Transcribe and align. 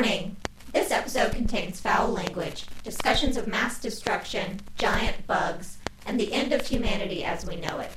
Warning 0.00 0.36
this 0.72 0.90
episode 0.92 1.32
contains 1.32 1.78
foul 1.78 2.08
language, 2.08 2.64
discussions 2.84 3.36
of 3.36 3.46
mass 3.46 3.78
destruction, 3.78 4.58
giant 4.78 5.26
bugs, 5.26 5.76
and 6.06 6.18
the 6.18 6.32
end 6.32 6.54
of 6.54 6.66
humanity 6.66 7.22
as 7.22 7.44
we 7.44 7.56
know 7.56 7.80
it. 7.80 7.92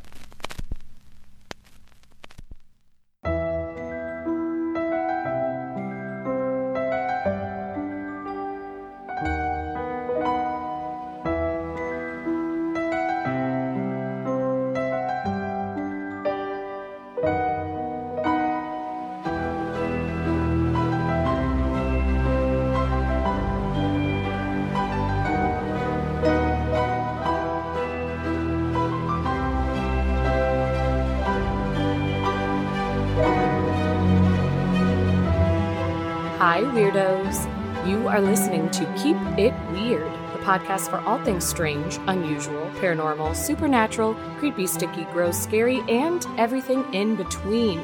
Podcast 40.44 40.89
for 40.89 40.99
all 41.08 41.23
things 41.23 41.45
strange, 41.45 41.97
unusual, 42.08 42.66
paranormal, 42.81 43.36
supernatural, 43.36 44.16
creepy, 44.38 44.67
sticky, 44.67 45.05
gross, 45.05 45.38
scary, 45.38 45.81
and 45.89 46.27
everything 46.38 46.83
in 46.94 47.16
between. 47.16 47.81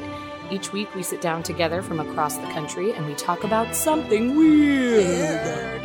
Each 0.50 0.72
week, 0.72 0.94
we 0.94 1.02
sit 1.02 1.20
down 1.20 1.42
together 1.42 1.80
from 1.82 2.00
across 2.00 2.36
the 2.36 2.46
country 2.48 2.92
and 2.92 3.06
we 3.06 3.14
talk 3.14 3.44
about 3.44 3.74
something 3.74 4.36
weird. 4.36 5.82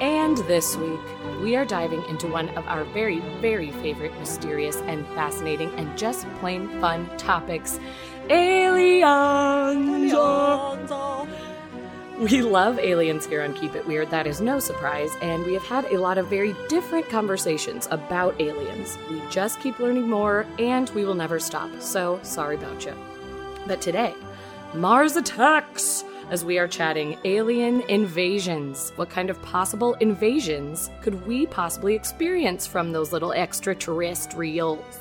And 0.00 0.38
this 0.48 0.76
week, 0.76 1.00
we 1.42 1.56
are 1.56 1.64
diving 1.64 2.04
into 2.06 2.26
one 2.26 2.48
of 2.50 2.66
our 2.66 2.84
very, 2.84 3.20
very 3.40 3.70
favorite 3.70 4.18
mysterious 4.18 4.76
and 4.82 5.06
fascinating 5.08 5.70
and 5.74 5.96
just 5.96 6.26
plain 6.40 6.68
fun 6.80 7.08
topics 7.16 7.78
aliens. 8.28 10.12
We 12.20 12.42
love 12.42 12.78
aliens 12.78 13.24
here 13.24 13.40
on 13.40 13.54
Keep 13.54 13.76
It 13.76 13.86
Weird, 13.86 14.10
that 14.10 14.26
is 14.26 14.42
no 14.42 14.58
surprise, 14.58 15.10
and 15.22 15.42
we 15.46 15.54
have 15.54 15.62
had 15.62 15.86
a 15.86 15.98
lot 15.98 16.18
of 16.18 16.28
very 16.28 16.54
different 16.68 17.08
conversations 17.08 17.88
about 17.90 18.38
aliens. 18.38 18.98
We 19.08 19.22
just 19.30 19.58
keep 19.60 19.78
learning 19.78 20.06
more, 20.06 20.44
and 20.58 20.90
we 20.90 21.06
will 21.06 21.14
never 21.14 21.40
stop, 21.40 21.70
so 21.80 22.20
sorry 22.22 22.56
about 22.56 22.84
you. 22.84 22.92
But 23.66 23.80
today, 23.80 24.14
Mars 24.74 25.16
attacks! 25.16 26.04
As 26.28 26.44
we 26.44 26.58
are 26.58 26.68
chatting 26.68 27.16
alien 27.24 27.80
invasions. 27.88 28.92
What 28.96 29.08
kind 29.08 29.30
of 29.30 29.40
possible 29.40 29.94
invasions 29.94 30.90
could 31.00 31.26
we 31.26 31.46
possibly 31.46 31.94
experience 31.94 32.66
from 32.66 32.92
those 32.92 33.14
little 33.14 33.32
extraterrestrials? 33.32 34.98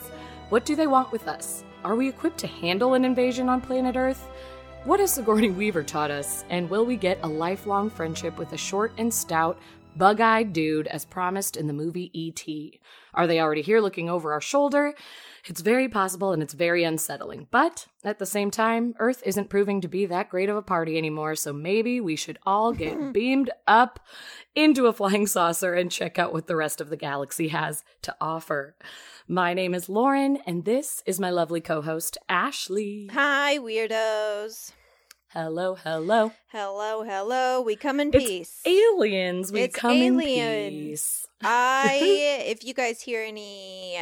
What 0.47 0.63
do 0.63 0.74
they 0.74 0.88
want 0.88 1.12
with 1.12 1.28
us? 1.28 1.66
Are 1.84 1.96
we 1.96 2.08
equipped 2.08 2.38
to 2.40 2.47
handle 2.47 2.94
an 2.94 3.03
invasion 3.03 3.50
on 3.50 3.59
planet 3.59 3.97
Earth? 3.97 4.25
What 4.85 5.01
has 5.01 5.13
Sigourney 5.13 5.50
Weaver 5.50 5.84
taught 5.84 6.09
us? 6.09 6.45
And 6.50 6.69
will 6.69 6.85
we 6.85 6.95
get 6.95 7.19
a 7.22 7.28
lifelong 7.28 7.90
friendship 7.90 8.38
with 8.38 8.53
a 8.53 8.57
short 8.57 8.94
and 8.97 9.13
stout, 9.13 9.59
bug 9.97 10.22
eyed 10.22 10.53
dude 10.53 10.88
as 10.88 11.03
promised 11.03 11.57
in 11.57 11.67
the 11.67 11.73
movie 11.73 12.09
E.T.? 12.13 12.79
Are 13.13 13.28
they 13.28 13.41
already 13.41 13.62
here 13.62 13.81
looking 13.81 14.09
over 14.09 14.31
our 14.31 14.40
shoulder? 14.40 14.94
It's 15.45 15.59
very 15.59 15.90
possible 15.90 16.31
and 16.31 16.41
it's 16.41 16.53
very 16.53 16.85
unsettling. 16.85 17.47
But 17.51 17.88
at 18.06 18.19
the 18.19 18.25
same 18.25 18.51
time, 18.51 18.95
Earth 19.00 19.22
isn't 19.25 19.50
proving 19.50 19.81
to 19.81 19.90
be 19.90 20.06
that 20.06 20.29
great 20.29 20.47
of 20.47 20.56
a 20.56 20.62
party 20.62 20.97
anymore, 20.97 21.35
so 21.35 21.51
maybe 21.51 22.00
we 22.00 22.16
should 22.16 22.40
all 22.46 22.72
get 22.72 23.11
beamed 23.13 23.51
up 23.67 24.00
into 24.56 24.88
a 24.88 24.94
flying 24.94 25.28
saucer 25.28 25.73
and 25.73 25.91
check 25.91 26.17
out 26.17 26.31
what 26.31 26.47
the 26.47 26.56
rest 26.56 26.79
of 26.79 26.90
the 26.90 26.97
galaxy 26.97 27.50
has 27.50 27.84
to 28.03 28.16
offer. 28.22 28.78
My 29.31 29.53
name 29.53 29.75
is 29.75 29.88
Lauren, 29.90 30.40
and 30.47 30.66
this 30.66 31.03
is 31.06 31.19
my 31.19 31.29
lovely 31.29 31.62
co 31.62 31.84
host, 31.84 32.17
Ashley. 32.28 33.12
Hi, 33.13 33.59
weirdos. 33.59 34.72
Hello, 35.28 35.75
hello. 35.75 36.31
Hello, 36.47 37.03
hello. 37.03 37.62
We 37.62 37.75
come 37.75 38.00
in 38.00 38.09
It's 38.12 38.25
peace. 38.25 38.62
aliens. 38.66 39.51
We 39.51 39.62
It's 39.62 39.75
come 39.75 39.97
in 39.97 40.17
peace. 40.19 41.28
I, 41.44 42.00
if 42.47 42.63
you 42.63 42.73
guys 42.73 43.01
hear 43.01 43.22
any 43.22 44.00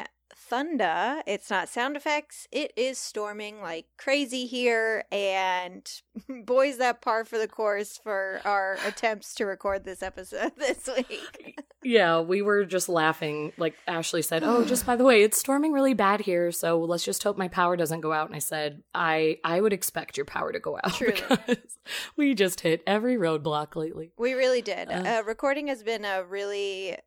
thunder, 0.47 1.22
it's 1.28 1.50
not 1.50 1.69
sound 1.69 1.96
effects. 1.97 2.47
It 2.52 2.72
is 2.75 2.97
storming 2.97 3.62
like 3.62 3.85
crazy 3.97 4.46
here, 4.46 5.03
and 5.12 5.85
boys, 6.46 6.78
that 6.78 7.02
par 7.02 7.25
for 7.25 7.38
the 7.38 7.47
course 7.47 8.00
for 8.02 8.40
our 8.46 8.78
attempts 8.86 9.36
to 9.36 9.46
record 9.46 9.84
this 9.84 10.02
episode 10.02 10.53
this 10.57 10.90
week. 10.96 11.59
Yeah, 11.84 12.22
we 12.22 12.41
were 12.41 12.66
just 12.66 12.90
laughing. 12.90 13.52
Like 13.57 13.75
Ashley 13.88 14.22
said, 14.22 14.44
"Oh, 14.44 14.63
just 14.66 14.86
by 14.86 14.96
the 14.96 15.03
way, 15.03 15.24
it's 15.24 15.38
storming 15.38 15.72
really 15.74 15.94
bad 15.94 16.22
here, 16.22 16.52
so 16.52 16.80
let's 16.80 17.03
just 17.03 17.24
hope 17.24 17.38
my 17.38 17.47
power 17.47 17.75
doesn't 17.75 18.02
go 18.02 18.13
out." 18.13 18.28
And 18.28 18.36
I 18.36 18.40
said, 18.40 18.84
"I 18.94 19.38
I 19.44 19.62
would 19.62 19.74
expect 19.74 20.18
your 20.18 20.25
power 20.25 20.52
to 20.52 20.59
go 20.59 20.78
out 20.84 20.94
Truly. 20.96 21.13
because 21.13 21.78
we 22.16 22.34
just 22.34 22.62
hit 22.62 22.81
every 22.88 23.16
roadblock 23.18 23.75
lately." 23.75 24.12
We 24.18 24.34
really 24.34 24.62
did. 24.62 24.90
Uh. 24.90 25.03
Uh, 25.06 25.24
recording 25.25 25.68
has 25.68 25.84
been 25.84 26.03
a 26.06 26.24
really, 26.24 26.97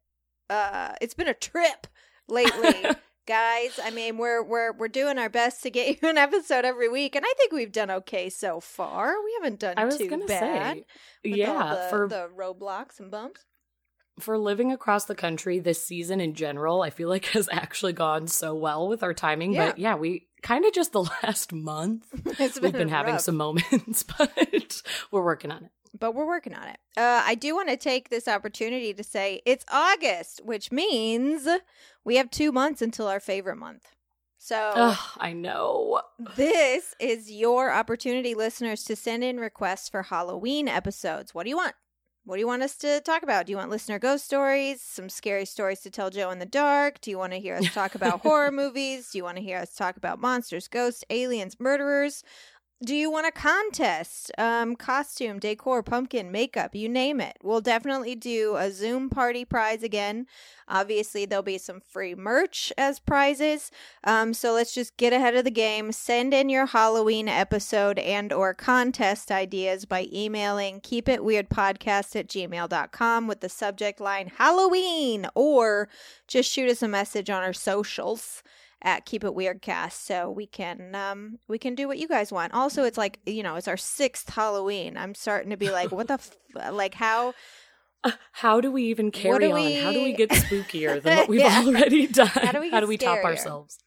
uh, 0.49 0.93
it's 1.00 1.15
been 1.15 1.29
a 1.29 1.34
trip 1.34 1.87
lately. 2.29 2.84
Guys, 3.31 3.79
I 3.81 3.93
mean, 3.93 4.19
we're 4.19 4.43
we're 4.43 4.73
we're 4.73 4.89
doing 4.89 5.17
our 5.17 5.29
best 5.29 5.63
to 5.63 5.71
get 5.71 5.87
you 6.03 6.09
an 6.09 6.19
episode 6.19 6.65
every 6.65 6.89
week, 6.89 7.15
and 7.15 7.25
I 7.25 7.33
think 7.39 7.53
we've 7.53 7.71
done 7.71 7.89
okay 7.89 8.29
so 8.29 8.59
far. 8.59 9.15
We 9.25 9.33
haven't 9.41 9.61
done 9.61 9.75
I 9.77 9.85
was 9.85 9.99
too 9.99 10.09
bad. 10.27 10.79
say, 10.79 10.85
yeah, 11.23 11.77
the, 11.77 11.87
for 11.91 12.09
the 12.09 12.29
roadblocks 12.37 12.99
and 12.99 13.09
bumps. 13.09 13.45
for 14.19 14.37
living 14.37 14.73
across 14.73 15.05
the 15.05 15.15
country 15.15 15.61
this 15.61 15.81
season 15.85 16.21
in 16.21 16.35
general, 16.35 16.83
I 16.83 16.91
feel 16.91 17.09
like 17.09 17.25
has 17.37 17.49
actually 17.53 17.93
gone 17.93 18.27
so 18.27 18.57
well 18.57 18.89
with 18.89 19.05
our 19.05 19.15
timing. 19.15 19.55
But 19.55 19.79
yeah, 19.79 19.95
we 19.95 20.27
kind 20.43 20.65
of 20.65 20.73
just 20.73 20.91
the 20.91 21.03
last 21.23 21.53
month 21.53 22.09
It's 22.41 22.61
we've 22.61 22.73
been 22.73 22.89
having 22.89 23.12
rough, 23.12 23.23
some 23.23 23.37
moments, 23.37 24.03
but 24.03 24.83
we're 25.12 25.25
working 25.25 25.53
on 25.53 25.67
it. 25.67 25.71
But 25.99 26.15
we're 26.15 26.27
working 26.27 26.55
on 26.55 26.69
it. 26.69 26.78
Uh, 26.97 27.23
I 27.25 27.34
do 27.34 27.55
want 27.55 27.69
to 27.69 27.77
take 27.77 28.09
this 28.09 28.28
opportunity 28.28 28.93
to 28.95 29.03
say 29.05 29.41
it's 29.45 29.65
August, 29.71 30.41
which 30.45 30.71
means 30.71 31.49
we 32.05 32.17
have 32.17 32.31
two 32.31 32.53
months 32.53 32.83
until 32.83 33.06
our 33.06 33.21
favorite 33.21 33.56
month. 33.56 33.95
So 34.39 34.73
Ugh, 34.75 34.99
I 35.19 35.33
know. 35.33 36.00
This 36.37 36.95
is 36.99 37.31
your 37.31 37.71
opportunity, 37.73 38.34
listeners, 38.34 38.84
to 38.84 38.97
send 38.97 39.23
in 39.23 39.39
requests 39.39 39.89
for 39.89 40.05
Halloween 40.05 40.67
episodes. 40.67 41.34
What 41.34 41.45
do 41.45 41.50
you 41.50 41.56
want? 41.56 41.75
What 42.25 42.37
do 42.37 42.41
you 42.41 42.47
want 42.47 42.62
us 42.62 42.77
to 42.77 43.00
talk 43.00 43.23
about? 43.23 43.47
Do 43.47 43.53
you 43.53 43.56
want 43.56 43.71
listener 43.71 43.99
ghost 43.99 44.25
stories? 44.25 44.83
Some 44.83 45.09
scary 45.09 45.45
stories 45.47 45.81
to 45.81 45.91
tell 45.91 46.11
Joe 46.11 46.31
in 46.31 46.39
the 46.39 46.47
dark? 46.47 47.00
Do 47.00 47.11
you 47.11 47.19
want 47.19 47.33
to 47.33 47.39
hear 47.39 47.56
us 47.56 47.73
talk 47.73 47.95
about 47.95 48.21
horror 48.23 48.50
movies? 48.53 49.11
Do 49.11 49.19
you 49.19 49.25
want 49.25 49.39
to 49.39 49.43
hear 49.43 49.59
us 49.59 49.75
talk 49.75 49.97
about 49.97 50.21
monsters, 50.21 50.69
ghosts, 50.69 51.03
aliens, 51.11 51.59
murderers? 51.59 52.23
Do 52.83 52.95
you 52.95 53.11
want 53.11 53.27
a 53.27 53.31
contest? 53.31 54.32
Um, 54.38 54.75
costume, 54.75 55.38
decor, 55.38 55.82
pumpkin, 55.82 56.32
makeup, 56.32 56.75
you 56.75 56.88
name 56.88 57.21
it. 57.21 57.37
We'll 57.43 57.61
definitely 57.61 58.15
do 58.15 58.56
a 58.56 58.71
Zoom 58.71 59.11
party 59.11 59.44
prize 59.44 59.82
again. 59.82 60.27
Obviously, 60.67 61.27
there'll 61.27 61.43
be 61.43 61.59
some 61.59 61.82
free 61.87 62.15
merch 62.15 62.73
as 62.79 62.99
prizes. 62.99 63.71
Um, 64.03 64.32
so 64.32 64.55
let's 64.55 64.73
just 64.73 64.97
get 64.97 65.12
ahead 65.12 65.35
of 65.35 65.44
the 65.44 65.50
game. 65.50 65.93
Send 65.93 66.32
in 66.32 66.49
your 66.49 66.65
Halloween 66.65 67.29
episode 67.29 67.99
and 67.99 68.32
or 68.32 68.55
contest 68.55 69.31
ideas 69.31 69.85
by 69.85 70.09
emailing 70.11 70.81
keepitweirdpodcast 70.81 72.17
at 72.17 72.29
gmail.com 72.29 73.26
with 73.26 73.41
the 73.41 73.50
subject 73.50 74.00
line 74.00 74.33
Halloween 74.38 75.26
or 75.35 75.91
just 76.26 76.50
shoot 76.50 76.71
us 76.71 76.83
a 76.83 76.88
message 76.88 77.29
on 77.29 77.43
our 77.43 77.53
socials 77.53 78.43
at 78.82 79.05
keep 79.05 79.23
it 79.25 79.32
weirdcast 79.32 79.93
so 79.93 80.31
we 80.31 80.47
can 80.47 80.94
um 80.94 81.38
we 81.49 81.59
can 81.59 81.75
do 81.75 81.87
what 81.87 81.99
you 81.99 82.09
guys 82.09 82.32
want 82.32 82.53
also 82.55 82.85
it's 82.85 82.97
like 82.99 83.19
you 83.27 83.43
know 83.43 83.56
it's 83.56 83.69
our 83.69 83.77
sixth 83.77 84.31
halloween 84.31 84.97
i'm 84.97 85.15
starting 85.15 85.50
to 85.50 85.56
be 85.56 85.71
like 85.71 85.93
what 85.93 86.09
the 86.09 86.15
f- 86.15 86.31
like 86.73 86.94
how 86.94 87.35
Uh, 88.03 88.12
How 88.32 88.61
do 88.62 88.71
we 88.73 88.85
even 88.85 89.11
carry 89.11 89.41
do 89.49 89.53
on? 89.53 89.73
How 89.85 89.93
do 89.93 89.99
we 89.99 90.05
we- 90.05 90.12
get 90.15 90.31
spookier 90.31 91.03
than 91.03 91.17
what 91.19 91.29
we've 91.32 91.41
Yeah. 91.41 91.62
already 91.67 92.06
done? 92.06 92.29
How 92.29 92.53
do 92.53 92.87
we 92.88 92.97
get 92.97 93.06
top 93.06 93.25
ourselves? 93.25 93.79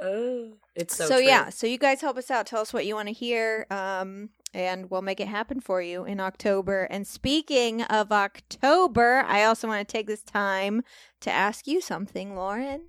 Oh, 0.00 0.54
it's 0.74 0.96
so, 0.96 1.06
so 1.06 1.16
true. 1.18 1.24
yeah, 1.26 1.48
so 1.48 1.66
you 1.66 1.78
guys 1.78 2.00
help 2.00 2.16
us 2.18 2.30
out. 2.30 2.44
Tell 2.46 2.60
us 2.60 2.72
what 2.72 2.84
you 2.86 2.94
want 2.96 3.06
to 3.08 3.14
hear, 3.14 3.66
um, 3.70 4.30
and 4.52 4.90
we'll 4.90 5.00
make 5.02 5.20
it 5.20 5.28
happen 5.28 5.60
for 5.60 5.80
you 5.80 6.04
in 6.04 6.18
October. 6.18 6.84
And 6.90 7.06
speaking 7.06 7.82
of 7.82 8.10
October, 8.10 9.24
I 9.26 9.44
also 9.44 9.68
want 9.68 9.86
to 9.86 9.90
take 9.92 10.08
this 10.08 10.22
time 10.22 10.82
to 11.20 11.30
ask 11.30 11.66
you 11.68 11.80
something, 11.80 12.34
Lauren. 12.34 12.88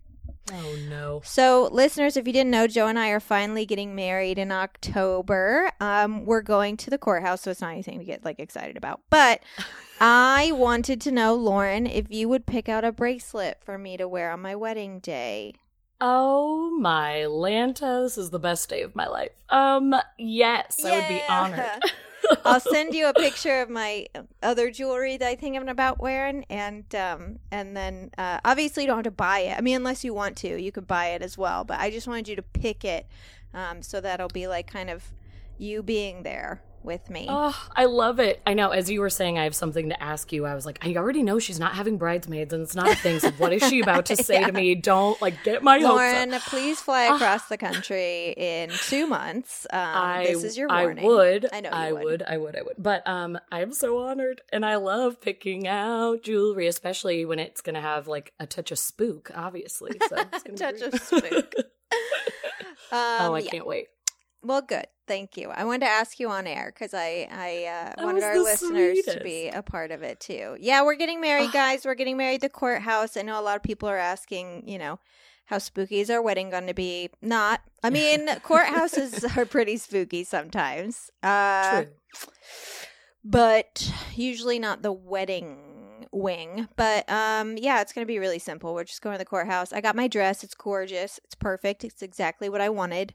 Oh 0.51 0.75
no. 0.89 1.21
So, 1.23 1.69
listeners, 1.71 2.17
if 2.17 2.27
you 2.27 2.33
didn't 2.33 2.51
know, 2.51 2.67
Joe 2.67 2.87
and 2.87 2.99
I 2.99 3.09
are 3.09 3.19
finally 3.21 3.65
getting 3.65 3.95
married 3.95 4.37
in 4.37 4.51
October. 4.51 5.71
Um, 5.79 6.25
we're 6.25 6.41
going 6.41 6.75
to 6.77 6.89
the 6.89 6.97
courthouse, 6.97 7.41
so 7.41 7.51
it's 7.51 7.61
not 7.61 7.71
anything 7.71 7.99
to 7.99 8.05
get 8.05 8.25
like 8.25 8.39
excited 8.39 8.75
about. 8.75 9.01
But 9.09 9.41
I 10.01 10.51
wanted 10.53 10.99
to 11.01 11.11
know, 11.11 11.33
Lauren, 11.33 11.87
if 11.87 12.11
you 12.11 12.27
would 12.27 12.45
pick 12.45 12.67
out 12.67 12.83
a 12.83 12.91
bracelet 12.91 13.59
for 13.63 13.77
me 13.77 13.95
to 13.97 14.07
wear 14.07 14.31
on 14.31 14.41
my 14.41 14.55
wedding 14.55 14.99
day. 14.99 15.53
Oh 16.01 16.71
my 16.77 17.25
Lanta, 17.29 18.03
this 18.03 18.17
is 18.17 18.29
the 18.29 18.39
best 18.39 18.67
day 18.67 18.81
of 18.81 18.93
my 18.93 19.07
life. 19.07 19.31
Um, 19.47 19.95
yes, 20.17 20.83
I 20.83 20.99
would 20.99 21.07
be 21.07 21.21
honored. 21.29 21.81
I'll 22.45 22.59
send 22.59 22.93
you 22.93 23.07
a 23.07 23.13
picture 23.19 23.61
of 23.61 23.69
my 23.69 24.07
other 24.41 24.71
jewelry 24.71 25.17
that 25.17 25.27
I 25.27 25.35
think 25.35 25.55
I'm 25.55 25.67
about 25.67 25.99
wearing, 25.99 26.45
and 26.49 26.93
um, 26.95 27.39
and 27.51 27.75
then 27.75 28.11
uh, 28.17 28.39
obviously 28.45 28.83
you 28.83 28.87
don't 28.87 28.97
have 28.97 29.03
to 29.05 29.11
buy 29.11 29.39
it. 29.39 29.57
I 29.57 29.61
mean, 29.61 29.75
unless 29.75 30.03
you 30.03 30.13
want 30.13 30.37
to, 30.37 30.61
you 30.61 30.71
could 30.71 30.87
buy 30.87 31.07
it 31.07 31.21
as 31.21 31.37
well. 31.37 31.63
But 31.63 31.79
I 31.79 31.89
just 31.89 32.07
wanted 32.07 32.27
you 32.27 32.35
to 32.35 32.41
pick 32.41 32.85
it, 32.85 33.07
um, 33.53 33.81
so 33.81 34.01
that'll 34.01 34.29
be 34.29 34.47
like 34.47 34.67
kind 34.67 34.89
of 34.89 35.11
you 35.57 35.83
being 35.83 36.23
there 36.23 36.61
with 36.83 37.09
me. 37.09 37.27
Oh, 37.29 37.55
I 37.75 37.85
love 37.85 38.19
it. 38.19 38.41
I 38.45 38.53
know. 38.53 38.69
As 38.69 38.89
you 38.89 39.01
were 39.01 39.09
saying, 39.09 39.37
I 39.37 39.43
have 39.45 39.55
something 39.55 39.89
to 39.89 40.03
ask 40.03 40.31
you. 40.31 40.45
I 40.45 40.55
was 40.55 40.65
like, 40.65 40.79
I 40.85 40.93
already 40.95 41.23
know 41.23 41.39
she's 41.39 41.59
not 41.59 41.73
having 41.73 41.97
bridesmaids, 41.97 42.53
and 42.53 42.61
it's 42.63 42.75
not 42.75 42.91
a 42.91 42.95
thing. 42.95 43.19
So 43.19 43.31
what 43.31 43.53
is 43.53 43.63
she 43.67 43.79
about 43.81 44.05
to 44.07 44.15
say 44.23 44.41
Yeah. 44.41 44.47
to 44.47 44.51
me? 44.53 44.75
Don't 44.75 45.21
like 45.21 45.43
get 45.43 45.63
my 45.63 45.79
hopes 45.79 45.85
up. 45.85 45.95
Lauren, 45.95 46.31
please 46.47 46.81
fly 46.81 47.03
across 47.03 47.47
the 47.47 47.57
country 47.57 48.33
in 48.37 48.69
two 48.87 49.07
months. 49.07 49.65
Um, 49.71 49.79
I, 49.79 50.25
this 50.27 50.43
is 50.43 50.57
your 50.57 50.67
warning. 50.69 51.05
I 51.05 51.07
would. 51.07 51.49
I 51.53 51.61
know 51.61 51.69
I 51.69 51.91
would. 51.93 52.03
would. 52.03 52.23
I 52.23 52.37
would. 52.37 52.55
I 52.55 52.61
would. 52.61 52.75
But 52.77 53.07
um, 53.07 53.37
I'm 53.51 53.73
so 53.73 53.99
honored, 53.99 54.41
and 54.51 54.65
I 54.65 54.75
love 54.75 55.21
picking 55.21 55.67
out 55.67 56.23
jewelry, 56.23 56.67
especially 56.67 57.25
when 57.25 57.39
it's 57.39 57.61
gonna 57.61 57.81
have 57.81 58.07
like 58.07 58.33
a 58.39 58.45
touch 58.45 58.71
of 58.71 58.79
spook, 58.79 59.31
obviously. 59.35 59.91
So 60.09 60.15
it's 60.33 60.43
gonna 60.43 60.57
Touch 60.57 60.81
of 60.81 60.99
spook. 61.01 61.53
oh, 62.91 63.17
Um, 63.27 63.33
I 63.33 63.39
yeah. 63.39 63.51
can't 63.51 63.67
wait. 63.67 63.87
Well, 64.43 64.61
good. 64.61 64.85
Thank 65.07 65.35
you. 65.37 65.49
I 65.49 65.63
wanted 65.65 65.81
to 65.85 65.91
ask 65.91 66.19
you 66.19 66.29
on 66.29 66.47
air 66.47 66.71
because 66.73 66.93
I 66.93 67.27
I 67.31 67.93
uh, 67.97 68.05
wanted 68.05 68.23
our 68.23 68.39
listeners 68.39 68.99
to 69.09 69.19
be 69.23 69.47
a 69.49 69.61
part 69.61 69.91
of 69.91 70.01
it 70.03 70.19
too. 70.19 70.55
Yeah, 70.59 70.83
we're 70.83 70.95
getting 70.95 71.19
married, 71.21 71.49
Ah. 71.49 71.53
guys. 71.53 71.85
We're 71.85 71.95
getting 71.95 72.17
married 72.17 72.35
at 72.35 72.41
the 72.41 72.49
courthouse. 72.49 73.17
I 73.17 73.21
know 73.21 73.39
a 73.39 73.41
lot 73.43 73.55
of 73.57 73.63
people 73.63 73.89
are 73.89 73.97
asking, 73.97 74.63
you 74.67 74.77
know, 74.77 74.99
how 75.45 75.57
spooky 75.57 75.99
is 75.99 76.09
our 76.09 76.21
wedding 76.21 76.49
going 76.49 76.67
to 76.67 76.73
be? 76.73 77.09
Not. 77.21 77.61
I 77.83 77.89
mean, 77.89 78.27
courthouses 78.45 79.35
are 79.37 79.45
pretty 79.45 79.75
spooky 79.77 80.23
sometimes. 80.23 81.09
Uh, 81.21 81.81
True. 81.83 81.91
but 83.23 83.91
usually 84.15 84.59
not 84.59 84.81
the 84.83 84.91
wedding 84.93 85.57
wing. 86.11 86.67
But 86.75 87.09
um 87.09 87.57
yeah, 87.57 87.81
it's 87.81 87.91
going 87.93 88.05
to 88.05 88.11
be 88.11 88.19
really 88.19 88.39
simple. 88.39 88.73
We're 88.73 88.83
just 88.83 89.01
going 89.01 89.15
to 89.15 89.17
the 89.19 89.25
courthouse. 89.25 89.73
I 89.73 89.81
got 89.81 89.95
my 89.95 90.07
dress. 90.07 90.43
It's 90.43 90.53
gorgeous. 90.55 91.19
It's 91.23 91.35
perfect. 91.35 91.83
It's 91.83 92.01
exactly 92.01 92.49
what 92.49 92.61
I 92.61 92.69
wanted. 92.69 93.13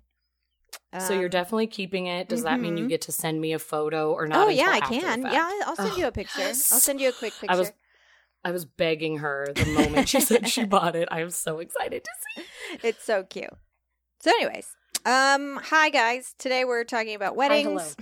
So 1.01 1.15
you're 1.15 1.25
Um, 1.25 1.31
definitely 1.31 1.67
keeping 1.67 2.07
it. 2.07 2.29
Does 2.29 2.43
that 2.45 2.61
mean 2.61 2.77
you 2.77 2.85
mhm. 2.85 2.89
get 2.89 3.03
to 3.03 3.13
send 3.13 3.41
me 3.41 3.53
a 3.53 3.59
photo 3.59 4.13
or 4.13 4.27
not? 4.27 4.47
Oh 4.47 4.51
yeah, 4.51 4.71
I 4.71 4.81
can. 4.81 5.23
Yeah, 5.23 5.51
I'll 5.67 5.77
send 5.77 5.97
you 5.99 6.05
a 6.05 6.09
Oh, 6.09 6.11
picture. 6.13 6.41
I'll 6.43 6.55
send 6.55 7.01
you 7.01 7.09
a 7.09 7.13
quick 7.13 7.33
picture. 7.35 7.53
I 7.53 7.57
was 7.57 7.73
I 8.45 8.51
was 8.53 8.65
begging 8.65 9.19
her 9.19 9.49
the 9.55 9.67
moment 9.79 10.09
she 10.09 10.21
said 10.21 10.49
she 10.49 10.65
bought 10.65 10.95
it. 10.97 11.09
I 11.11 11.21
am 11.21 11.31
so 11.31 11.59
excited 11.59 12.05
to 12.05 12.11
see. 12.43 12.47
It's 12.89 13.05
so 13.05 13.25
cute. 13.25 13.51
So, 14.21 14.31
anyways, 14.31 14.75
um, 15.05 15.61
hi 15.63 15.91
guys. 15.91 16.35
Today 16.39 16.65
we're 16.65 16.85
talking 16.85 17.15
about 17.15 17.37
weddings, 17.37 17.97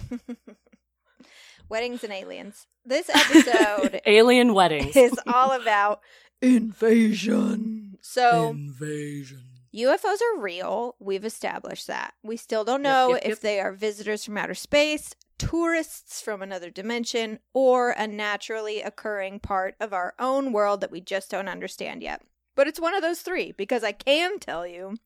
weddings 1.68 2.04
and 2.04 2.12
aliens. 2.12 2.66
This 2.84 3.08
episode 3.14 4.00
Alien 4.06 4.54
weddings. 4.54 4.94
is 4.96 5.18
all 5.26 5.52
about 5.52 6.00
invasion. 6.40 7.98
So, 8.00 8.50
Invasion. 8.50 9.42
UFOs 9.74 10.18
are 10.20 10.40
real. 10.40 10.96
We've 10.98 11.24
established 11.24 11.86
that. 11.86 12.14
We 12.22 12.36
still 12.36 12.64
don't 12.64 12.84
Yep, 12.84 12.92
know 12.92 13.08
yep, 13.14 13.22
if 13.22 13.28
yep. 13.28 13.40
they 13.40 13.60
are 13.60 13.72
visitors 13.72 14.24
from 14.24 14.38
outer 14.38 14.54
space, 14.54 15.14
tourists 15.38 16.20
from 16.20 16.42
another 16.42 16.70
dimension, 16.70 17.40
or 17.52 17.90
a 17.90 18.06
naturally 18.06 18.80
occurring 18.82 19.40
part 19.40 19.74
of 19.80 19.92
our 19.92 20.14
own 20.18 20.52
world 20.52 20.80
that 20.80 20.90
we 20.90 21.00
just 21.00 21.30
don't 21.30 21.48
understand 21.48 22.02
yet. 22.02 22.22
But 22.54 22.66
it's 22.66 22.80
one 22.80 22.94
of 22.94 23.02
those 23.02 23.20
three 23.20 23.52
because 23.52 23.84
I 23.84 23.92
can 23.92 24.38
tell 24.38 24.66
you 24.66 24.96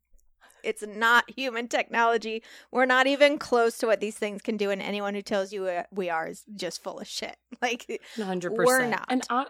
it's 0.64 0.84
not 0.86 1.30
human 1.30 1.68
technology. 1.68 2.42
We're 2.70 2.86
not 2.86 3.06
even 3.06 3.38
close 3.38 3.78
to 3.78 3.86
what 3.86 4.00
these 4.00 4.16
things 4.16 4.42
can 4.42 4.56
do, 4.56 4.70
and 4.70 4.80
anyone 4.82 5.14
who 5.14 5.22
tells 5.22 5.52
you 5.52 5.82
we 5.90 6.10
are 6.10 6.28
is 6.28 6.44
just 6.56 6.82
full 6.82 6.98
of 6.98 7.06
shit. 7.06 7.36
Like, 7.62 8.00
hundred 8.16 8.52
We're 8.52 8.64
percent. 8.78 8.90
not. 8.92 9.04
And 9.10 9.22
hon- 9.28 9.46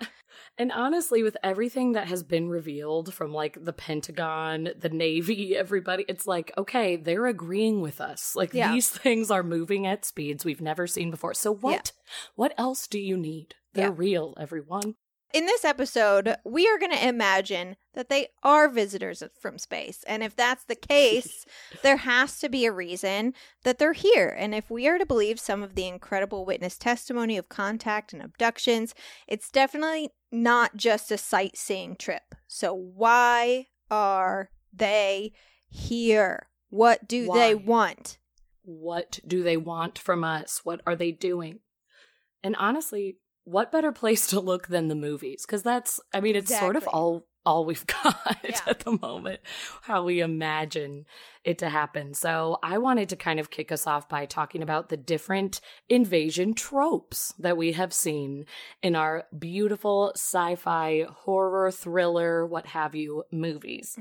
and 0.58 0.72
honestly, 0.72 1.22
with 1.22 1.36
everything 1.44 1.92
that 1.92 2.08
has 2.08 2.22
been 2.24 2.48
revealed 2.48 3.14
from 3.14 3.32
like 3.32 3.62
the 3.64 3.72
Pentagon, 3.72 4.70
the 4.76 4.88
Navy, 4.88 5.56
everybody, 5.56 6.04
it's 6.08 6.26
like 6.26 6.50
okay, 6.58 6.96
they're 6.96 7.26
agreeing 7.26 7.80
with 7.80 8.00
us. 8.00 8.34
Like 8.34 8.52
Yeah. 8.52 8.72
these 8.72 8.88
things 8.90 9.30
are 9.30 9.42
moving 9.44 9.86
at 9.86 10.04
speeds 10.04 10.44
we've 10.44 10.60
never 10.60 10.86
seen 10.88 11.10
before. 11.10 11.34
So 11.34 11.54
what? 11.54 11.92
What 12.34 12.52
else 12.58 12.86
do 12.88 12.98
you 12.98 13.16
need? 13.16 13.54
They're 13.74 13.88
Yeah. 13.90 13.94
real, 13.96 14.34
everyone. 14.40 14.96
In 15.32 15.46
this 15.46 15.64
episode, 15.64 16.34
we 16.44 16.68
are 16.68 16.78
going 16.78 16.90
to 16.90 17.08
imagine 17.08 17.76
that 17.94 18.08
they 18.08 18.28
are 18.42 18.68
visitors 18.68 19.22
from 19.40 19.58
space. 19.58 20.02
And 20.08 20.24
if 20.24 20.34
that's 20.34 20.64
the 20.64 20.74
case, 20.74 21.46
there 21.82 21.98
has 21.98 22.40
to 22.40 22.48
be 22.48 22.66
a 22.66 22.72
reason 22.72 23.34
that 23.62 23.78
they're 23.78 23.92
here. 23.92 24.28
And 24.28 24.54
if 24.56 24.70
we 24.70 24.88
are 24.88 24.98
to 24.98 25.06
believe 25.06 25.38
some 25.38 25.62
of 25.62 25.76
the 25.76 25.86
incredible 25.86 26.44
witness 26.44 26.76
testimony 26.76 27.36
of 27.36 27.48
contact 27.48 28.12
and 28.12 28.22
abductions, 28.22 28.92
it's 29.28 29.50
definitely 29.50 30.10
not 30.32 30.76
just 30.76 31.12
a 31.12 31.18
sightseeing 31.18 31.94
trip. 31.94 32.34
So, 32.48 32.74
why 32.74 33.66
are 33.88 34.50
they 34.72 35.32
here? 35.68 36.48
What 36.70 37.06
do 37.06 37.32
they 37.32 37.54
want? 37.54 38.18
What 38.62 39.20
do 39.26 39.44
they 39.44 39.56
want 39.56 39.96
from 39.96 40.24
us? 40.24 40.62
What 40.64 40.80
are 40.86 40.96
they 40.96 41.12
doing? 41.12 41.60
And 42.42 42.56
honestly, 42.56 43.18
what 43.44 43.72
better 43.72 43.92
place 43.92 44.26
to 44.28 44.40
look 44.40 44.68
than 44.68 44.88
the 44.88 44.94
movies? 44.94 45.44
Because 45.46 45.62
that's, 45.62 46.00
I 46.12 46.20
mean, 46.20 46.36
it's 46.36 46.56
sort 46.56 46.76
of 46.76 46.86
all 46.88 47.26
all 47.46 47.64
we've 47.64 47.86
got 48.04 48.38
Yeah. 48.44 48.58
at 48.66 48.80
the 48.80 48.98
moment. 49.00 49.40
How 49.82 50.04
we 50.04 50.20
imagine 50.20 51.06
it 51.44 51.58
to 51.58 51.68
happen. 51.70 52.12
So 52.12 52.58
I 52.62 52.76
wanted 52.78 53.08
to 53.10 53.16
kind 53.16 53.40
of 53.40 53.48
kick 53.50 53.72
us 53.72 53.86
off 53.86 54.08
by 54.08 54.26
talking 54.26 54.62
about 54.62 54.90
the 54.90 54.96
different 54.98 55.60
invasion 55.88 56.52
tropes 56.54 57.32
that 57.38 57.56
we 57.56 57.72
have 57.72 57.92
seen 57.94 58.44
in 58.82 58.94
our 58.94 59.24
beautiful 59.38 60.12
sci-fi 60.16 61.06
horror 61.10 61.70
thriller, 61.70 62.44
what 62.46 62.66
have 62.66 62.94
you, 62.94 63.24
movies. 63.32 63.98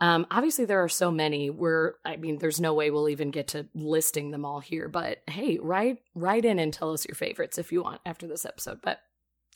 Um, 0.00 0.26
obviously, 0.30 0.64
there 0.64 0.82
are 0.82 0.88
so 0.88 1.10
many. 1.10 1.50
We're, 1.50 1.94
I 2.04 2.16
mean, 2.16 2.38
there's 2.38 2.60
no 2.60 2.72
way 2.72 2.90
we'll 2.90 3.08
even 3.10 3.30
get 3.30 3.48
to 3.48 3.66
listing 3.74 4.30
them 4.30 4.44
all 4.44 4.60
here. 4.60 4.88
But 4.88 5.18
hey, 5.26 5.58
write 5.60 5.98
write 6.14 6.44
in 6.44 6.58
and 6.58 6.72
tell 6.72 6.92
us 6.92 7.06
your 7.06 7.16
favorites 7.16 7.58
if 7.58 7.70
you 7.72 7.82
want 7.82 8.00
after 8.06 8.26
this 8.26 8.46
episode. 8.46 8.78
But 8.82 9.00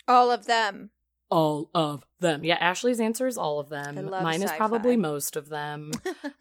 All 0.07 0.31
of 0.31 0.47
them. 0.47 0.91
All 1.33 1.71
of 1.75 2.05
them, 2.21 2.45
yeah. 2.45 2.57
Ashley's 2.61 3.01
answer 3.01 3.27
is 3.27 3.39
all 3.39 3.59
of 3.59 3.71
them. 3.71 4.11
Mine 4.11 4.37
is 4.37 4.43
sci-fi. 4.43 4.57
probably 4.59 4.97
most 4.97 5.35
of 5.35 5.49
them. 5.49 5.93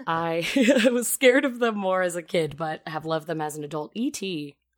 I 0.05 0.45
was 0.91 1.07
scared 1.07 1.45
of 1.45 1.59
them 1.59 1.77
more 1.77 2.01
as 2.01 2.17
a 2.17 2.21
kid, 2.21 2.57
but 2.57 2.81
have 2.85 3.05
loved 3.05 3.25
them 3.25 3.39
as 3.39 3.55
an 3.55 3.63
adult. 3.63 3.93
Et. 3.95 4.21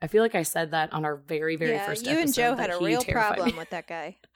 I 0.01 0.07
feel 0.07 0.21
like 0.21 0.35
I 0.35 0.43
said 0.43 0.71
that 0.71 0.93
on 0.93 1.03
our 1.03 1.15
very, 1.15 1.55
very 1.55 1.71
yeah, 1.71 1.85
first 1.87 2.05
you 2.05 2.11
and 2.11 2.19
episode 2.19 2.41
Joe 2.41 2.55
had 2.55 2.69
a 2.69 2.77
real 2.77 3.03
problem 3.03 3.47
me. 3.47 3.53
with 3.57 3.71
that 3.71 3.87
guy. 3.87 4.17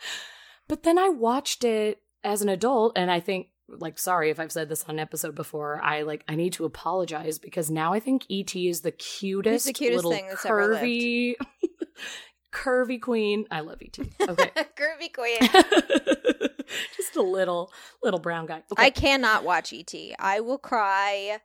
But 0.70 0.84
then 0.84 0.98
I 0.98 1.08
watched 1.08 1.64
it 1.64 2.02
as 2.26 2.42
an 2.42 2.50
adult 2.50 2.98
and 2.98 3.10
I 3.10 3.22
think 3.22 3.48
like 3.70 3.98
sorry 3.98 4.32
if 4.32 4.38
I've 4.38 4.52
said 4.52 4.68
this 4.68 4.84
on 4.84 4.96
an 4.96 5.00
episode 5.00 5.34
before. 5.34 5.82
I 5.82 6.02
like 6.02 6.26
I 6.28 6.36
need 6.36 6.52
to 6.54 6.66
apologize 6.66 7.40
because 7.40 7.72
now 7.72 7.94
I 7.94 8.02
think 8.02 8.26
ET 8.30 8.54
is 8.54 8.82
the 8.82 8.92
cutest, 8.92 9.74
cutest 9.74 9.96
little 9.96 10.12
thing 10.12 10.28
that's 10.28 10.46
ever 10.46 10.68
lived. 10.68 10.84
curvy 10.84 11.36
curvy 12.64 13.02
queen. 13.02 13.46
I 13.52 13.62
love 13.62 13.80
ET. 13.82 13.98
Okay. 14.00 14.52
curvy 14.76 15.14
queen. 15.14 15.38
Just 16.96 17.16
a 17.16 17.22
little 17.22 17.72
little 18.04 18.20
brown 18.20 18.46
guy. 18.46 18.64
Okay. 18.72 18.84
I 18.84 18.90
cannot 18.90 19.44
watch 19.44 19.74
ET. 19.74 19.94
I 20.20 20.40
will 20.40 20.58
cry 20.58 21.40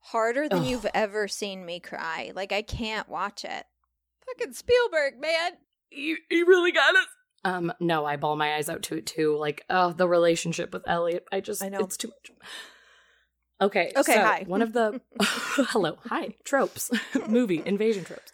harder 0.00 0.48
than 0.48 0.60
Ugh. 0.60 0.66
you've 0.66 0.86
ever 0.94 1.28
seen 1.28 1.64
me 1.64 1.80
cry. 1.80 2.32
Like 2.34 2.52
I 2.52 2.62
can't 2.62 3.08
watch 3.08 3.44
it. 3.44 3.64
Fucking 4.26 4.52
Spielberg, 4.52 5.20
man. 5.20 5.52
you, 5.90 6.18
you 6.30 6.46
really 6.46 6.72
got 6.72 6.94
us. 6.94 7.06
Um, 7.44 7.72
no, 7.80 8.04
I 8.04 8.16
ball 8.16 8.36
my 8.36 8.56
eyes 8.56 8.68
out 8.68 8.82
to 8.84 8.96
it 8.96 9.06
too. 9.06 9.36
Like, 9.36 9.64
oh, 9.70 9.92
the 9.92 10.08
relationship 10.08 10.72
with 10.72 10.82
Elliott. 10.86 11.24
I 11.32 11.40
just, 11.40 11.62
I 11.62 11.68
know. 11.68 11.78
it's 11.78 11.96
too 11.96 12.08
much. 12.08 12.36
Okay. 13.60 13.92
Okay, 13.96 14.14
so 14.14 14.20
hi. 14.20 14.44
One 14.46 14.62
of 14.62 14.72
the 14.72 15.00
hello, 15.20 15.98
hi 16.04 16.34
tropes, 16.44 16.90
movie 17.28 17.62
invasion 17.64 18.04
tropes. 18.04 18.32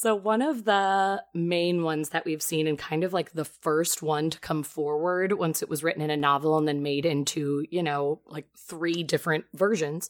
So 0.00 0.14
one 0.14 0.42
of 0.42 0.62
the 0.62 1.24
main 1.34 1.82
ones 1.82 2.10
that 2.10 2.24
we've 2.24 2.40
seen, 2.40 2.68
and 2.68 2.78
kind 2.78 3.02
of 3.02 3.12
like 3.12 3.32
the 3.32 3.44
first 3.44 4.00
one 4.00 4.30
to 4.30 4.38
come 4.38 4.62
forward 4.62 5.32
once 5.32 5.60
it 5.60 5.68
was 5.68 5.82
written 5.82 6.02
in 6.02 6.08
a 6.08 6.16
novel 6.16 6.56
and 6.56 6.68
then 6.68 6.84
made 6.84 7.04
into, 7.04 7.66
you 7.68 7.82
know, 7.82 8.20
like 8.28 8.46
three 8.56 9.02
different 9.02 9.46
versions, 9.54 10.08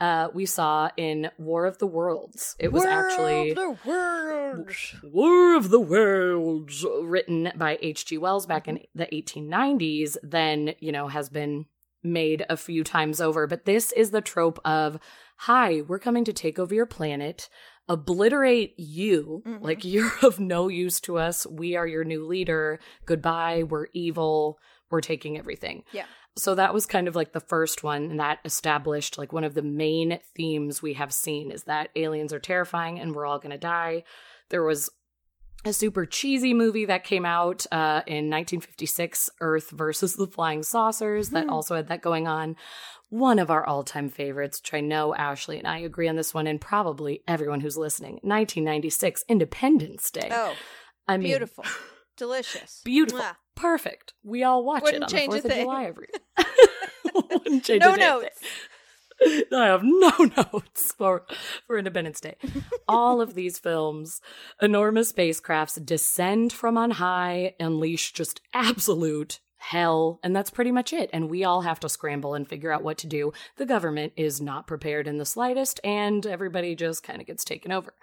uh, 0.00 0.26
we 0.34 0.44
saw 0.44 0.90
in 0.96 1.30
War 1.38 1.66
of 1.66 1.78
the 1.78 1.86
Worlds. 1.86 2.56
It 2.58 2.72
was 2.72 2.84
actually 2.84 3.52
the 3.52 3.78
world. 3.86 4.72
War 5.04 5.54
of 5.54 5.70
the 5.70 5.78
Worlds, 5.78 6.84
written 7.00 7.52
by 7.54 7.78
H.G. 7.80 8.18
Wells 8.18 8.44
back 8.44 8.66
in 8.66 8.80
the 8.96 9.06
1890s, 9.06 10.16
then, 10.24 10.74
you 10.80 10.90
know, 10.90 11.06
has 11.06 11.28
been 11.28 11.66
made 12.02 12.44
a 12.48 12.56
few 12.56 12.82
times 12.82 13.20
over. 13.20 13.46
But 13.46 13.66
this 13.66 13.92
is 13.92 14.10
the 14.10 14.20
trope 14.20 14.58
of, 14.64 14.98
hi, 15.36 15.82
we're 15.82 16.00
coming 16.00 16.24
to 16.24 16.32
take 16.32 16.58
over 16.58 16.74
your 16.74 16.86
planet, 16.86 17.48
obliterate 17.88 18.74
you. 18.78 19.42
Mhm. 19.46 19.62
Like, 19.62 19.84
you're 19.84 20.12
of 20.22 20.38
no 20.40 20.68
use 20.68 21.00
to 21.02 21.18
us. 21.18 21.46
We 21.46 21.76
are 21.76 21.86
your 21.86 22.04
new 22.04 22.26
leader. 22.26 22.78
Goodbye. 23.06 23.62
We're 23.64 23.86
evil. 23.92 24.58
We're 24.90 25.00
taking 25.00 25.38
everything. 25.38 25.84
Yeah. 25.92 26.06
So 26.36 26.54
that 26.54 26.72
was 26.72 26.86
kind 26.86 27.08
of 27.08 27.16
like 27.16 27.32
the 27.32 27.40
first 27.40 27.82
one, 27.82 28.04
and 28.10 28.20
that 28.20 28.38
established 28.44 29.18
like 29.18 29.32
one 29.32 29.42
of 29.44 29.54
the 29.54 29.62
main 29.62 30.20
themes 30.36 30.80
we 30.80 30.94
have 30.94 31.12
seen 31.12 31.50
is 31.50 31.64
that 31.64 31.90
aliens 31.96 32.32
are 32.32 32.38
terrifying 32.38 33.00
and 33.00 33.12
we're 33.14 33.26
all 33.26 33.40
going 33.40 33.50
to 33.50 33.58
die. 33.58 34.04
There 34.50 34.62
was 34.62 34.88
a 35.64 35.72
super 35.72 36.06
cheesy 36.06 36.54
movie 36.54 36.84
that 36.84 37.02
came 37.02 37.26
out 37.26 37.66
uh, 37.72 38.02
in 38.06 38.30
1956, 38.30 39.28
Earth 39.40 39.70
versus 39.70 40.14
the 40.14 40.28
Flying 40.28 40.62
Saucers, 40.62 41.30
that 41.30 41.44
Hmm. 41.44 41.50
also 41.50 41.74
had 41.74 41.88
that 41.88 42.02
going 42.02 42.28
on. 42.28 42.54
One 43.10 43.38
of 43.38 43.50
our 43.50 43.64
all 43.66 43.84
time 43.84 44.10
favorites, 44.10 44.60
which 44.60 44.74
I 44.74 44.80
know 44.80 45.14
Ashley 45.14 45.58
and 45.58 45.66
I 45.66 45.78
agree 45.78 46.08
on 46.08 46.16
this 46.16 46.34
one, 46.34 46.46
and 46.46 46.60
probably 46.60 47.22
everyone 47.26 47.60
who's 47.60 47.76
listening 47.76 48.14
1996, 48.22 49.24
Independence 49.28 50.10
Day. 50.10 50.28
Oh, 50.30 50.54
I 51.06 51.16
mean, 51.16 51.28
beautiful. 51.28 51.64
Delicious. 52.16 52.82
Beautiful. 52.84 53.20
Mwah. 53.20 53.36
Perfect. 53.54 54.14
We 54.22 54.44
all 54.44 54.64
watch 54.64 54.82
Wouldn't 54.82 55.04
it 55.04 55.06
on 55.06 55.08
change 55.10 55.32
the 55.32 55.40
4th 55.40 55.44
of 55.44 55.50
thing. 55.50 55.64
July 55.64 55.84
every 55.86 56.08
Wouldn't 57.30 57.64
change 57.64 57.80
No 57.80 57.94
a 57.94 57.96
notes. 57.96 58.40
I 59.52 59.66
have 59.66 59.82
no 59.82 60.12
notes 60.36 60.92
for, 60.92 61.24
for 61.66 61.76
Independence 61.78 62.20
Day. 62.20 62.36
all 62.86 63.20
of 63.20 63.34
these 63.34 63.58
films, 63.58 64.20
enormous 64.62 65.12
spacecrafts 65.12 65.84
descend 65.84 66.52
from 66.52 66.76
on 66.78 66.92
high, 66.92 67.54
unleash 67.58 68.12
just 68.12 68.40
absolute 68.54 69.40
hell, 69.58 70.18
and 70.22 70.34
that's 70.34 70.50
pretty 70.50 70.72
much 70.72 70.92
it. 70.92 71.10
And 71.12 71.30
we 71.30 71.44
all 71.44 71.62
have 71.62 71.80
to 71.80 71.88
scramble 71.88 72.34
and 72.34 72.48
figure 72.48 72.72
out 72.72 72.82
what 72.82 72.98
to 72.98 73.06
do. 73.06 73.32
The 73.56 73.66
government 73.66 74.12
is 74.16 74.40
not 74.40 74.66
prepared 74.66 75.06
in 75.06 75.18
the 75.18 75.24
slightest, 75.24 75.80
and 75.84 76.24
everybody 76.26 76.74
just 76.74 77.02
kind 77.02 77.20
of 77.20 77.26
gets 77.26 77.44
taken 77.44 77.72
over. 77.72 77.94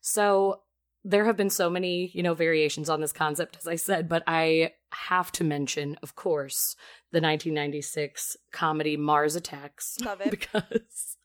So 0.00 0.60
there 1.04 1.24
have 1.24 1.36
been 1.36 1.50
so 1.50 1.70
many, 1.70 2.10
you 2.12 2.22
know, 2.22 2.34
variations 2.34 2.90
on 2.90 3.00
this 3.00 3.12
concept, 3.12 3.56
as 3.58 3.66
I 3.66 3.76
said, 3.76 4.08
but 4.08 4.22
I 4.26 4.72
have 4.92 5.30
to 5.32 5.44
mention, 5.44 5.96
of 6.02 6.16
course, 6.16 6.74
the 7.12 7.20
1996 7.20 8.36
comedy 8.52 8.96
Mars 8.96 9.36
Attacks. 9.36 9.98
Love 10.04 10.20
it. 10.20 10.30
Because 10.38 11.16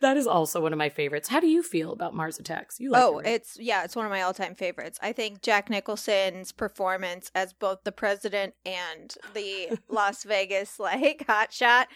that 0.00 0.16
is 0.16 0.26
also 0.26 0.60
one 0.60 0.72
of 0.72 0.78
my 0.78 0.88
favorites. 0.88 1.28
How 1.28 1.40
do 1.40 1.46
you 1.46 1.62
feel 1.62 1.92
about 1.92 2.14
Mars 2.14 2.38
Attacks? 2.38 2.80
You 2.80 2.90
like 2.90 3.02
oh, 3.02 3.18
it, 3.18 3.24
right? 3.24 3.34
it's 3.34 3.58
yeah, 3.58 3.84
it's 3.84 3.96
one 3.96 4.04
of 4.04 4.10
my 4.10 4.22
all-time 4.22 4.54
favorites. 4.54 4.98
I 5.02 5.12
think 5.12 5.42
Jack 5.42 5.70
Nicholson's 5.70 6.52
performance 6.52 7.30
as 7.34 7.52
both 7.52 7.84
the 7.84 7.92
president 7.92 8.54
and 8.64 9.14
the 9.34 9.78
Las 9.88 10.24
Vegas 10.24 10.78
like 10.78 11.24
hot 11.26 11.52
shot, 11.52 11.88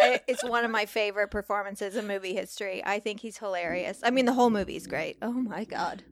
it's 0.00 0.44
one 0.44 0.64
of 0.64 0.70
my 0.70 0.86
favorite 0.86 1.30
performances 1.30 1.96
in 1.96 2.06
movie 2.06 2.34
history. 2.34 2.82
I 2.84 2.98
think 2.98 3.20
he's 3.20 3.38
hilarious. 3.38 4.00
I 4.02 4.10
mean, 4.10 4.24
the 4.24 4.34
whole 4.34 4.50
movie's 4.50 4.86
great. 4.86 5.18
Oh 5.22 5.32
my 5.32 5.64
god. 5.64 6.04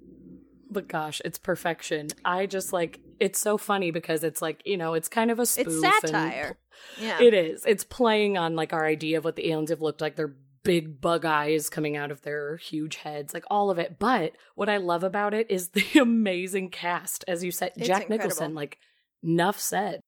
but 0.70 0.88
gosh, 0.88 1.20
it's 1.24 1.38
perfection. 1.38 2.08
I 2.24 2.46
just 2.46 2.72
like 2.72 3.00
it's 3.18 3.38
so 3.38 3.58
funny 3.58 3.90
because 3.90 4.24
it's 4.24 4.40
like, 4.40 4.62
you 4.64 4.76
know, 4.76 4.94
it's 4.94 5.08
kind 5.08 5.30
of 5.30 5.38
a 5.38 5.46
spoof. 5.46 5.66
It's 5.66 5.74
and 5.76 5.94
satire. 6.02 6.58
Yeah. 6.98 7.20
It 7.20 7.34
is. 7.34 7.64
It's 7.66 7.84
playing 7.84 8.38
on 8.38 8.56
like 8.56 8.72
our 8.72 8.86
idea 8.86 9.18
of 9.18 9.24
what 9.24 9.36
the 9.36 9.50
aliens 9.50 9.70
have 9.70 9.82
looked 9.82 10.00
like. 10.00 10.16
Their 10.16 10.34
big 10.62 11.00
bug 11.00 11.24
eyes 11.24 11.70
coming 11.70 11.96
out 11.96 12.10
of 12.10 12.22
their 12.22 12.56
huge 12.56 12.96
heads, 12.96 13.32
like 13.34 13.44
all 13.50 13.70
of 13.70 13.78
it. 13.78 13.98
But 13.98 14.32
what 14.54 14.68
I 14.68 14.76
love 14.76 15.02
about 15.02 15.34
it 15.34 15.46
is 15.50 15.68
the 15.70 15.98
amazing 16.00 16.70
cast, 16.70 17.24
as 17.26 17.42
you 17.44 17.50
said, 17.50 17.72
It's 17.76 17.86
Jack 17.86 18.02
incredible. 18.02 18.24
Nicholson. 18.28 18.54
Like, 18.54 18.78
enough 19.22 19.58
said. 19.58 20.00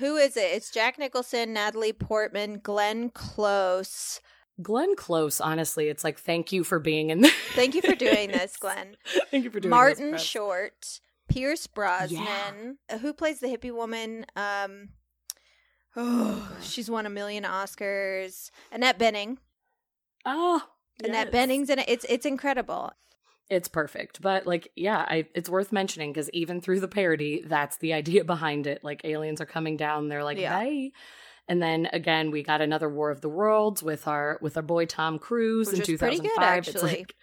Who 0.00 0.16
is 0.16 0.36
it? 0.36 0.50
It's 0.52 0.70
Jack 0.70 0.98
Nicholson, 0.98 1.52
Natalie 1.54 1.92
Portman, 1.94 2.60
Glenn 2.62 3.08
Close. 3.10 4.20
Glenn 4.62 4.94
Close, 4.96 5.40
honestly, 5.40 5.88
it's 5.88 6.04
like 6.04 6.18
thank 6.18 6.52
you 6.52 6.64
for 6.64 6.78
being 6.78 7.10
in. 7.10 7.22
This. 7.22 7.32
Thank 7.54 7.74
you 7.74 7.82
for 7.82 7.94
doing 7.94 8.30
this, 8.30 8.56
Glenn. 8.56 8.96
thank 9.30 9.44
you 9.44 9.50
for 9.50 9.60
doing 9.60 9.70
Martin 9.70 10.12
this. 10.12 10.22
Short, 10.22 11.00
Pierce 11.28 11.66
Brosnan, 11.66 12.78
uh, 12.88 12.98
who 12.98 13.12
plays 13.12 13.40
the 13.40 13.48
hippie 13.48 13.74
woman. 13.74 14.24
Um, 14.34 14.90
oh, 15.96 16.56
she's 16.62 16.90
won 16.90 17.04
a 17.06 17.10
million 17.10 17.44
Oscars. 17.44 18.50
Annette 18.72 18.98
Bening. 18.98 19.38
Oh, 20.26 20.62
Annette 21.02 21.26
yes. 21.28 21.32
Bening's 21.32 21.70
in 21.70 21.78
it. 21.78 21.88
It's 21.88 22.04
it's 22.08 22.26
incredible. 22.26 22.92
It's 23.48 23.68
perfect. 23.68 24.20
But 24.20 24.46
like, 24.46 24.72
yeah, 24.74 24.98
I 24.98 25.26
it's 25.34 25.48
worth 25.48 25.70
mentioning 25.72 26.12
because 26.12 26.28
even 26.30 26.60
through 26.60 26.80
the 26.80 26.88
parody, 26.88 27.44
that's 27.46 27.76
the 27.78 27.92
idea 28.00 28.24
behind 28.24 28.66
it. 28.66 28.82
Like 28.82 29.04
aliens 29.04 29.40
are 29.40 29.46
coming 29.46 29.76
down, 29.76 30.08
they're 30.08 30.24
like, 30.24 30.38
Yeah. 30.38 30.58
bye. 30.58 30.90
And 31.48 31.62
then 31.62 31.88
again, 31.92 32.32
we 32.32 32.42
got 32.42 32.60
another 32.60 32.88
War 32.88 33.12
of 33.12 33.20
the 33.20 33.28
Worlds 33.28 33.80
with 33.82 34.08
our 34.08 34.38
with 34.42 34.56
our 34.56 34.64
boy 34.64 34.84
Tom 34.86 35.20
Cruise 35.20 35.68
Which 35.68 35.74
in 35.88 35.92
was 35.92 36.00
2005. 36.00 36.68
It's 36.68 36.82
like 36.82 37.14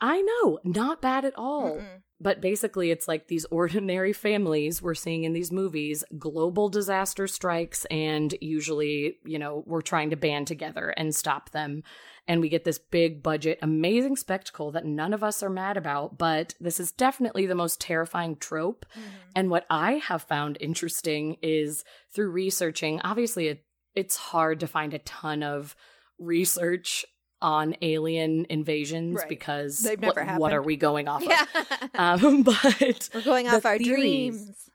I 0.00 0.20
know, 0.22 0.58
not 0.64 1.00
bad 1.00 1.24
at 1.24 1.34
all. 1.36 1.76
Mm-mm. 1.76 2.02
But 2.22 2.42
basically, 2.42 2.90
it's 2.90 3.08
like 3.08 3.28
these 3.28 3.46
ordinary 3.46 4.12
families 4.12 4.82
we're 4.82 4.94
seeing 4.94 5.24
in 5.24 5.32
these 5.32 5.50
movies. 5.50 6.04
Global 6.18 6.68
disaster 6.68 7.26
strikes, 7.26 7.86
and 7.86 8.34
usually, 8.42 9.16
you 9.24 9.38
know, 9.38 9.64
we're 9.66 9.80
trying 9.80 10.10
to 10.10 10.16
band 10.16 10.46
together 10.46 10.90
and 10.90 11.14
stop 11.14 11.50
them. 11.50 11.82
And 12.28 12.42
we 12.42 12.50
get 12.50 12.64
this 12.64 12.78
big 12.78 13.22
budget, 13.22 13.58
amazing 13.62 14.16
spectacle 14.16 14.70
that 14.72 14.84
none 14.84 15.14
of 15.14 15.24
us 15.24 15.42
are 15.42 15.50
mad 15.50 15.78
about. 15.78 16.18
But 16.18 16.54
this 16.60 16.78
is 16.78 16.92
definitely 16.92 17.46
the 17.46 17.54
most 17.54 17.80
terrifying 17.80 18.36
trope. 18.36 18.84
Mm-hmm. 18.92 19.08
And 19.34 19.50
what 19.50 19.66
I 19.70 19.92
have 19.94 20.22
found 20.22 20.58
interesting 20.60 21.38
is 21.42 21.84
through 22.12 22.30
researching, 22.30 23.00
obviously, 23.00 23.48
it, 23.48 23.64
it's 23.94 24.16
hard 24.16 24.60
to 24.60 24.66
find 24.66 24.92
a 24.92 24.98
ton 24.98 25.42
of 25.42 25.74
research 26.18 27.06
on 27.42 27.74
alien 27.82 28.46
invasions 28.50 29.16
Right. 29.16 29.28
because 29.28 29.78
They've 29.80 30.00
never 30.00 30.24
what, 30.24 30.40
what 30.40 30.52
are 30.52 30.62
we 30.62 30.76
going 30.76 31.08
off 31.08 31.22
of? 31.24 31.90
Um, 31.94 32.42
but 32.42 33.08
We're 33.14 33.22
going 33.22 33.48
off 33.48 33.64
our 33.66 33.78
theories. 33.78 34.34
dreams. 34.36 34.70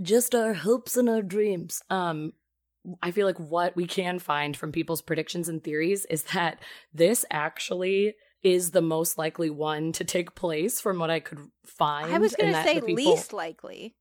just 0.00 0.34
our 0.34 0.54
hopes 0.54 0.96
and 0.96 1.08
our 1.08 1.22
dreams. 1.22 1.82
Um, 1.90 2.32
I 3.02 3.10
feel 3.10 3.26
like 3.26 3.38
what 3.38 3.76
we 3.76 3.86
can 3.86 4.18
find 4.18 4.56
from 4.56 4.72
people's 4.72 5.02
predictions 5.02 5.48
and 5.48 5.62
theories 5.62 6.06
is 6.06 6.22
that 6.34 6.60
this 6.92 7.24
actually 7.30 8.14
is 8.42 8.70
the 8.70 8.80
most 8.80 9.18
likely 9.18 9.50
one 9.50 9.92
to 9.92 10.04
take 10.04 10.34
place 10.34 10.80
from 10.80 10.98
what 10.98 11.10
I 11.10 11.20
could 11.20 11.40
find. 11.66 12.14
I 12.14 12.18
was 12.18 12.34
going 12.34 12.52
to 12.52 12.62
say 12.62 12.80
least 12.80 13.32
likely. 13.32 13.94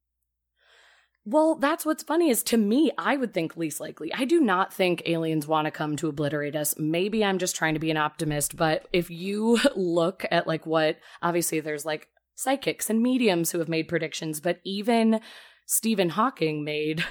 Well, 1.30 1.56
that's 1.56 1.86
what's 1.86 2.04
funny 2.04 2.30
is 2.30 2.42
to 2.44 2.58
me, 2.58 2.90
I 2.98 3.18
would 3.18 3.34
think 3.34 3.58
least 3.58 3.82
likely. 3.82 4.14
I 4.14 4.24
do 4.24 4.40
not 4.40 4.74
think 4.74 5.04
aliens 5.06 5.46
want 5.46 5.66
to 5.66 5.72
come 5.72 5.98
to 5.98 6.08
obliterate 6.08 6.56
us. 6.56 6.80
Maybe 6.80 7.22
I'm 7.22 7.38
just 7.38 7.54
trying 7.54 7.74
to 7.74 7.82
be 7.82 7.92
an 7.92 7.98
optimist, 7.98 8.56
but 8.56 8.88
if 8.94 9.10
you 9.10 9.60
look 9.76 10.24
at 10.32 10.48
like 10.48 10.66
what 10.66 11.00
obviously 11.22 11.60
there's 11.60 11.86
like 11.86 12.08
psychics 12.36 12.90
and 12.90 13.04
mediums 13.04 13.52
who 13.52 13.60
have 13.60 13.68
made 13.68 13.90
predictions, 13.90 14.40
but 14.40 14.62
even 14.64 15.20
Stephen 15.66 16.08
Hawking 16.08 16.64
made 16.64 17.04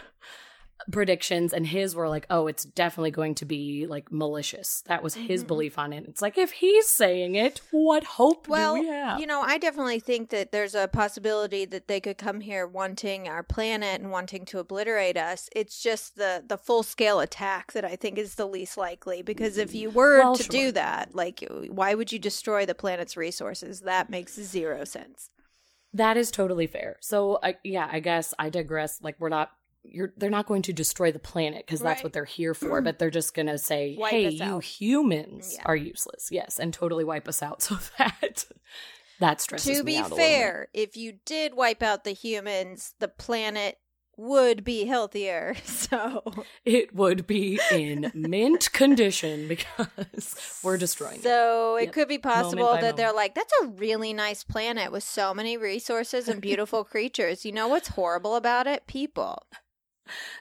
predictions 0.92 1.52
and 1.52 1.66
his 1.66 1.94
were 1.94 2.08
like, 2.08 2.26
oh, 2.30 2.46
it's 2.46 2.64
definitely 2.64 3.10
going 3.10 3.34
to 3.36 3.44
be 3.44 3.86
like 3.88 4.12
malicious. 4.12 4.82
That 4.86 5.02
was 5.02 5.14
his 5.14 5.42
Mhm. 5.42 5.46
belief 5.46 5.78
on 5.78 5.92
it. 5.92 6.04
It's 6.06 6.20
like 6.22 6.36
if 6.38 6.52
he's 6.52 6.86
saying 6.88 7.34
it, 7.34 7.60
what 7.70 8.04
hope 8.04 8.46
Well, 8.46 8.74
do 8.76 8.82
we 8.82 8.86
have? 8.88 9.18
you 9.18 9.26
know, 9.26 9.40
I 9.40 9.58
definitely 9.58 10.00
think 10.00 10.30
that 10.30 10.52
there's 10.52 10.74
a 10.74 10.86
possibility 10.88 11.64
that 11.64 11.88
they 11.88 12.00
could 12.00 12.18
come 12.18 12.40
here 12.40 12.66
wanting 12.66 13.26
our 13.26 13.42
planet 13.42 14.00
and 14.00 14.10
wanting 14.10 14.44
to 14.46 14.58
obliterate 14.58 15.16
us. 15.16 15.48
It's 15.56 15.82
just 15.82 16.16
the 16.16 16.44
the 16.46 16.58
full 16.58 16.82
scale 16.82 17.20
attack 17.20 17.72
that 17.72 17.84
I 17.84 17.96
think 17.96 18.18
is 18.18 18.34
the 18.34 18.46
least 18.46 18.76
likely. 18.76 19.22
Because 19.22 19.56
if 19.56 19.74
you 19.74 19.90
were 19.90 20.18
Well, 20.20 20.36
to 20.36 20.42
sure. 20.42 20.50
do 20.50 20.72
that, 20.72 21.14
like, 21.14 21.42
why 21.50 21.94
would 21.94 22.12
you 22.12 22.18
destroy 22.18 22.66
the 22.66 22.74
planet's 22.74 23.16
resources? 23.16 23.80
That 23.80 24.10
makes 24.10 24.34
zero 24.34 24.84
sense. 24.84 25.30
That 25.94 26.18
is 26.18 26.30
totally 26.30 26.66
fair. 26.66 26.96
So, 27.00 27.38
I 27.42 27.56
yeah, 27.64 27.88
I 27.90 28.00
guess 28.00 28.34
I 28.38 28.50
digress. 28.50 29.00
Like, 29.02 29.16
we're 29.18 29.30
not. 29.30 29.50
You're, 29.90 30.12
they're 30.16 30.30
not 30.30 30.46
going 30.46 30.62
to 30.62 30.72
destroy 30.72 31.12
the 31.12 31.18
planet 31.18 31.66
because 31.66 31.80
that's 31.80 32.02
what 32.02 32.12
they're 32.12 32.24
here 32.24 32.54
for, 32.54 32.80
but 32.82 32.98
they're 32.98 33.10
just 33.10 33.34
going 33.34 33.46
to 33.46 33.58
say, 33.58 33.96
Wipe 33.98 34.10
"Hey, 34.10 34.28
you 34.30 34.56
out." 34.56 34.64
humans 34.64 35.54
Yeah. 35.56 35.62
are 35.66 35.76
useless." 35.76 36.28
Yes, 36.30 36.58
and 36.58 36.72
totally 36.72 37.04
wipe 37.04 37.28
us 37.28 37.42
out. 37.42 37.62
So 37.66 37.76
that 37.98 38.46
that 39.18 39.40
stresses 39.40 39.78
to 39.78 39.84
me 39.84 40.02
be 40.02 40.08
fair, 40.16 40.68
if 40.74 40.96
you 40.96 41.14
did 41.24 41.54
wipe 41.54 41.82
out 41.82 42.04
the 42.04 42.12
humans, 42.12 42.94
the 42.98 43.08
planet 43.08 43.78
would 44.18 44.64
be 44.64 44.84
healthier. 44.86 45.54
So. 45.64 46.22
It 46.64 46.94
would 46.94 47.26
be 47.26 47.60
in 47.70 48.10
mint 48.14 48.72
condition 48.72 49.46
because 49.46 50.60
we're 50.64 50.76
destroying 50.78 51.16
it. 51.16 51.22
So 51.22 51.76
it 51.76 51.84
Yep. 51.84 51.92
could 51.92 52.08
be 52.08 52.18
possible 52.18 52.72
that 52.72 52.96
they're 52.96 53.12
like, 53.12 53.34
that's 53.34 53.52
a 53.62 53.66
really 53.68 54.12
nice 54.12 54.42
planet 54.42 54.90
with 54.90 55.04
so 55.04 55.32
many 55.32 55.56
resources 55.56 56.28
and 56.28 56.40
beautiful 56.40 56.82
creatures. 56.92 57.44
You 57.44 57.52
know 57.52 57.68
what's 57.68 57.88
horrible 57.88 58.34
about 58.34 58.66
it? 58.66 58.86
People. 58.86 59.42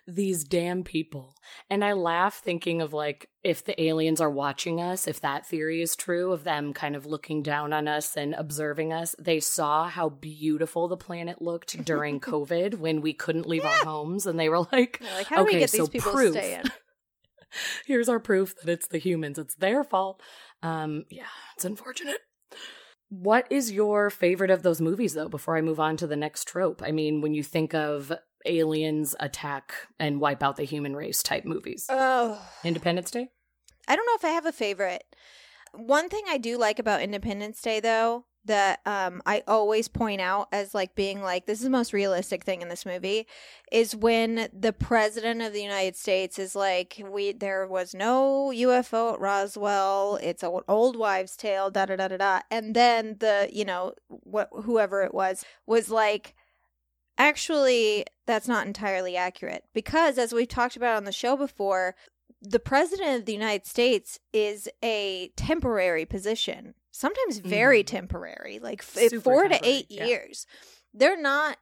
These 0.07 0.43
damn 0.43 0.83
people. 0.83 1.35
And 1.69 1.83
I 1.83 1.93
laugh 1.93 2.35
thinking 2.35 2.81
of 2.81 2.93
like 2.93 3.29
if 3.43 3.63
the 3.63 3.81
aliens 3.81 4.21
are 4.21 4.29
watching 4.29 4.81
us, 4.81 5.07
if 5.07 5.21
that 5.21 5.45
theory 5.45 5.81
is 5.81 5.95
true 5.95 6.31
of 6.31 6.43
them 6.43 6.73
kind 6.73 6.95
of 6.95 7.05
looking 7.05 7.43
down 7.43 7.73
on 7.73 7.87
us 7.87 8.15
and 8.17 8.33
observing 8.33 8.93
us, 8.93 9.15
they 9.19 9.39
saw 9.39 9.87
how 9.87 10.09
beautiful 10.09 10.87
the 10.87 10.97
planet 10.97 11.41
looked 11.41 11.83
during 11.85 12.19
COVID 12.19 12.75
when 12.75 13.01
we 13.01 13.13
couldn't 13.13 13.47
leave 13.47 13.65
our 13.65 13.85
homes 13.85 14.25
and 14.25 14.39
they 14.39 14.49
were 14.49 14.67
like, 14.71 14.99
They're 14.99 15.15
like, 15.15 15.27
how 15.27 15.37
do 15.37 15.43
okay, 15.43 15.55
we 15.55 15.59
get 15.59 15.69
so 15.69 15.77
these 15.79 15.89
people 15.89 16.11
proof. 16.11 16.33
to 16.33 16.39
stay 16.39 16.55
in? 16.55 16.63
Here's 17.85 18.09
our 18.09 18.19
proof 18.19 18.55
that 18.57 18.69
it's 18.69 18.87
the 18.87 18.97
humans. 18.97 19.39
It's 19.39 19.55
their 19.55 19.83
fault. 19.83 20.21
Um, 20.61 21.05
yeah, 21.09 21.23
it's 21.55 21.65
unfortunate. 21.65 22.19
What 23.09 23.47
is 23.49 23.71
your 23.71 24.09
favorite 24.09 24.49
of 24.49 24.63
those 24.63 24.81
movies, 24.81 25.13
though, 25.13 25.29
before 25.29 25.55
I 25.55 25.61
move 25.61 25.79
on 25.79 25.95
to 25.97 26.07
the 26.07 26.15
next 26.15 26.47
trope? 26.47 26.81
I 26.83 26.91
mean, 26.91 27.21
when 27.21 27.33
you 27.33 27.43
think 27.43 27.73
of 27.73 28.11
aliens 28.45 29.15
attack 29.19 29.73
and 29.99 30.19
wipe 30.19 30.43
out 30.43 30.55
the 30.55 30.63
human 30.63 30.95
race 30.95 31.21
type 31.23 31.45
movies, 31.45 31.87
Oh, 31.89 32.41
Independence 32.63 33.11
Day? 33.11 33.29
I 33.87 33.95
don't 33.95 34.05
know 34.05 34.15
if 34.15 34.25
I 34.25 34.33
have 34.33 34.45
a 34.45 34.51
favorite. 34.51 35.03
One 35.73 36.09
thing 36.09 36.23
I 36.27 36.37
do 36.37 36.57
like 36.57 36.79
about 36.79 37.01
Independence 37.01 37.61
Day, 37.61 37.79
though, 37.79 38.25
that 38.45 38.79
um, 38.85 39.21
I 39.25 39.43
always 39.47 39.87
point 39.87 40.21
out 40.21 40.47
as 40.51 40.73
like 40.73 40.93
being 40.95 41.21
like 41.21 41.47
this 41.47 41.57
is 41.59 41.63
the 41.63 41.69
most 41.69 41.93
realistic 41.93 42.43
thing 42.43 42.61
in 42.61 42.69
this 42.69 42.85
movie, 42.85 43.27
is 43.71 43.95
when 43.95 44.47
the 44.53 44.71
president 44.71 45.41
of 45.41 45.51
the 45.51 45.61
United 45.63 45.95
States 45.95 46.37
is 46.39 46.55
like, 46.55 47.01
"We 47.09 47.31
there 47.33 47.67
was 47.67 47.93
no 47.93 48.51
UFO 48.53 49.13
at 49.13 49.19
Roswell. 49.19 50.17
It's 50.21 50.43
an 50.43 50.59
old 50.67 50.95
wives' 50.95 51.35
tale." 51.35 51.69
Da 51.71 51.85
da 51.87 51.95
da 51.95 52.07
da 52.07 52.17
da. 52.17 52.39
And 52.51 52.75
then 52.75 53.17
the 53.19 53.49
you 53.51 53.65
know 53.65 53.93
what 54.07 54.49
whoever 54.51 55.01
it 55.01 55.13
was 55.13 55.43
was 55.65 55.89
like. 55.89 56.35
Actually, 57.17 58.05
that's 58.27 58.47
not 58.47 58.67
entirely 58.67 59.15
accurate 59.15 59.63
because, 59.73 60.17
as 60.17 60.33
we've 60.33 60.47
talked 60.47 60.75
about 60.75 60.97
on 60.97 61.05
the 61.05 61.11
show 61.11 61.37
before, 61.37 61.95
the 62.41 62.59
president 62.59 63.19
of 63.19 63.25
the 63.25 63.33
United 63.33 63.65
States 63.65 64.19
is 64.33 64.67
a 64.83 65.29
temporary 65.37 66.05
position, 66.05 66.73
sometimes 66.91 67.37
very 67.39 67.83
Mhm. 67.83 67.87
temporary, 67.87 68.59
like 68.61 68.81
f- 68.81 69.09
Super 69.09 69.21
four 69.21 69.47
to 69.47 69.59
eight 69.63 69.87
yeah. 69.89 70.05
years. 70.05 70.45
They're 70.93 71.19
not 71.19 71.57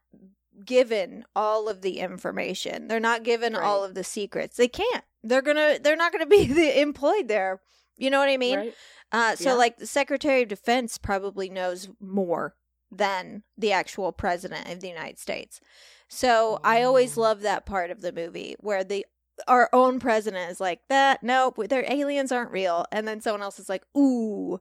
given 0.65 1.25
all 1.35 1.69
of 1.69 1.81
the 1.81 1.99
information. 1.99 2.87
They're 2.87 2.99
not 2.99 3.23
given 3.23 3.55
all 3.55 3.83
of 3.83 3.93
the 3.95 4.03
secrets. 4.03 4.57
They 4.57 4.67
can't. 4.67 5.03
They're 5.23 5.41
gonna. 5.41 5.79
They're 5.79 5.95
not 5.95 6.11
gonna 6.11 6.25
be 6.25 6.45
the, 6.45 6.79
employed 6.81 7.27
there. 7.27 7.61
You 7.97 8.09
know 8.09 8.19
what 8.19 8.29
I 8.29 8.37
mean? 8.37 8.57
right? 8.57 8.75
Uh, 9.11 9.35
so, 9.35 9.51
Yeah. 9.51 9.53
like, 9.53 9.77
the 9.77 9.85
Secretary 9.87 10.41
of 10.41 10.47
Defense 10.49 10.97
probably 10.97 11.47
knows 11.47 11.87
more 11.99 12.55
than 12.97 13.43
the 13.57 13.71
actual 13.71 14.11
President 14.11 14.69
of 14.69 14.79
the 14.79 14.87
United 14.87 15.19
States. 15.19 15.59
So, 16.07 16.59
I 16.63 16.83
always 16.83 17.17
Oh. 17.17 17.21
love 17.21 17.41
that 17.41 17.65
part 17.65 17.89
of 17.91 18.01
the 18.01 18.11
movie 18.11 18.55
where 18.59 18.83
the 18.83 19.05
our 19.47 19.67
own 19.73 19.99
president 19.99 20.51
is 20.51 20.61
like 20.61 20.81
that. 20.89 21.23
Nope, 21.23 21.57
their 21.67 21.83
aliens 21.91 22.31
aren't 22.31 22.51
real, 22.51 22.85
and 22.91 23.07
then 23.07 23.19
someone 23.19 23.41
else 23.41 23.57
is 23.59 23.67
like, 23.67 23.83
"Ooh, 23.97 24.59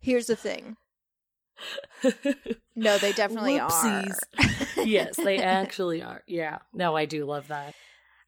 here's 0.00 0.26
the 0.26 0.36
thing. 0.36 0.76
No, 2.76 2.98
they 2.98 3.12
definitely 3.16 3.58
Whoopsies. 3.58 4.18
are." 4.38 4.84
yes, 4.84 5.16
they 5.16 5.38
actually 5.42 6.02
are. 6.02 6.22
Yeah. 6.26 6.58
No, 6.74 6.94
I 6.94 7.06
do 7.06 7.24
love 7.24 7.48
that. 7.48 7.74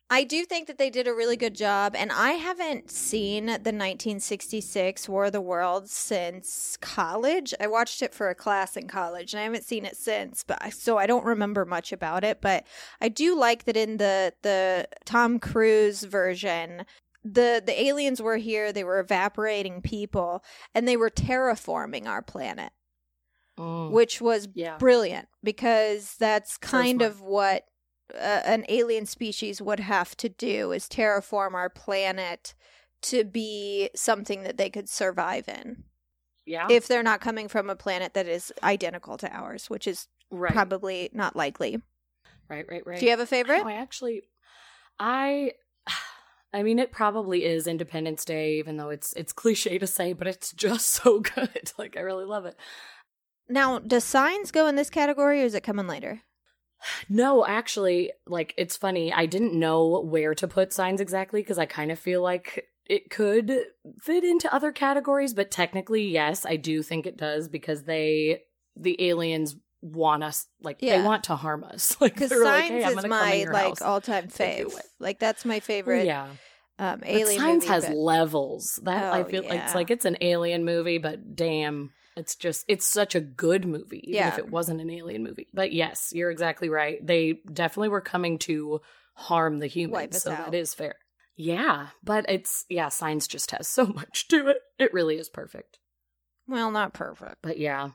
I 0.09 0.23
do 0.23 0.45
think 0.45 0.69
that 0.69 0.79
they 0.79 0.89
did 0.89 1.09
a 1.09 1.13
really 1.15 1.37
good 1.37 1.55
job, 1.55 1.97
and 1.97 2.13
I 2.13 2.33
haven't 2.33 2.93
seen 2.93 3.47
the 3.47 3.73
1966 3.73 5.09
War 5.09 5.25
of 5.25 5.33
the 5.33 5.41
Worlds 5.41 5.91
since 5.91 6.77
college. 6.81 7.53
I 7.59 7.67
watched 7.67 8.03
it 8.03 8.15
for 8.15 8.29
a 8.31 8.35
class 8.35 8.77
in 8.77 8.87
college, 8.87 9.33
and 9.35 9.41
I 9.41 9.45
haven't 9.45 9.65
seen 9.65 9.85
it 9.85 9.97
since. 9.97 10.45
But 10.45 10.59
I- 10.61 10.71
so 10.71 10.97
I 10.97 11.07
don't 11.07 11.25
remember 11.25 11.65
much 11.65 11.93
about 11.93 12.23
it. 12.23 12.41
But 12.41 12.65
I 13.01 13.09
do 13.09 13.37
like 13.37 13.65
that 13.65 13.77
in 13.77 13.97
the 13.97 14.33
the 14.43 14.89
Tom 15.05 15.39
Cruise 15.41 16.05
version. 16.05 16.87
The, 17.25 17.61
the 17.65 17.83
aliens 17.83 18.23
were 18.23 18.37
here, 18.37 18.73
they 18.73 18.85
were 18.85 19.01
evaporating 19.01 19.83
people, 19.83 20.45
and 20.73 20.87
they 20.87 20.97
were 20.97 21.11
terraforming 21.11 22.07
our 22.07 22.23
planet, 22.23 22.71
Mm. 23.59 23.91
which 23.91 24.21
was 24.21 24.47
yeah. 24.55 24.77
brilliant 24.79 25.27
because 25.43 26.15
that's 26.21 26.57
kind 26.59 27.01
smart. 27.01 27.11
of 27.11 27.21
what 27.23 27.65
uh, 28.15 28.43
an 28.45 28.65
alien 28.69 29.07
species 29.07 29.61
would 29.61 29.81
have 29.81 30.17
to 30.19 30.29
do 30.29 30.73
is 30.73 30.89
terraform 30.89 31.55
our 31.55 31.69
planet 31.69 32.55
to 33.03 33.25
be 33.25 33.91
something 33.95 34.43
that 34.43 34.57
they 34.57 34.71
could 34.71 34.89
survive 34.89 35.49
in 35.49 35.85
Yeah. 36.45 36.69
if 36.71 36.87
they're 36.89 37.03
not 37.03 37.21
coming 37.21 37.49
from 37.49 37.69
a 37.69 37.77
planet 37.77 38.15
that 38.15 38.27
is 38.29 38.53
identical 38.63 39.17
to 39.19 39.31
ours 39.33 39.69
which 39.69 39.87
is 39.87 40.09
right. 40.31 40.53
probably 40.53 41.11
not 41.13 41.35
likely 41.37 41.81
right, 42.49 42.65
right, 42.71 42.87
right. 42.87 42.99
do 43.01 43.05
you 43.07 43.11
have 43.11 43.21
a 43.21 43.27
favorite 43.27 43.65
I 43.67 43.75
actually, 43.75 44.23
I, 44.99 45.53
I 46.53 46.63
mean, 46.63 46.79
it 46.79 46.91
probably 46.91 47.45
is 47.45 47.67
Independence 47.67 48.25
Day, 48.25 48.55
even 48.59 48.79
though 48.79 48.89
it's 48.89 49.13
it's 49.13 49.33
cliche 49.33 49.77
to 49.79 49.87
say, 49.87 50.15
but 50.15 50.27
it's 50.27 50.53
just 50.53 50.87
so 51.03 51.21
good. 51.21 51.73
Like 51.77 51.97
I 51.99 52.01
really 52.01 52.25
love 52.25 52.47
it. 52.47 52.57
now 53.49 53.79
does 53.79 54.05
signs 54.05 54.51
go 54.51 54.67
in 54.67 54.77
this 54.77 54.89
category 54.89 55.43
or 55.43 55.45
is 55.45 55.55
it 55.55 55.63
coming 55.63 55.87
later 55.87 56.23
No, 57.09 57.45
actually, 57.47 58.13
like 58.27 58.55
it's 58.57 58.77
funny. 58.77 59.13
I 59.13 59.27
didn't 59.27 59.55
know 59.59 60.01
where 60.01 60.35
to 60.35 60.47
put 60.49 60.73
signs 60.73 61.01
exactly 61.01 61.41
because 61.41 61.59
I 61.59 61.67
kind 61.67 61.91
of 61.91 61.99
feel 61.99 62.23
like 62.23 62.67
it 62.87 63.11
could 63.11 63.53
fit 64.01 64.23
into 64.25 64.53
other 64.55 64.71
categories, 64.73 65.35
but 65.35 65.51
technically, 65.51 66.09
yes, 66.09 66.47
I 66.47 66.57
do 66.57 66.83
think 66.83 67.07
it 67.07 67.17
does 67.17 67.49
because 67.49 67.83
they, 67.85 68.43
the 68.77 69.09
aliens, 69.09 69.57
want 69.83 70.25
us 70.25 70.47
like 70.63 70.79
Yeah. 70.81 70.99
they 70.99 71.05
want 71.05 71.25
to 71.25 71.37
harm 71.37 71.63
us. 71.63 71.97
Like 72.01 72.15
because 72.15 72.31
they're 72.31 72.43
like, 72.43 72.65
signs 72.65 72.71
"Hey, 72.71 72.79
is 72.79 72.85
gonna 72.85 72.95
come 72.97 73.05
in 73.05 73.11
my 73.11 73.53
like 73.53 73.83
all-time 73.83 74.29
They 74.35 74.65
fave 74.65 74.75
like 74.99 75.19
that's 75.21 75.45
my 75.45 75.61
favorite 75.61 76.07
yeah. 76.07 76.29
um 76.79 77.01
But 77.01 77.09
alien 77.09 77.41
Signs 77.41 77.55
movie, 77.63 77.67
has 77.73 77.87
but- 77.87 77.95
levels. 77.97 78.81
That 78.83 79.13
I 79.13 79.21
Oh, 79.21 79.25
feel 79.25 79.45
like 79.45 79.61
it's 79.61 79.75
like 79.75 79.91
it's 79.91 80.05
an 80.05 80.17
alien 80.21 80.65
movie, 80.65 80.99
but 80.99 81.37
damn, 81.37 81.93
it's 82.17 82.35
just 82.37 82.65
it's 82.69 82.87
such 82.87 83.15
a 83.15 83.21
good 83.21 83.67
movie, 83.67 84.01
even 84.09 84.15
Yeah. 84.15 84.29
if 84.29 84.39
it 84.39 84.51
wasn't 84.51 84.81
an 84.81 84.91
alien 84.91 85.23
movie. 85.23 85.49
But 85.53 85.73
yes, 85.73 86.11
you're 86.15 86.31
exactly 86.31 86.69
right. 86.69 87.05
They 87.07 87.41
definitely 87.53 87.91
were 87.91 88.01
coming 88.01 88.39
to 88.41 88.81
harm 89.15 89.59
the 89.59 89.67
humans, 89.67 90.23
so 90.23 90.33
out. 90.33 90.51
that 90.51 90.55
is 90.57 90.75
fair. 90.75 90.97
Yeah, 91.37 91.89
but 92.03 92.25
it's 92.29 92.65
yeah, 92.71 92.89
Signs 92.89 93.29
just 93.29 93.51
has 93.51 93.69
so 93.69 93.87
much 93.95 94.29
to 94.29 94.49
it. 94.49 94.59
It 94.79 94.93
really 94.95 95.17
is 95.19 95.29
perfect. 95.29 95.79
well 96.49 96.71
not 96.71 96.93
perfect 96.95 97.37
But 97.43 97.59
yeah. 97.59 97.91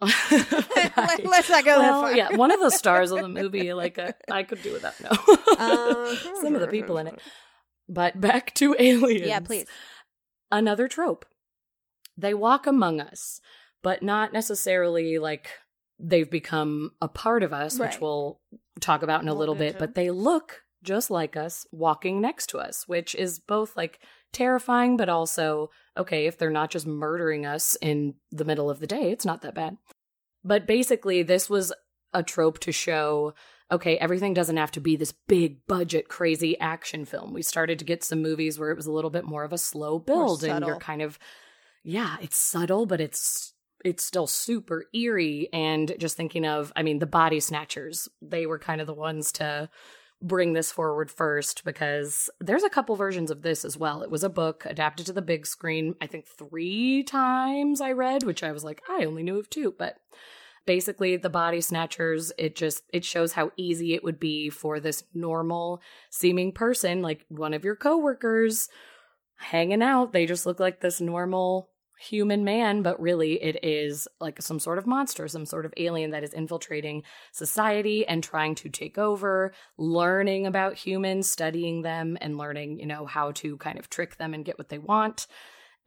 let's 0.30 1.50
not 1.50 1.64
go 1.64 1.78
well, 1.78 2.02
that 2.02 2.08
far 2.08 2.16
yeah, 2.16 2.36
one 2.36 2.50
of 2.50 2.60
the 2.60 2.70
stars 2.70 3.10
of 3.10 3.20
the 3.20 3.28
movie, 3.28 3.72
like 3.74 3.98
uh, 3.98 4.12
I 4.30 4.42
could 4.44 4.62
do 4.62 4.72
without 4.72 4.94
no. 5.00 5.10
Uh, 5.58 6.14
Some 6.40 6.54
of 6.54 6.60
the 6.62 6.68
people 6.68 6.96
in 6.98 7.06
it. 7.08 7.20
But 7.88 8.18
back 8.20 8.54
to 8.54 8.74
aliens. 8.78 9.26
yeah 9.26 9.40
please 9.40 9.66
another 10.50 10.88
trope. 10.88 11.26
They 12.20 12.34
walk 12.34 12.66
among 12.66 13.00
us, 13.00 13.40
but 13.82 14.02
not 14.02 14.32
necessarily 14.32 15.18
like 15.18 15.48
they've 15.98 16.30
become 16.30 16.92
a 17.00 17.08
part 17.08 17.42
of 17.42 17.52
us, 17.52 17.78
Right. 17.78 17.90
which 17.90 18.00
we'll 18.00 18.40
talk 18.80 19.02
about 19.02 19.22
in 19.22 19.28
a 19.28 19.32
We'll 19.32 19.38
little 19.40 19.54
get 19.54 19.72
bit, 19.74 19.78
but 19.78 19.94
they 19.94 20.10
look 20.10 20.62
just 20.82 21.10
like 21.10 21.36
us 21.36 21.66
walking 21.70 22.20
next 22.20 22.46
to 22.48 22.58
us, 22.58 22.88
which 22.88 23.14
is 23.14 23.38
both 23.38 23.76
like 23.76 24.00
terrifying, 24.32 24.96
but 24.96 25.08
also, 25.08 25.70
okay, 25.96 26.26
if 26.26 26.38
they're 26.38 26.50
not 26.50 26.70
just 26.70 26.86
murdering 26.86 27.44
us 27.44 27.76
in 27.82 28.14
the 28.30 28.44
middle 28.46 28.70
of 28.70 28.80
the 28.80 28.86
day, 28.86 29.10
it's 29.10 29.26
not 29.26 29.42
that 29.42 29.54
bad. 29.54 29.76
But 30.42 30.66
basically, 30.66 31.22
this 31.22 31.50
was 31.50 31.72
a 32.14 32.22
trope 32.22 32.58
to 32.60 32.72
show 32.72 33.34
okay, 33.72 33.96
everything 33.98 34.34
doesn't 34.34 34.56
have 34.56 34.72
to 34.72 34.80
be 34.80 34.96
this 34.96 35.14
big 35.28 35.64
budget, 35.68 36.08
crazy 36.08 36.58
action 36.58 37.04
film. 37.04 37.32
We 37.32 37.42
started 37.42 37.78
to 37.78 37.84
get 37.84 38.02
some 38.02 38.20
movies 38.20 38.58
where 38.58 38.72
it 38.72 38.76
was 38.76 38.86
a 38.86 38.90
little 38.92 39.10
bit 39.10 39.24
more 39.24 39.44
of 39.44 39.52
a 39.52 39.58
slow 39.58 40.00
build 40.00 40.42
and 40.42 40.64
you're 40.66 40.78
kind 40.80 41.02
of, 41.02 41.20
yeah, 41.82 42.16
it's 42.20 42.36
subtle, 42.36 42.86
but 42.86 43.00
it's. 43.00 43.54
It's 43.82 44.04
still 44.04 44.26
super 44.26 44.84
eerie, 44.92 45.48
and 45.54 45.94
just 45.98 46.14
thinking 46.14 46.44
of, 46.44 46.70
I 46.76 46.82
mean, 46.82 46.98
the 46.98 47.06
body 47.06 47.40
snatchers, 47.40 48.10
they 48.20 48.44
were 48.44 48.58
kind 48.58 48.82
of 48.82 48.86
the 48.86 48.92
ones 48.92 49.32
to 49.32 49.70
bring 50.22 50.52
this 50.52 50.70
forward 50.70 51.10
first 51.10 51.64
because 51.64 52.28
there's 52.40 52.62
a 52.62 52.70
couple 52.70 52.94
versions 52.94 53.30
of 53.30 53.42
this 53.42 53.64
as 53.64 53.78
well. 53.78 54.02
It 54.02 54.10
was 54.10 54.22
a 54.22 54.28
book 54.28 54.66
adapted 54.66 55.06
to 55.06 55.12
the 55.12 55.22
big 55.22 55.46
screen, 55.46 55.94
I 56.00 56.06
think 56.06 56.26
three 56.26 57.02
times 57.02 57.80
I 57.80 57.92
read, 57.92 58.22
which 58.22 58.42
I 58.42 58.52
was 58.52 58.64
like, 58.64 58.82
I 58.88 59.04
only 59.04 59.22
knew 59.22 59.38
of 59.38 59.48
two, 59.48 59.74
but 59.78 59.96
basically 60.66 61.16
the 61.16 61.30
body 61.30 61.60
snatchers 61.60 62.32
it 62.36 62.54
just 62.54 62.84
it 62.92 63.04
shows 63.04 63.32
how 63.32 63.50
easy 63.56 63.94
it 63.94 64.04
would 64.04 64.20
be 64.20 64.50
for 64.50 64.78
this 64.78 65.04
normal 65.14 65.80
seeming 66.10 66.52
person 66.52 67.00
like 67.00 67.24
one 67.28 67.54
of 67.54 67.64
your 67.64 67.74
coworkers 67.74 68.68
hanging 69.36 69.82
out 69.82 70.12
they 70.12 70.26
just 70.26 70.44
look 70.44 70.60
like 70.60 70.80
this 70.80 71.00
normal 71.00 71.69
human 72.00 72.44
man 72.44 72.82
but 72.82 72.98
really 73.00 73.34
it 73.42 73.62
is 73.62 74.08
like 74.20 74.40
some 74.40 74.58
sort 74.58 74.78
of 74.78 74.86
monster 74.86 75.28
some 75.28 75.44
sort 75.44 75.66
of 75.66 75.74
alien 75.76 76.10
that 76.10 76.24
is 76.24 76.32
infiltrating 76.32 77.02
society 77.30 78.06
and 78.06 78.24
trying 78.24 78.54
to 78.54 78.70
take 78.70 78.96
over 78.96 79.52
learning 79.76 80.46
about 80.46 80.74
humans 80.74 81.30
studying 81.30 81.82
them 81.82 82.16
and 82.20 82.38
learning 82.38 82.78
you 82.78 82.86
know 82.86 83.04
how 83.04 83.30
to 83.32 83.56
kind 83.58 83.78
of 83.78 83.90
trick 83.90 84.16
them 84.16 84.32
and 84.32 84.46
get 84.46 84.58
what 84.58 84.70
they 84.70 84.78
want 84.78 85.26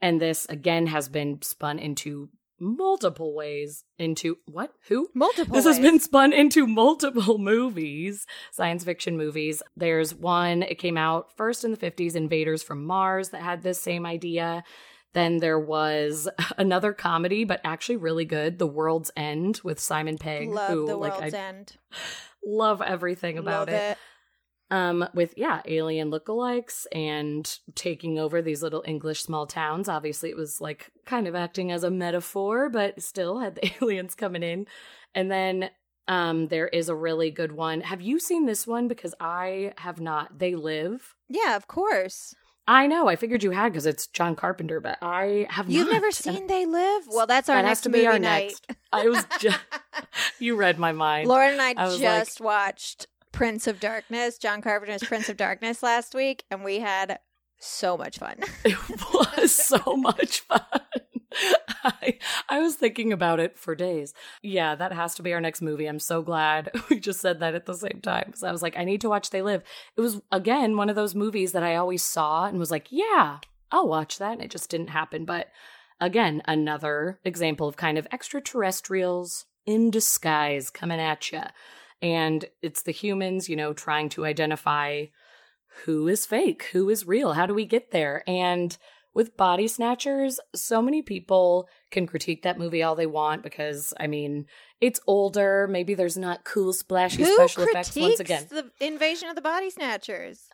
and 0.00 0.20
this 0.20 0.46
again 0.46 0.86
has 0.86 1.08
been 1.08 1.42
spun 1.42 1.78
into 1.80 2.28
multiple 2.60 3.34
ways 3.34 3.84
into 3.98 4.38
what? 4.46 4.72
Who? 4.88 5.08
Multiple. 5.14 5.54
This 5.54 5.64
has 5.64 5.78
been 5.78 6.00
spun 6.00 6.32
into 6.32 6.66
multiple 6.66 7.38
movies, 7.38 8.26
science 8.52 8.84
fiction 8.84 9.16
movies. 9.16 9.62
There's 9.76 10.14
one, 10.14 10.62
it 10.62 10.78
came 10.78 10.96
out 10.96 11.36
first 11.36 11.64
in 11.64 11.70
the 11.70 11.76
50s, 11.76 12.14
Invaders 12.14 12.62
from 12.62 12.84
Mars, 12.84 13.30
that 13.30 13.42
had 13.42 13.62
this 13.62 13.80
same 13.80 14.06
idea. 14.06 14.64
Then 15.14 15.38
there 15.38 15.58
was 15.58 16.28
another 16.58 16.92
comedy, 16.92 17.44
but 17.44 17.60
actually 17.64 17.96
really 17.96 18.24
good, 18.24 18.58
The 18.58 18.66
World's 18.66 19.10
End 19.16 19.60
with 19.64 19.80
Simon 19.80 20.18
Pegg. 20.18 20.50
Love 20.50 20.70
who, 20.70 20.86
the 20.86 20.96
like, 20.96 21.18
world's 21.18 21.34
I 21.34 21.38
end. 21.38 21.76
love 22.44 22.82
everything 22.82 23.38
about 23.38 23.68
Love 23.68 23.80
it. 23.80 23.98
Um, 24.70 25.08
with 25.14 25.34
yeah, 25.36 25.60
alien 25.66 26.10
lookalikes 26.10 26.86
and 26.90 27.58
taking 27.74 28.18
over 28.18 28.42
these 28.42 28.62
little 28.62 28.82
English 28.86 29.22
small 29.22 29.46
towns. 29.46 29.88
Obviously, 29.88 30.30
it 30.30 30.36
was 30.36 30.60
like 30.60 30.90
kind 31.06 31.28
of 31.28 31.34
acting 31.34 31.70
as 31.70 31.84
a 31.84 31.90
metaphor, 31.90 32.68
but 32.68 33.00
still 33.00 33.38
had 33.38 33.54
the 33.62 33.70
aliens 33.80 34.14
coming 34.14 34.42
in. 34.42 34.66
And 35.14 35.30
then 35.30 35.70
um, 36.08 36.48
there 36.48 36.68
is 36.68 36.88
a 36.88 36.94
really 36.94 37.30
good 37.30 37.52
one. 37.52 37.82
Have 37.82 38.00
you 38.00 38.18
seen 38.18 38.46
this 38.46 38.66
one? 38.66 38.88
Because 38.88 39.14
I 39.20 39.74
have 39.78 40.00
not. 40.00 40.38
They 40.38 40.54
live. 40.54 41.14
Yeah, 41.28 41.56
of 41.56 41.68
course. 41.68 42.34
I 42.66 42.86
know. 42.86 43.08
I 43.08 43.16
figured 43.16 43.42
you 43.42 43.50
had 43.50 43.72
because 43.72 43.84
it's 43.86 44.06
John 44.06 44.34
Carpenter, 44.36 44.80
but 44.80 44.98
I 45.02 45.46
have. 45.50 45.70
You've 45.70 45.86
not. 45.86 45.92
never 45.94 46.06
And 46.06 46.14
seen 46.14 46.46
They 46.46 46.64
Live? 46.66 47.02
Well, 47.08 47.26
that's 47.26 47.48
our 47.48 47.56
that 47.56 47.62
next 47.62 47.78
has 47.78 47.80
to 47.82 47.88
be 47.90 48.06
our 48.06 48.18
night. 48.18 48.54
next. 48.68 48.70
I 48.92 49.06
was 49.08 49.24
just. 49.38 49.58
you 50.38 50.56
read 50.56 50.78
my 50.78 50.92
mind. 50.92 51.28
Lauren 51.28 51.52
and 51.52 51.60
I, 51.62 51.74
I 51.76 51.96
just 51.96 52.40
watched 52.40 53.06
Prince 53.32 53.66
of 53.66 53.80
Darkness, 53.80 54.38
John 54.38 54.62
Carpenter's 54.62 55.02
Prince 55.02 55.28
of 55.28 55.36
Darkness 55.36 55.82
last 55.82 56.14
week, 56.14 56.44
and 56.50 56.64
we 56.64 56.78
had 56.80 57.18
so 57.58 57.96
much 57.96 58.18
fun. 58.18 58.36
It 58.64 58.76
was 59.38 59.54
so 59.54 59.96
much 59.96 60.40
fun. 60.40 60.60
I, 61.84 62.18
I 62.48 62.60
was 62.60 62.76
thinking 62.76 63.12
about 63.12 63.40
it 63.40 63.58
for 63.58 63.74
days. 63.74 64.14
Yeah, 64.42 64.74
that 64.74 64.92
has 64.92 65.14
to 65.16 65.22
be 65.22 65.32
our 65.32 65.40
next 65.40 65.62
movie. 65.62 65.86
I'm 65.86 65.98
so 65.98 66.22
glad 66.22 66.70
we 66.90 66.98
just 66.98 67.20
said 67.20 67.40
that 67.40 67.54
at 67.54 67.66
the 67.66 67.74
same 67.74 68.00
time. 68.02 68.32
So 68.34 68.48
I 68.48 68.52
was 68.52 68.62
like, 68.62 68.76
I 68.76 68.84
need 68.84 69.00
to 69.02 69.08
watch 69.08 69.30
They 69.30 69.42
Live. 69.42 69.62
It 69.96 70.00
was, 70.00 70.20
again, 70.32 70.76
one 70.76 70.88
of 70.88 70.96
those 70.96 71.14
movies 71.14 71.52
that 71.52 71.62
I 71.62 71.76
always 71.76 72.02
saw 72.02 72.46
and 72.46 72.58
was 72.58 72.70
like, 72.70 72.86
yeah, 72.90 73.38
I'll 73.70 73.88
watch 73.88 74.18
that. 74.18 74.32
And 74.32 74.42
it 74.42 74.50
just 74.50 74.70
didn't 74.70 74.88
happen. 74.88 75.24
But 75.24 75.48
again, 76.00 76.42
another 76.46 77.18
example 77.24 77.68
of 77.68 77.76
kind 77.76 77.98
of 77.98 78.06
extraterrestrials 78.12 79.46
in 79.66 79.90
disguise 79.90 80.70
coming 80.70 81.00
at 81.00 81.32
you. 81.32 81.42
And 82.02 82.44
it's 82.62 82.82
the 82.82 82.92
humans, 82.92 83.48
you 83.48 83.56
know, 83.56 83.72
trying 83.72 84.08
to 84.10 84.26
identify 84.26 85.06
who 85.84 86.06
is 86.06 86.26
fake, 86.26 86.68
who 86.72 86.88
is 86.88 87.06
real, 87.06 87.32
how 87.32 87.46
do 87.46 87.54
we 87.54 87.64
get 87.64 87.90
there? 87.90 88.22
And 88.26 88.76
with 89.14 89.36
Body 89.36 89.68
Snatchers, 89.68 90.40
so 90.54 90.82
many 90.82 91.00
people 91.00 91.68
can 91.90 92.06
critique 92.06 92.42
that 92.42 92.58
movie 92.58 92.82
all 92.82 92.96
they 92.96 93.06
want 93.06 93.42
because, 93.42 93.94
I 93.98 94.08
mean, 94.08 94.46
it's 94.80 95.00
older. 95.06 95.68
Maybe 95.70 95.94
there's 95.94 96.16
not 96.16 96.44
cool, 96.44 96.72
splashy 96.72 97.22
Who 97.22 97.34
special 97.34 97.62
effects 97.62 97.94
once 97.96 98.16
critiques 98.16 98.20
again. 98.20 98.46
the 98.50 98.86
invasion 98.86 99.28
of 99.28 99.36
the 99.36 99.42
body 99.42 99.70
snatchers? 99.70 100.48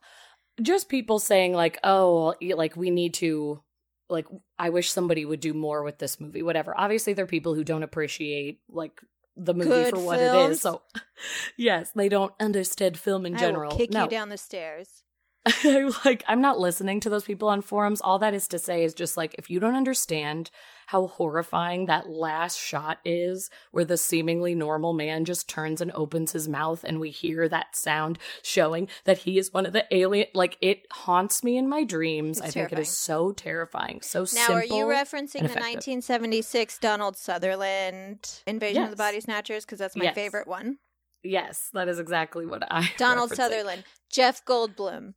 Just 0.61 0.91
people 0.91 1.19
saying, 1.19 1.55
like, 1.55 1.79
oh, 1.83 2.35
like, 2.55 2.77
we 2.77 2.91
need 2.91 3.15
to, 3.15 3.63
like, 4.11 4.27
I 4.59 4.69
wish 4.69 4.93
somebody 4.93 5.25
would 5.25 5.41
do 5.41 5.55
more 5.55 5.83
with 5.83 5.99
this 5.99 6.21
movie, 6.21 6.43
whatever. 6.43 6.79
Obviously, 6.79 7.15
there 7.15 7.25
are 7.25 7.29
people 7.29 7.55
who 7.55 7.65
don't 7.65 7.83
appreciate, 7.83 8.61
like, 8.69 9.01
the 9.37 9.55
movie 9.55 9.71
Good 9.71 9.95
for 9.95 10.01
what 10.01 10.19
it 10.21 10.31
films. 10.31 10.57
is. 10.57 10.61
So, 10.61 10.83
yes, 11.57 11.93
they 11.95 12.11
don't 12.11 12.35
understand 12.39 12.99
film 12.99 13.25
in 13.25 13.39
general. 13.39 13.71
I 13.71 13.73
will 13.73 13.79
kick 13.79 13.93
no. 13.93 14.05
you 14.05 14.11
down 14.11 14.29
the 14.29 14.37
stairs. 14.37 15.03
like 16.05 16.23
I'm 16.29 16.41
not 16.41 16.59
listening 16.59 17.01
to 17.01 17.11
those 17.11 17.25
people 17.25 17.49
on 17.49 17.63
forums. 17.63 18.01
All 18.01 18.19
that 18.19 18.35
is 18.35 18.47
to 18.49 18.59
say 18.59 18.85
is 18.85 18.93
just 18.93 19.17
like 19.17 19.35
if 19.39 19.49
you 19.49 19.59
don't 19.59 19.75
understand 19.75 20.51
how 20.87 21.07
horrifying 21.07 21.87
that 21.87 22.11
last 22.11 22.59
shot 22.59 22.99
is 23.05 23.49
where 23.71 23.85
the 23.85 23.97
seemingly 23.97 24.55
normal 24.55 24.93
man 24.93 25.25
just 25.25 25.49
turns 25.49 25.81
and 25.81 25.93
opens 25.93 26.33
his 26.33 26.49
mouth 26.49 26.85
and 26.85 27.01
we 27.01 27.11
hear 27.11 27.49
that 27.49 27.75
sound 27.75 28.19
showing 28.43 28.89
that 29.05 29.19
he 29.19 29.39
is 29.39 29.53
one 29.53 29.65
of 29.65 29.73
the 29.73 29.87
alien 29.95 30.27
like 30.35 30.59
it 30.61 30.87
haunts 30.91 31.43
me 31.43 31.57
in 31.57 31.69
my 31.69 31.85
dreams. 31.85 32.39
It's 32.39 32.49
I 32.49 32.51
think 32.51 32.73
it 32.73 32.79
is 32.79 32.97
so 32.97 33.33
terrifying. 33.33 34.03
So 34.03 34.27
Now, 34.35 34.53
are 34.55 34.65
you 34.65 34.85
referencing 34.85 35.43
the 35.43 35.55
1976 35.55 36.79
Donald 36.79 37.17
Sutherland 37.17 38.43
Invasion 38.47 38.85
of 38.85 38.91
the 38.91 38.97
Body 38.97 39.21
Snatchers? 39.21 39.65
Because 39.65 39.79
that's 39.79 39.97
my 39.97 40.05
Yes. 40.05 40.15
favorite 40.15 40.47
one. 40.49 40.79
Yes, 41.23 41.71
that 41.75 41.89
is 41.89 41.99
exactly 41.99 42.47
what 42.47 42.63
I 42.71 42.91
Donald. 42.99 43.31
Sutherland, 43.35 43.85
Jeff 44.11 44.45
Goldblum, 44.45 45.15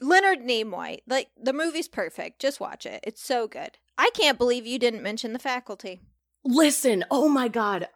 Leonard 0.00 0.40
Nimoy. 0.40 0.98
Like 1.06 1.28
the 1.40 1.52
movie's 1.52 1.88
perfect. 1.88 2.40
Just 2.40 2.60
watch 2.60 2.86
it. 2.86 3.00
It's 3.02 3.22
so 3.22 3.46
good. 3.46 3.78
I 3.98 4.10
can't 4.14 4.38
believe 4.38 4.66
you 4.66 4.78
didn't 4.78 5.02
mention 5.02 5.32
the 5.32 5.38
faculty. 5.38 6.00
Listen, 6.48 7.04
oh 7.10 7.28
my 7.28 7.48
god. 7.48 7.88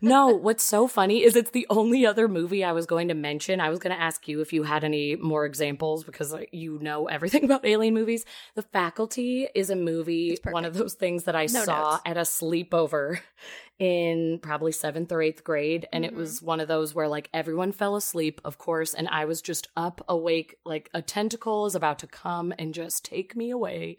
No, 0.00 0.28
what's 0.28 0.62
so 0.62 0.86
funny 0.86 1.24
is 1.24 1.34
it's 1.34 1.50
the 1.50 1.66
only 1.70 2.06
other 2.06 2.28
movie 2.28 2.62
I 2.62 2.70
was 2.70 2.86
going 2.86 3.08
to 3.08 3.14
mention. 3.14 3.60
I 3.60 3.68
was 3.68 3.80
going 3.80 3.94
to 3.94 4.00
ask 4.00 4.28
you 4.28 4.40
if 4.40 4.52
you 4.52 4.62
had 4.62 4.84
any 4.84 5.16
more 5.16 5.44
examples 5.44 6.04
because 6.04 6.32
you 6.52 6.78
know 6.80 7.06
everything 7.08 7.44
about 7.46 7.66
alien 7.66 7.94
movies. 7.94 8.24
The 8.54 8.62
Faculty 8.62 9.48
is 9.56 9.70
a 9.70 9.76
movie, 9.76 10.38
one 10.50 10.64
of 10.64 10.74
those 10.74 10.94
things 10.94 11.24
that 11.24 11.34
I 11.34 11.42
No 11.46 11.64
saw 11.64 11.90
notes. 11.92 12.02
at 12.06 12.16
a 12.16 12.20
sleepover 12.20 13.18
in 13.80 14.38
probably 14.40 14.72
7th 14.72 15.10
or 15.10 15.18
8th 15.18 15.42
grade 15.44 15.86
and 15.92 16.04
Mhm. 16.04 16.08
it 16.08 16.14
was 16.14 16.40
one 16.40 16.60
of 16.60 16.68
those 16.68 16.94
where 16.94 17.08
like 17.08 17.28
everyone 17.34 17.72
fell 17.72 17.96
asleep, 17.96 18.40
of 18.44 18.56
course, 18.56 18.94
and 18.94 19.08
I 19.08 19.24
was 19.24 19.42
just 19.42 19.68
up 19.76 20.00
awake 20.08 20.56
like 20.64 20.90
a 20.94 21.02
tentacle 21.02 21.66
is 21.66 21.74
about 21.74 21.98
to 21.98 22.06
come 22.06 22.54
and 22.58 22.72
just 22.72 23.04
take 23.04 23.34
me 23.34 23.50
away. 23.50 23.98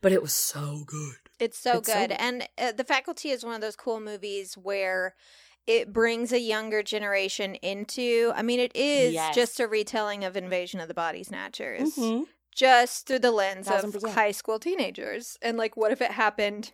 But 0.00 0.10
it 0.12 0.20
was 0.20 0.32
so 0.32 0.82
good. 0.84 1.14
It's 1.38 1.58
so 1.58 1.78
It's 1.78 1.88
good. 1.88 2.10
good. 2.10 2.16
and 2.18 2.48
uh, 2.58 2.72
The 2.72 2.84
Faculty 2.84 3.30
is 3.30 3.44
one 3.44 3.54
of 3.54 3.60
those 3.60 3.76
cool 3.76 4.00
movies 4.00 4.54
where 4.54 5.14
it 5.66 5.92
brings 5.92 6.32
a 6.32 6.40
younger 6.40 6.82
generation 6.82 7.54
into. 7.56 8.32
I 8.34 8.42
mean, 8.42 8.60
it 8.60 8.74
is 8.74 9.14
Yes. 9.14 9.34
just 9.34 9.60
a 9.60 9.66
retelling 9.68 10.24
of 10.24 10.36
Invasion 10.36 10.80
of 10.80 10.88
the 10.88 10.94
Body 10.94 11.22
Snatchers, 11.22 11.94
Mhm. 11.96 12.26
just 12.54 13.06
through 13.06 13.20
the 13.20 13.30
lens 13.30 13.68
of 13.70 13.94
high 14.12 14.32
school 14.32 14.58
teenagers. 14.58 15.38
And 15.40 15.56
like, 15.56 15.76
what 15.76 15.92
if 15.92 16.00
it 16.02 16.10
happened? 16.12 16.72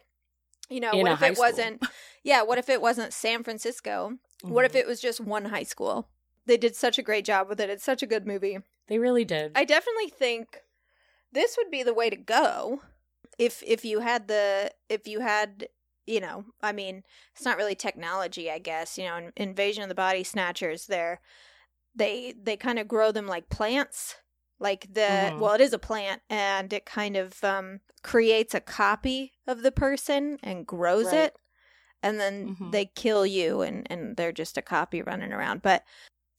You 0.71 0.81
know, 0.81 0.92
In 0.92 1.03
what 1.03 1.12
if 1.12 1.23
it 1.23 1.35
school. 1.37 1.44
wasn't? 1.44 1.83
Yeah, 2.23 2.42
what 2.42 2.59
if 2.59 2.68
it 2.68 2.81
wasn't 2.83 3.12
San 3.14 3.42
Francisco? 3.44 4.18
What 4.42 4.64
if 4.64 4.73
Mhm. 4.73 4.77
it 4.81 4.87
was 4.87 5.01
just 5.01 5.21
one 5.21 5.47
high 5.47 5.62
school? 5.62 6.09
They 6.47 6.57
did 6.57 6.75
such 6.77 6.99
a 6.99 7.03
great 7.03 7.25
job 7.25 7.49
with 7.49 7.61
it. 7.61 7.71
It's 7.71 7.85
such 7.85 8.03
a 8.03 8.07
good 8.07 8.27
movie. 8.27 8.59
They 8.87 8.99
really 8.99 9.25
did. 9.25 9.53
I 9.55 9.64
definitely 9.64 10.09
think 10.09 10.62
this 11.33 11.57
would 11.59 11.71
be 11.71 11.83
the 11.83 11.92
way 11.94 12.09
to 12.11 12.16
go 12.16 12.83
if 13.38 13.62
if 13.66 13.85
you 13.85 14.01
had 14.01 14.29
the 14.29 14.70
if 14.88 15.07
you 15.07 15.20
had 15.20 15.68
you 16.07 16.20
know 16.20 16.44
I 16.62 16.72
mean 16.72 17.03
it's 17.35 17.44
not 17.44 17.57
really 17.57 17.74
technology 17.74 18.51
I 18.51 18.59
guess 18.59 18.98
you 18.98 19.05
know 19.05 19.16
in 19.16 19.33
Invasion 19.37 19.83
of 19.83 19.88
the 19.88 19.94
Body 19.94 20.24
Snatchers 20.24 20.87
they're 20.87 21.20
they 21.94 22.35
they 22.40 22.57
kind 22.57 22.79
of 22.79 22.88
grow 22.88 23.12
them 23.12 23.27
like 23.27 23.48
plants 23.51 24.16
like 24.61 24.92
the 24.92 25.33
Mhm. 25.33 25.40
well 25.40 25.55
it 25.55 25.61
is 25.61 25.72
a 25.72 25.79
plant 25.79 26.22
and 26.29 26.72
it 26.72 26.85
kind 26.87 27.16
of 27.16 27.42
um 27.44 27.81
creates 28.03 28.55
a 28.55 28.61
copy 28.61 29.33
of 29.46 29.62
the 29.62 29.72
person 29.72 30.38
and 30.42 30.66
grows 30.66 31.07
Right. 31.07 31.24
it 31.27 31.37
and 32.03 32.20
then 32.20 32.51
Mhm. 32.61 32.70
they 32.72 32.87
kill 32.87 33.27
you 33.27 33.62
and 33.62 33.87
and 33.90 34.16
they're 34.16 34.33
just 34.33 34.57
a 34.59 34.62
copy 34.62 35.03
running 35.03 35.33
around 35.33 35.62
but 35.62 35.85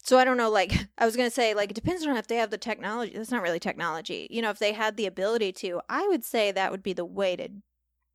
so 0.10 0.18
I 0.18 0.26
don't 0.26 0.38
know, 0.38 0.50
like 0.50 0.74
I 0.98 1.06
was 1.06 1.16
gonna 1.16 1.30
say, 1.30 1.54
like 1.54 1.70
it 1.70 1.76
depends 1.76 2.04
on 2.04 2.18
if 2.18 2.26
they 2.26 2.38
have 2.38 2.50
the 2.50 2.58
technology. 2.58 3.14
That's 3.16 3.30
not 3.30 3.44
really 3.44 3.60
technology. 3.60 4.28
You 4.32 4.42
know, 4.42 4.50
if 4.50 4.58
they 4.58 4.74
had 4.74 4.98
the 4.98 5.06
ability 5.06 5.52
to, 5.54 5.82
I 5.88 6.08
would 6.08 6.24
say 6.24 6.52
that 6.52 6.72
would 6.72 6.82
be 6.82 6.94
the 6.94 7.06
way 7.06 7.36
to 7.36 7.48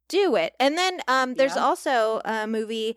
do 0.08 0.34
it. 0.34 0.54
And 0.58 0.76
then 0.76 1.00
um 1.06 1.34
there's 1.34 1.54
Yeah. 1.54 1.64
also 1.64 2.20
a 2.24 2.48
movie 2.48 2.96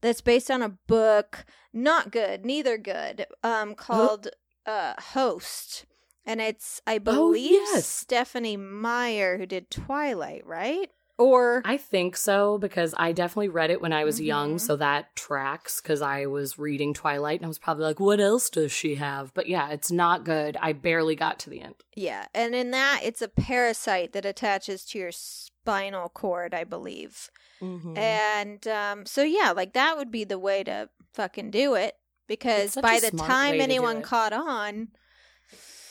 that's 0.00 0.22
based 0.22 0.50
on 0.50 0.62
a 0.62 0.70
book, 0.70 1.44
not 1.74 2.10
good, 2.10 2.46
neither 2.46 2.78
good, 2.78 3.26
um, 3.44 3.74
called 3.74 4.28
uh 4.64 4.94
Host. 4.98 5.84
And 6.24 6.40
it's 6.40 6.80
I 6.86 6.96
believe 6.96 7.20
Oh, 7.20 7.34
yes. 7.34 7.86
Stephenie 7.86 8.56
Meyer 8.56 9.36
who 9.36 9.44
did 9.44 9.70
Twilight, 9.70 10.46
right? 10.46 10.90
Or 11.18 11.62
I 11.64 11.76
think 11.78 12.16
so 12.16 12.58
because 12.58 12.94
I 12.96 13.10
definitely 13.10 13.48
read 13.48 13.70
it 13.70 13.82
when 13.82 13.92
I 13.92 14.04
was 14.04 14.20
young, 14.20 14.54
Mhm. 14.54 14.60
so 14.60 14.76
that 14.76 15.16
tracks 15.16 15.80
because 15.80 16.00
I 16.00 16.26
was 16.26 16.58
reading 16.60 16.94
Twilight 16.94 17.40
and 17.40 17.44
I 17.44 17.48
was 17.48 17.58
probably 17.58 17.84
like, 17.84 17.98
what 17.98 18.20
else 18.20 18.48
does 18.48 18.70
she 18.70 18.94
have? 18.94 19.34
But 19.34 19.48
yeah, 19.48 19.70
it's 19.70 19.90
not 19.90 20.22
good. 20.24 20.56
I 20.60 20.72
barely 20.74 21.16
got 21.16 21.40
to 21.40 21.50
the 21.50 21.60
end. 21.60 21.74
Yeah, 21.96 22.26
and 22.32 22.54
in 22.54 22.70
that, 22.70 23.00
it's 23.02 23.20
a 23.20 23.26
parasite 23.28 24.12
that 24.12 24.24
attaches 24.24 24.84
to 24.86 24.98
your 25.00 25.10
spinal 25.10 26.08
cord, 26.08 26.54
I 26.54 26.62
believe. 26.62 27.30
Mm-hmm. 27.60 27.98
And 27.98 28.68
um, 28.68 29.04
so, 29.04 29.24
yeah, 29.24 29.50
like 29.50 29.72
that 29.72 29.96
would 29.96 30.12
be 30.12 30.22
the 30.22 30.38
way 30.38 30.62
to 30.62 30.88
fucking 31.14 31.50
do 31.50 31.74
it 31.74 31.96
because 32.28 32.76
by 32.76 33.00
the 33.00 33.10
time 33.10 33.52
way 33.52 33.58
to 33.58 33.64
do 33.66 33.72
anyone 33.72 34.02
caught 34.02 34.32
on, 34.32 34.90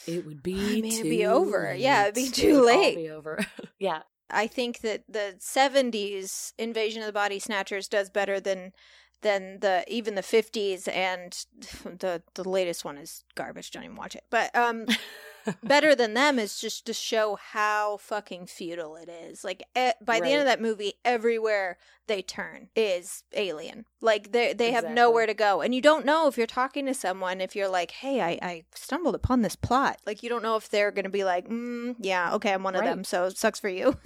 It 0.07 0.25
would 0.25 0.41
be 0.43 0.53
I 0.53 0.81
mean, 0.81 0.85
it'd 0.85 1.03
be 1.03 1.17
too 1.23 1.23
over. 1.25 1.75
Yeah, 1.75 2.03
it'd 2.03 2.15
be 2.15 2.27
late. 2.27 2.33
too 2.33 2.47
It 2.47 2.51
would 2.53 2.59
all 2.59 2.65
late. 2.81 2.95
be 2.95 3.09
over. 3.09 3.45
yeah. 3.79 4.03
I 4.29 4.47
think 4.47 4.81
that 4.81 5.03
the 5.07 5.35
70s 5.39 6.53
Invasion 6.57 7.01
of 7.01 7.07
the 7.07 7.13
Body 7.13 7.39
Snatchers 7.39 7.87
does 7.87 8.09
better 8.09 8.39
than 8.39 8.73
than 9.21 9.59
the 9.61 9.83
even 9.87 10.15
the 10.15 10.21
50s 10.21 10.87
and 10.87 11.45
the 11.99 12.21
the 12.35 12.47
latest 12.47 12.85
one 12.85 12.97
is 12.97 13.23
garbage 13.35 13.71
don't 13.71 13.83
even 13.83 13.95
watch 13.95 14.15
it. 14.15 14.23
But 14.29 14.55
um 14.55 14.85
better 15.63 15.95
than 15.95 16.13
them 16.13 16.37
is 16.39 16.59
just 16.59 16.85
to 16.85 16.93
show 16.93 17.35
how 17.35 17.97
fucking 17.97 18.47
futile 18.47 18.95
it 18.95 19.09
is. 19.09 19.43
Like 19.43 19.63
e- 19.77 19.91
by 20.03 20.19
the 20.19 20.31
end 20.31 20.41
of 20.41 20.45
that 20.45 20.61
movie 20.61 20.93
everywhere 21.03 21.77
they 22.08 22.22
turn 22.22 22.70
is 22.76 23.24
alien. 23.34 23.86
Like 24.02 24.32
they 24.32 24.54
they 24.54 24.72
have 24.72 24.84
Exactly. 24.86 24.96
nowhere 24.96 25.26
to 25.26 25.34
go, 25.34 25.62
and 25.62 25.74
you 25.74 25.82
don't 25.82 26.06
know 26.06 26.28
if 26.28 26.38
you're 26.38 26.46
talking 26.48 26.86
to 26.86 26.93
someone 26.93 27.41
if 27.41 27.56
you're 27.56 27.67
like, 27.67 27.91
"Hey, 27.91 28.22
I, 28.22 28.38
I 28.41 28.63
stumbled 28.76 29.15
upon 29.15 29.41
this 29.41 29.56
plot." 29.56 30.00
Like 30.06 30.22
you 30.24 30.30
don't 30.30 30.43
know 30.43 30.56
if 30.56 30.70
they're 30.70 30.91
going 30.91 31.06
to 31.06 31.10
be 31.10 31.24
like, 31.24 31.48
mm, 31.50 31.96
"Yeah, 32.00 32.34
okay, 32.36 32.54
I'm 32.54 32.63
one 32.63 32.76
of 32.76 32.84
them, 32.84 33.04
so 33.04 33.26
it 33.26 33.38
sucks 33.38 33.60
for 33.60 33.70
you." 33.70 33.98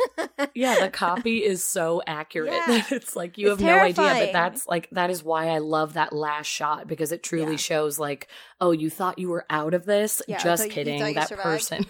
yeah, 0.55 0.79
the 0.79 0.89
copy 0.93 1.43
is 1.43 1.63
so 1.63 2.01
accurate. 2.07 2.53
Yeah. 2.53 2.83
it's 2.91 3.15
like 3.15 3.37
you 3.37 3.51
It's 3.51 3.61
have 3.61 3.67
no 3.67 3.79
idea, 3.83 4.25
but 4.27 4.33
that's 4.33 4.65
like 4.67 4.89
that 4.91 5.09
is 5.09 5.23
why 5.23 5.47
I 5.47 5.57
love 5.57 5.93
that 5.93 6.13
last 6.13 6.47
shot 6.47 6.87
because 6.87 7.11
it 7.11 7.21
truly 7.23 7.51
Yeah. 7.51 7.57
shows 7.57 7.99
like, 7.99 8.27
oh, 8.61 8.71
you 8.71 8.89
thought 8.89 9.19
you 9.19 9.29
were 9.29 9.45
out 9.49 9.73
of 9.73 9.85
this? 9.85 10.21
Yeah, 10.27 10.37
just 10.37 10.63
thought 10.63 10.75
you- 10.75 10.83
you 10.83 10.99
kidding. 10.99 11.13
that 11.15 11.31
person 11.31 11.85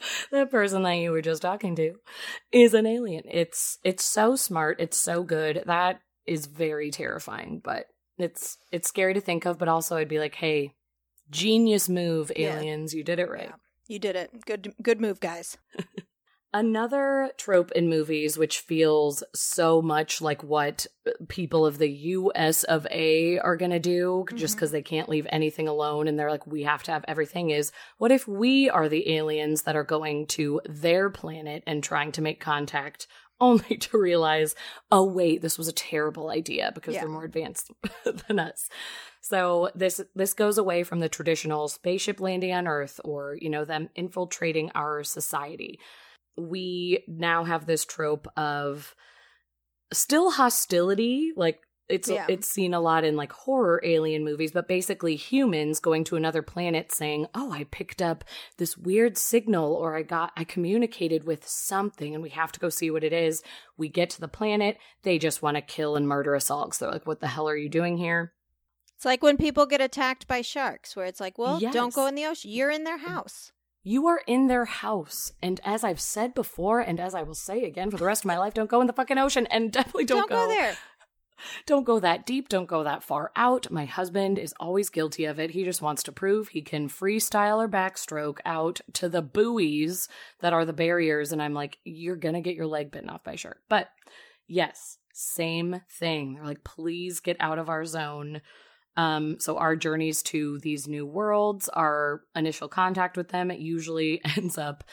that 0.32 0.50
person 0.50 0.82
that 0.82 0.94
you 0.94 1.10
were 1.10 1.22
just 1.22 1.42
talking 1.42 1.76
to 1.76 1.94
is 2.52 2.74
an 2.74 2.86
alien. 2.86 3.24
It's 3.30 3.78
it's 3.84 4.04
so 4.04 4.36
smart, 4.36 4.80
it's 4.80 4.96
so 4.98 5.22
good. 5.22 5.62
That 5.66 6.00
is 6.26 6.46
very 6.46 6.90
terrifying, 6.90 7.60
but 7.62 7.86
it's 8.18 8.58
it's 8.70 8.88
scary 8.88 9.14
to 9.14 9.20
think 9.20 9.46
of, 9.46 9.58
but 9.58 9.68
also 9.68 9.96
I'd 9.96 10.08
be 10.08 10.18
like, 10.18 10.34
hey, 10.34 10.74
genius 11.30 11.88
move, 11.88 12.30
Yeah. 12.36 12.56
aliens, 12.58 12.94
you 12.94 13.02
did 13.04 13.18
it 13.18 13.30
right. 13.30 13.48
Yeah. 13.48 13.54
You 13.88 13.98
did 13.98 14.14
it. 14.16 14.30
Good 14.46 14.74
good 14.82 15.00
move, 15.00 15.20
guys. 15.20 15.56
Another 16.52 17.30
trope 17.38 17.70
in 17.72 17.88
movies, 17.88 18.36
which 18.36 18.58
feels 18.58 19.22
so 19.32 19.80
much 19.80 20.20
like 20.20 20.42
what 20.42 20.84
people 21.28 21.64
of 21.64 21.78
the 21.78 21.88
US 21.88 22.64
of 22.64 22.88
A 22.90 23.38
are 23.38 23.56
going 23.56 23.70
to 23.70 23.78
do, 23.78 24.24
just 24.34 24.54
Mhm. 24.54 24.56
because 24.56 24.70
they 24.72 24.82
can't 24.82 25.08
leave 25.08 25.28
anything 25.30 25.68
alone 25.68 26.08
and 26.08 26.18
they're 26.18 26.30
like, 26.30 26.48
we 26.48 26.64
have 26.64 26.82
to 26.84 26.90
have 26.92 27.04
everything, 27.06 27.50
is 27.50 27.70
what 27.98 28.10
if 28.10 28.26
we 28.26 28.68
are 28.68 28.88
the 28.88 29.12
aliens 29.16 29.62
that 29.62 29.76
are 29.76 29.84
going 29.84 30.26
to 30.28 30.60
their 30.68 31.08
planet 31.08 31.62
and 31.68 31.84
trying 31.84 32.10
to 32.12 32.22
make 32.22 32.40
contact? 32.40 33.06
Only 33.42 33.76
to 33.78 33.96
realize, 33.96 34.54
oh 34.92 35.04
wait, 35.04 35.40
this 35.40 35.56
was 35.56 35.66
a 35.68 35.72
terrible 35.72 36.28
idea 36.30 36.72
because 36.74 36.94
Yeah. 36.94 37.00
they're 37.02 37.08
more 37.08 37.24
advanced 37.24 37.70
than 38.28 38.38
us. 38.38 38.68
So 39.22 39.70
this 39.74 40.00
this 40.14 40.34
goes 40.34 40.58
away 40.58 40.82
from 40.82 40.98
the 41.00 41.08
traditional 41.08 41.68
spaceship 41.68 42.20
landing 42.20 42.52
on 42.52 42.66
Earth 42.66 43.00
or 43.04 43.38
you 43.40 43.48
know 43.48 43.64
them 43.64 43.88
infiltrating 43.94 44.70
our 44.74 45.02
society 45.04 45.78
we 46.36 47.04
now 47.08 47.44
have 47.44 47.66
this 47.66 47.84
trope 47.84 48.28
of 48.36 48.94
still 49.92 50.30
hostility 50.30 51.32
like 51.36 51.60
it's 51.88 52.08
Yeah. 52.08 52.26
it's 52.28 52.48
seen 52.48 52.72
a 52.72 52.80
lot 52.80 53.04
in 53.04 53.16
like 53.16 53.32
horror 53.32 53.80
alien 53.84 54.24
movies 54.24 54.52
but 54.52 54.68
basically 54.68 55.16
humans 55.16 55.80
going 55.80 56.04
to 56.04 56.16
another 56.16 56.42
planet 56.42 56.92
saying 56.92 57.26
oh 57.34 57.52
i 57.52 57.64
picked 57.64 58.00
up 58.00 58.24
this 58.58 58.78
weird 58.78 59.18
signal 59.18 59.74
or 59.74 59.96
i 59.96 60.02
got 60.02 60.32
i 60.36 60.44
communicated 60.44 61.24
with 61.24 61.46
something 61.46 62.14
and 62.14 62.22
we 62.22 62.30
have 62.30 62.52
to 62.52 62.60
go 62.60 62.68
see 62.68 62.90
what 62.90 63.02
it 63.02 63.12
is 63.12 63.42
we 63.76 63.88
get 63.88 64.10
to 64.10 64.20
the 64.20 64.28
planet 64.28 64.78
they 65.02 65.18
just 65.18 65.42
want 65.42 65.56
to 65.56 65.60
kill 65.60 65.96
and 65.96 66.06
murder 66.06 66.36
us 66.36 66.50
all 66.50 66.70
so 66.70 66.84
they're 66.84 66.92
like 66.92 67.06
what 67.06 67.20
the 67.20 67.26
hell 67.26 67.48
are 67.48 67.56
you 67.56 67.68
doing 67.68 67.98
here 67.98 68.32
It's 68.94 69.04
like 69.04 69.22
when 69.22 69.36
people 69.38 69.64
get 69.64 69.80
attacked 69.80 70.28
by 70.28 70.42
sharks, 70.42 70.94
where 70.94 71.06
it's 71.06 71.20
like, 71.20 71.38
well, 71.38 71.58
don't 71.58 71.94
go 71.94 72.06
in 72.06 72.14
the 72.14 72.26
ocean. 72.26 72.50
You're 72.50 72.70
in 72.70 72.84
their 72.84 72.98
mm. 72.98 73.08
house. 73.08 73.50
You 73.82 74.06
are 74.08 74.20
in 74.26 74.46
their 74.46 74.66
house. 74.66 75.32
And 75.42 75.60
as 75.64 75.84
I've 75.84 76.00
said 76.00 76.34
before, 76.34 76.80
and 76.80 77.00
as 77.00 77.14
I 77.14 77.22
will 77.22 77.34
say 77.34 77.64
again 77.64 77.90
for 77.90 77.96
the 77.96 78.04
rest 78.04 78.22
of 78.22 78.26
my 78.26 78.38
life, 78.38 78.54
don't 78.54 78.70
go 78.70 78.80
in 78.80 78.86
the 78.86 78.92
fucking 78.92 79.18
ocean 79.18 79.46
and 79.46 79.72
definitely 79.72 80.04
don't, 80.04 80.28
go 80.28 80.48
there. 80.48 80.76
Don't 81.64 81.84
go 81.84 82.00
that 82.00 82.26
deep. 82.26 82.50
Don't 82.50 82.66
go 82.66 82.84
that 82.84 83.02
far 83.02 83.32
out. 83.34 83.70
My 83.70 83.86
husband 83.86 84.38
is 84.38 84.54
always 84.60 84.90
guilty 84.90 85.24
of 85.24 85.38
it. 85.40 85.52
He 85.52 85.64
just 85.64 85.80
wants 85.80 86.02
to 86.02 86.12
prove 86.12 86.48
he 86.48 86.60
can 86.60 86.88
freestyle 86.88 87.64
or 87.64 87.68
backstroke 87.68 88.38
out 88.44 88.82
to 88.94 89.08
the 89.08 89.22
buoys 89.22 90.06
that 90.40 90.52
are 90.52 90.66
the 90.66 90.74
barriers. 90.74 91.32
And 91.32 91.42
I'm 91.42 91.54
like, 91.54 91.78
you're 91.82 92.16
going 92.16 92.34
to 92.34 92.42
get 92.42 92.56
your 92.56 92.66
leg 92.66 92.90
bitten 92.90 93.08
off 93.08 93.24
by 93.24 93.32
a 93.32 93.36
shark. 93.38 93.62
But 93.70 93.88
yes, 94.46 94.98
same 95.14 95.80
thing. 95.88 96.34
They're 96.34 96.44
like, 96.44 96.64
please 96.64 97.20
get 97.20 97.38
out 97.40 97.58
of 97.58 97.68
our 97.68 97.84
zone. 97.84 98.42
Um, 99.00 99.40
so 99.40 99.56
our 99.56 99.76
journeys 99.76 100.22
to 100.24 100.58
these 100.58 100.86
new 100.86 101.06
worlds, 101.06 101.70
our 101.70 102.20
initial 102.36 102.68
contact 102.68 103.16
with 103.16 103.28
them, 103.28 103.50
it 103.50 103.58
usually 103.58 104.20
ends 104.36 104.58
up 104.58 104.84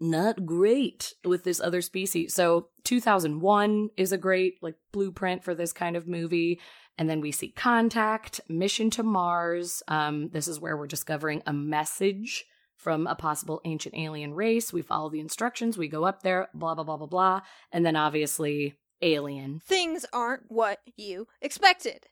not 0.00 0.44
great 0.44 1.14
with 1.24 1.44
this 1.44 1.60
other 1.60 1.80
species. 1.80 2.34
So 2.34 2.70
2001 2.82 3.90
is 3.96 4.10
a 4.10 4.18
great 4.18 4.54
like 4.62 4.74
blueprint 4.92 5.44
for 5.44 5.54
this 5.54 5.72
kind 5.72 5.96
of 5.96 6.08
movie. 6.08 6.58
And 6.98 7.08
then 7.08 7.20
we 7.20 7.30
see 7.30 7.52
Contact, 7.52 8.40
Mission 8.48 8.90
to 8.90 9.04
Mars. 9.04 9.80
Um, 9.86 10.30
this 10.30 10.48
is 10.48 10.58
where 10.58 10.76
we're 10.76 10.88
discovering 10.88 11.40
a 11.46 11.52
message 11.52 12.44
from 12.76 13.06
a 13.06 13.14
possible 13.14 13.60
ancient 13.64 13.94
alien 13.96 14.34
race. 14.34 14.72
We 14.72 14.82
follow 14.82 15.08
the 15.08 15.20
instructions, 15.20 15.78
we 15.78 15.86
go 15.86 16.04
up 16.04 16.24
there, 16.24 16.48
blah, 16.52 16.74
blah, 16.74 16.82
blah, 16.82 16.96
blah, 16.96 17.06
blah. 17.06 17.40
And 17.70 17.86
then 17.86 17.94
obviously, 17.94 18.74
Alien. 19.02 19.60
Things 19.60 20.06
aren't 20.12 20.44
what 20.46 20.78
you 20.96 21.26
expected. 21.40 22.06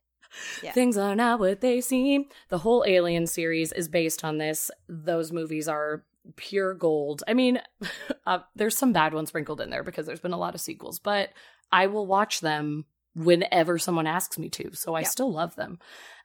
Yeah. 0.63 0.73
Things 0.73 0.97
are 0.97 1.15
not 1.15 1.41
what 1.41 1.61
they 1.61 1.81
seem. 1.81 2.27
The 2.49 2.59
whole 2.59 2.85
Alien 2.87 3.27
series 3.27 3.73
is 3.73 3.89
based 3.89 4.25
on 4.25 4.39
this. 4.39 4.71
Those 4.89 5.33
movies 5.33 5.69
are 5.69 6.05
pure 6.37 6.75
gold. 6.75 7.23
I 7.27 7.35
mean, 7.35 7.61
uh, 8.27 8.41
there's 8.55 8.77
some 8.77 8.93
bad 8.93 9.15
ones 9.15 9.29
sprinkled 9.31 9.61
in 9.61 9.71
there 9.71 9.83
because 9.85 10.07
there's 10.07 10.21
been 10.21 10.33
a 10.33 10.39
lot 10.39 10.55
of 10.55 10.61
sequels, 10.61 10.99
but 10.99 11.31
I 11.73 11.87
will 11.87 12.07
watch 12.07 12.41
them 12.41 12.85
whenever 13.15 13.79
someone 13.79 14.07
asks 14.07 14.39
me 14.39 14.49
to. 14.51 14.71
So 14.75 14.95
I 14.95 15.01
Yeah. 15.01 15.09
still 15.09 15.33
love 15.33 15.57
them. 15.57 15.79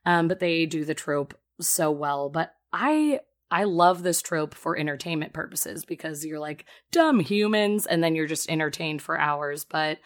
Um, 0.06 0.28
but 0.28 0.40
they 0.40 0.66
do 0.66 0.86
the 0.86 0.94
trope 0.94 1.34
so 1.60 1.90
well. 1.92 2.30
But 2.30 2.54
I 2.72 3.22
I 3.52 3.64
love 3.64 4.04
this 4.04 4.22
trope 4.22 4.54
for 4.54 4.78
entertainment 4.78 5.32
purposes 5.34 5.86
because 5.86 6.26
you're 6.26 6.40
like 6.40 6.66
dumb 6.92 7.20
humans 7.20 7.86
and 7.86 8.04
then 8.04 8.16
you're 8.16 8.26
just 8.28 8.50
entertained 8.50 9.02
for 9.02 9.20
hours. 9.20 9.64
But 9.64 10.00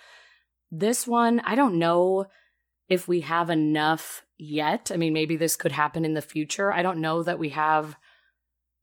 this 0.72 1.08
one, 1.08 1.40
I 1.40 1.56
don't 1.56 1.80
know 1.80 2.28
if 2.90 3.08
we 3.08 3.22
have 3.22 3.50
enough 3.50 4.24
yet. 4.38 4.92
I 4.94 4.98
mean, 4.98 5.14
maybe 5.14 5.36
this 5.38 5.56
could 5.56 5.72
happen 5.72 6.04
in 6.06 6.14
the 6.16 6.22
future. 6.22 6.72
I 6.72 6.82
don't 6.82 7.00
know 7.00 7.24
that 7.24 7.40
we 7.40 7.50
have 7.50 7.96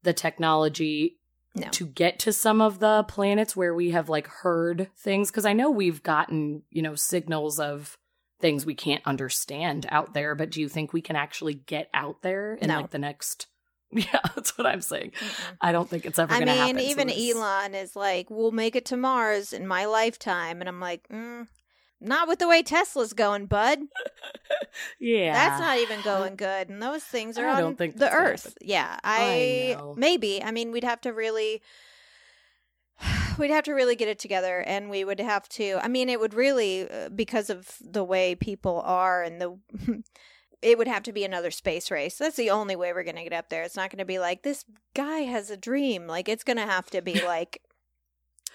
the 0.03 0.13
technology 0.13 1.17
No. 1.55 1.67
to 1.71 1.85
get 1.87 2.19
to 2.19 2.31
some 2.33 2.61
of 2.61 2.79
the 2.79 3.03
planets 3.07 3.55
where 3.55 3.73
we 3.75 3.91
have 3.91 4.07
like 4.09 4.27
heard 4.27 4.89
things 4.97 5.29
because 5.31 5.45
I 5.45 5.53
know 5.53 5.69
we've 5.71 6.03
gotten, 6.03 6.63
you 6.69 6.81
know, 6.81 6.95
signals 6.95 7.59
of 7.59 7.97
things 8.39 8.65
we 8.65 8.75
can't 8.75 9.01
understand 9.05 9.87
out 9.89 10.13
there, 10.13 10.35
but 10.35 10.51
do 10.51 10.61
you 10.61 10.69
think 10.69 10.93
we 10.93 11.01
can 11.01 11.15
actually 11.15 11.55
get 11.55 11.89
out 11.93 12.21
there 12.21 12.53
in 12.53 12.67
No. 12.69 12.81
like 12.81 12.91
the 12.91 12.99
next 12.99 13.47
Yeah, 13.91 14.19
that's 14.35 14.57
what 14.57 14.67
I'm 14.67 14.81
saying. 14.81 15.11
Mm-mm. 15.17 15.57
I 15.61 15.71
don't 15.71 15.89
think 15.89 16.05
it's 16.05 16.19
ever 16.19 16.31
I 16.33 16.37
going 16.39 16.47
to 16.47 16.53
mean, 16.53 16.61
happen. 16.75 16.81
so 16.81 16.85
even 16.91 17.07
this- 17.07 17.35
Elon 17.35 17.73
is 17.73 17.95
like, 17.95 18.29
"We'll 18.29 18.51
make 18.51 18.75
it 18.75 18.85
to 18.87 18.97
Mars 18.97 19.53
in 19.53 19.65
my 19.65 19.85
lifetime," 19.85 20.59
and 20.59 20.67
I'm 20.67 20.81
like, 20.81 21.07
mm, 21.07 21.47
"Not 21.99 22.27
with 22.27 22.39
the 22.39 22.47
way 22.47 22.63
Tesla's 22.63 23.13
going, 23.13 23.45
bud. 23.47 23.79
yeah. 24.99 25.33
That's 25.33 25.59
not 25.59 25.77
even 25.77 26.01
going 26.01 26.35
good." 26.35 26.69
And 26.69 26.81
those 26.81 27.03
things 27.03 27.37
are 27.37 27.47
I 27.47 27.61
on 27.61 27.75
the 27.75 28.09
Earth. 28.11 28.43
happen. 28.45 28.57
Yeah, 28.61 28.99
I 29.03 29.75
I, 29.77 29.79
know. 29.79 29.95
maybe. 29.97 30.43
I 30.43 30.51
mean, 30.51 30.71
we'd 30.71 30.83
have 30.83 31.01
to 31.01 31.13
really. 31.13 31.61
We'd 33.37 33.51
have 33.51 33.65
to 33.65 33.73
really 33.73 33.95
get 33.95 34.07
it 34.07 34.17
together, 34.17 34.63
and 34.65 34.89
we 34.89 35.03
would 35.03 35.19
have 35.19 35.47
to. 35.49 35.79
I 35.83 35.87
mean, 35.87 36.09
it 36.09 36.19
would 36.19 36.33
really 36.33 36.89
uh, 36.89 37.09
because 37.09 37.51
of 37.51 37.77
the 37.79 38.03
way 38.03 38.33
people 38.33 38.81
are, 38.83 39.23
and 39.23 39.39
the. 39.41 39.57
It 40.59 40.79
would 40.79 40.87
have 40.87 41.03
to 41.03 41.13
be 41.13 41.23
another 41.23 41.51
space 41.51 41.91
race. 41.91 42.17
That's 42.17 42.35
the 42.35 42.49
only 42.49 42.75
way 42.75 42.91
we're 42.91 43.03
going 43.03 43.15
to 43.17 43.23
get 43.23 43.31
up 43.31 43.49
there. 43.49 43.61
It's 43.61 43.75
not 43.75 43.91
going 43.91 43.99
to 43.99 44.05
be 44.05 44.17
like 44.17 44.41
this 44.41 44.65
guy 44.95 45.19
has 45.19 45.51
a 45.51 45.55
dream. 45.55 46.07
Like 46.07 46.27
it's 46.27 46.43
going 46.43 46.57
to 46.57 46.63
have 46.65 46.89
to 46.89 47.01
be 47.03 47.21
like 47.25 47.61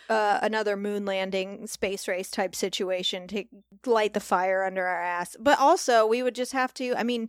uh, 0.08 0.38
another 0.42 0.76
moon 0.76 1.04
landing 1.04 1.66
space 1.66 2.08
race 2.08 2.30
type 2.30 2.54
situation 2.54 3.26
to 3.28 3.44
light 3.86 4.14
the 4.14 4.20
fire 4.20 4.64
under 4.64 4.86
our 4.86 5.00
ass. 5.00 5.36
But 5.38 5.58
also, 5.58 6.06
we 6.06 6.22
would 6.22 6.34
just 6.34 6.52
have 6.52 6.74
to. 6.74 6.94
I 6.96 7.02
mean, 7.02 7.28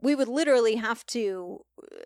we 0.00 0.14
would 0.14 0.28
literally 0.28 0.76
have 0.76 1.06
to 1.06 1.64
uh, 1.82 1.96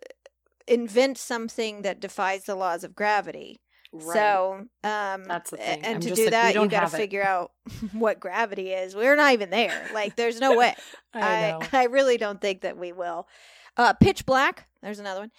invent 0.67 1.17
something 1.17 1.81
that 1.81 1.99
defies 1.99 2.43
the 2.43 2.55
laws 2.55 2.83
of 2.83 2.95
gravity. 2.95 3.59
Right. 3.93 4.13
So, 4.13 4.67
um, 4.83 5.23
That's 5.23 5.51
the 5.51 5.57
thing. 5.57 5.81
And 5.83 5.95
I'm 5.95 6.01
to 6.01 6.13
do 6.13 6.23
like, 6.23 6.31
that, 6.31 6.55
you 6.55 6.67
got 6.67 6.81
to 6.81 6.97
figure 6.97 7.23
out 7.23 7.51
what 7.93 8.19
gravity 8.19 8.71
is. 8.71 8.95
We're 8.95 9.15
not 9.15 9.33
even 9.33 9.49
there. 9.49 9.89
Like, 9.93 10.15
there's 10.15 10.39
no 10.39 10.57
way. 10.57 10.75
I. 11.13 11.53
I, 11.53 11.69
I 11.71 11.83
really 11.85 12.17
don't 12.17 12.41
think 12.41 12.61
that 12.61 12.77
we 12.77 12.91
will. 12.91 13.27
Uh, 13.77 13.93
Pitch 13.93 14.25
Black. 14.25 14.67
There's 14.81 14.99
another 14.99 15.21
one. 15.21 15.31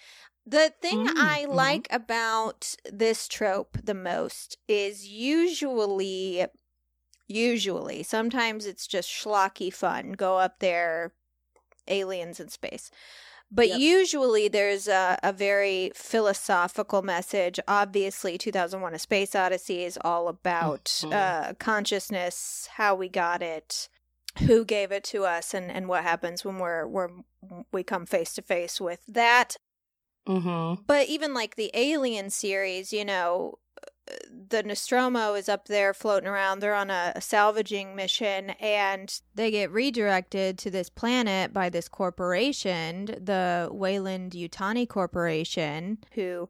The 0.49 0.73
thing 0.81 0.97
Mm, 1.05 1.13
I 1.17 1.45
mhm. 1.47 1.55
like 1.55 1.87
about 1.91 2.75
this 2.91 3.27
trope 3.27 3.77
the 3.83 3.93
most 3.93 4.57
is 4.67 5.07
usually, 5.07 6.45
usually, 7.27 8.01
sometimes 8.03 8.65
it's 8.65 8.87
just 8.87 9.07
schlocky 9.09 9.71
fun. 9.71 10.13
Go 10.13 10.37
up 10.39 10.57
there, 10.59 11.13
aliens 11.87 12.39
in 12.39 12.49
space. 12.49 12.89
But 13.51 13.67
Yep. 13.69 13.79
usually 13.79 14.47
there's 14.47 14.87
a, 14.87 15.19
a 15.21 15.31
very 15.33 15.91
philosophical 15.95 17.01
message. 17.03 17.59
Obviously, 17.67 18.37
2001 18.39 18.93
A 18.95 18.99
Space 18.99 19.35
Odyssey 19.35 19.83
is 19.83 19.99
all 20.03 20.27
about 20.27 20.85
Mhm. 21.03 21.13
uh, 21.13 21.53
consciousness, 21.59 22.69
how 22.73 22.95
we 22.95 23.07
got 23.07 23.43
it, 23.43 23.87
who 24.47 24.65
gave 24.65 24.91
it 24.91 25.03
to 25.05 25.25
us, 25.25 25.53
and, 25.53 25.71
and 25.71 25.87
what 25.87 26.03
happens 26.03 26.43
when 26.43 26.57
we're, 26.57 26.87
we're 26.87 27.09
we 27.71 27.83
come 27.83 28.05
face 28.07 28.33
to 28.33 28.41
face 28.41 28.81
with 28.81 29.01
that. 29.07 29.57
Mm-hmm. 30.29 30.83
But 30.85 31.07
even 31.07 31.33
like 31.33 31.55
the 31.55 31.71
Alien 31.73 32.29
series, 32.29 32.93
you 32.93 33.03
know, 33.03 33.57
the 34.49 34.63
Nostromo 34.63 35.33
is 35.33 35.49
up 35.49 35.67
there 35.67 35.93
floating 35.93 36.29
around. 36.29 36.59
They're 36.59 36.75
on 36.75 36.89
a, 36.89 37.13
salvaging 37.19 37.95
mission 37.95 38.51
and 38.59 39.19
they 39.35 39.51
get 39.51 39.71
redirected 39.71 40.57
to 40.59 40.71
this 40.71 40.89
planet 40.89 41.53
by 41.53 41.69
this 41.69 41.87
corporation, 41.87 43.05
the 43.05 43.69
Weyland 43.71 44.33
Yutani 44.33 44.87
Corporation, 44.87 45.99
who 46.13 46.49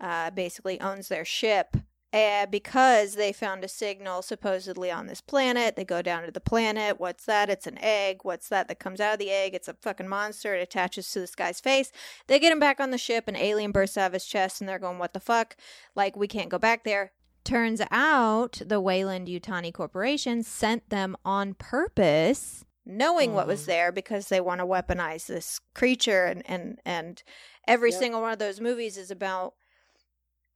uh, 0.00 0.30
basically 0.30 0.80
owns 0.80 1.08
their 1.08 1.24
ship. 1.24 1.76
And 2.12 2.50
because 2.50 3.14
they 3.14 3.32
found 3.32 3.64
a 3.64 3.68
signal 3.68 4.20
supposedly 4.20 4.90
on 4.90 5.06
this 5.06 5.22
planet, 5.22 5.76
they 5.76 5.84
go 5.84 6.02
down 6.02 6.24
to 6.24 6.30
the 6.30 6.40
planet. 6.40 7.00
What's 7.00 7.24
that? 7.24 7.48
It's 7.48 7.66
an 7.66 7.78
egg. 7.80 8.18
What's 8.22 8.48
that 8.50 8.68
that 8.68 8.78
comes 8.78 9.00
out 9.00 9.14
of 9.14 9.18
the 9.18 9.30
egg? 9.30 9.54
It's 9.54 9.68
a 9.68 9.74
fucking 9.74 10.08
monster. 10.08 10.54
It 10.54 10.60
attaches 10.62 11.10
to 11.12 11.20
this 11.20 11.34
guy's 11.34 11.60
face. 11.60 11.90
They 12.26 12.38
get 12.38 12.52
him 12.52 12.58
back 12.60 12.80
on 12.80 12.90
the 12.90 12.98
ship. 12.98 13.28
An 13.28 13.36
alien 13.36 13.72
bursts 13.72 13.96
out 13.96 14.08
of 14.08 14.12
his 14.12 14.26
chest, 14.26 14.60
and 14.60 14.68
they're 14.68 14.78
going, 14.78 14.98
"What 14.98 15.14
the 15.14 15.20
fuck? 15.20 15.56
Like 15.94 16.14
we 16.14 16.28
can't 16.28 16.50
go 16.50 16.58
back 16.58 16.84
there." 16.84 17.12
Turns 17.44 17.80
out 17.90 18.60
the 18.64 18.80
Weyland 18.80 19.26
Yutani 19.26 19.72
Corporation 19.72 20.42
sent 20.42 20.90
them 20.90 21.16
on 21.24 21.54
purpose, 21.54 22.64
knowing 22.84 23.32
what 23.34 23.46
was 23.46 23.62
Mm. 23.62 23.66
there 23.66 23.90
because 23.92 24.28
they 24.28 24.40
want 24.40 24.60
to 24.60 24.66
weaponize 24.66 25.26
this 25.26 25.60
creature 25.74 26.24
and 26.26 26.42
and 26.48 26.78
and 26.84 27.22
every 27.66 27.90
Yep. 27.90 27.98
single 27.98 28.20
one 28.20 28.32
of 28.32 28.38
those 28.38 28.60
movies 28.60 28.96
is 28.96 29.10
about 29.10 29.54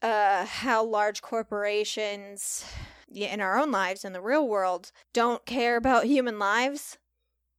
uh 0.07 0.45
how 0.47 0.85
large 0.85 1.21
corporations 1.23 2.65
in 3.13 3.41
our 3.41 3.59
own 3.59 3.71
lives 3.71 4.05
in 4.05 4.13
the 4.13 4.21
real 4.21 4.47
world 4.49 4.93
don't 5.13 5.45
care 5.47 5.77
about 5.77 6.05
human 6.05 6.39
lives 6.39 6.99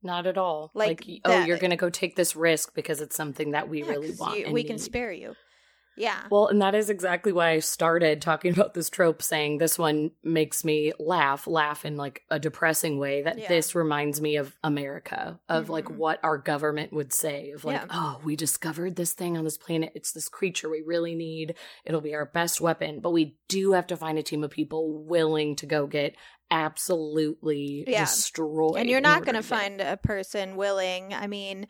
Not 0.03 0.27
at 0.27 0.37
all. 0.37 0.71
Like 0.73 1.01
Like, 1.07 1.21
oh, 1.25 1.29
that- 1.31 1.47
you're 1.47 1.57
going 1.57 1.71
to 1.71 1.75
go 1.85 1.89
take 1.89 2.15
this 2.15 2.35
risk 2.35 2.73
because 2.75 3.01
it's 3.01 3.15
something 3.15 3.51
that 3.51 3.67
we 3.67 3.81
Yeah, 3.83 3.89
really 3.91 4.11
want. 4.11 4.37
you- 4.39 4.45
and 4.45 4.53
we 4.53 4.63
can 4.63 4.75
need. 4.77 4.81
spare 4.83 5.11
you 5.11 5.35
yeah 5.97 6.21
Well, 6.29 6.47
and 6.47 6.61
that 6.61 6.75
is 6.75 6.89
exactly 6.89 7.31
why 7.31 7.49
I 7.51 7.59
started 7.59 8.21
talking 8.21 8.51
about 8.53 8.73
this 8.73 8.89
trope, 8.89 9.21
saying 9.21 9.57
this 9.57 9.77
one 9.79 10.11
makes 10.23 10.63
me 10.63 10.93
laugh, 10.99 11.47
laugh 11.47 11.83
in 11.85 11.97
like 11.97 12.23
a 12.29 12.39
depressing 12.39 12.99
way. 12.99 13.23
That 13.23 13.37
Yeah. 13.39 13.47
this 13.47 13.75
reminds 13.75 14.21
me 14.21 14.37
of 14.37 14.55
America, 14.63 15.39
of 15.49 15.69
like 15.69 15.85
Mhm. 15.85 15.95
what 15.97 16.19
our 16.23 16.37
government 16.37 16.93
would 16.93 17.11
say, 17.13 17.51
of 17.51 17.65
like, 17.65 17.81
Yeah. 17.81 17.87
oh, 17.89 18.21
we 18.23 18.35
discovered 18.35 18.95
this 18.95 19.13
thing 19.13 19.37
on 19.37 19.43
this 19.43 19.57
planet. 19.57 19.91
It's 19.95 20.11
this 20.11 20.29
creature 20.29 20.69
we 20.69 20.81
really 20.85 21.15
need. 21.15 21.55
It'll 21.85 22.01
be 22.01 22.15
our 22.15 22.25
best 22.25 22.61
weapon, 22.61 22.99
but 22.99 23.11
we 23.11 23.37
do 23.47 23.71
have 23.73 23.87
to 23.87 23.97
find 23.97 24.17
a 24.19 24.23
team 24.23 24.43
of 24.43 24.51
people 24.51 24.93
willing 25.03 25.55
to 25.57 25.65
go 25.65 25.87
get 25.87 26.15
absolutely 26.49 27.83
Yeah. 27.87 28.01
destroyed. 28.05 28.77
and 28.77 28.89
you're 28.89 29.01
not 29.01 29.25
going 29.25 29.35
to 29.35 29.43
find 29.43 29.81
a 29.81 29.97
person 29.97 30.55
willing 30.55 31.13
i 31.13 31.27
mean 31.27 31.67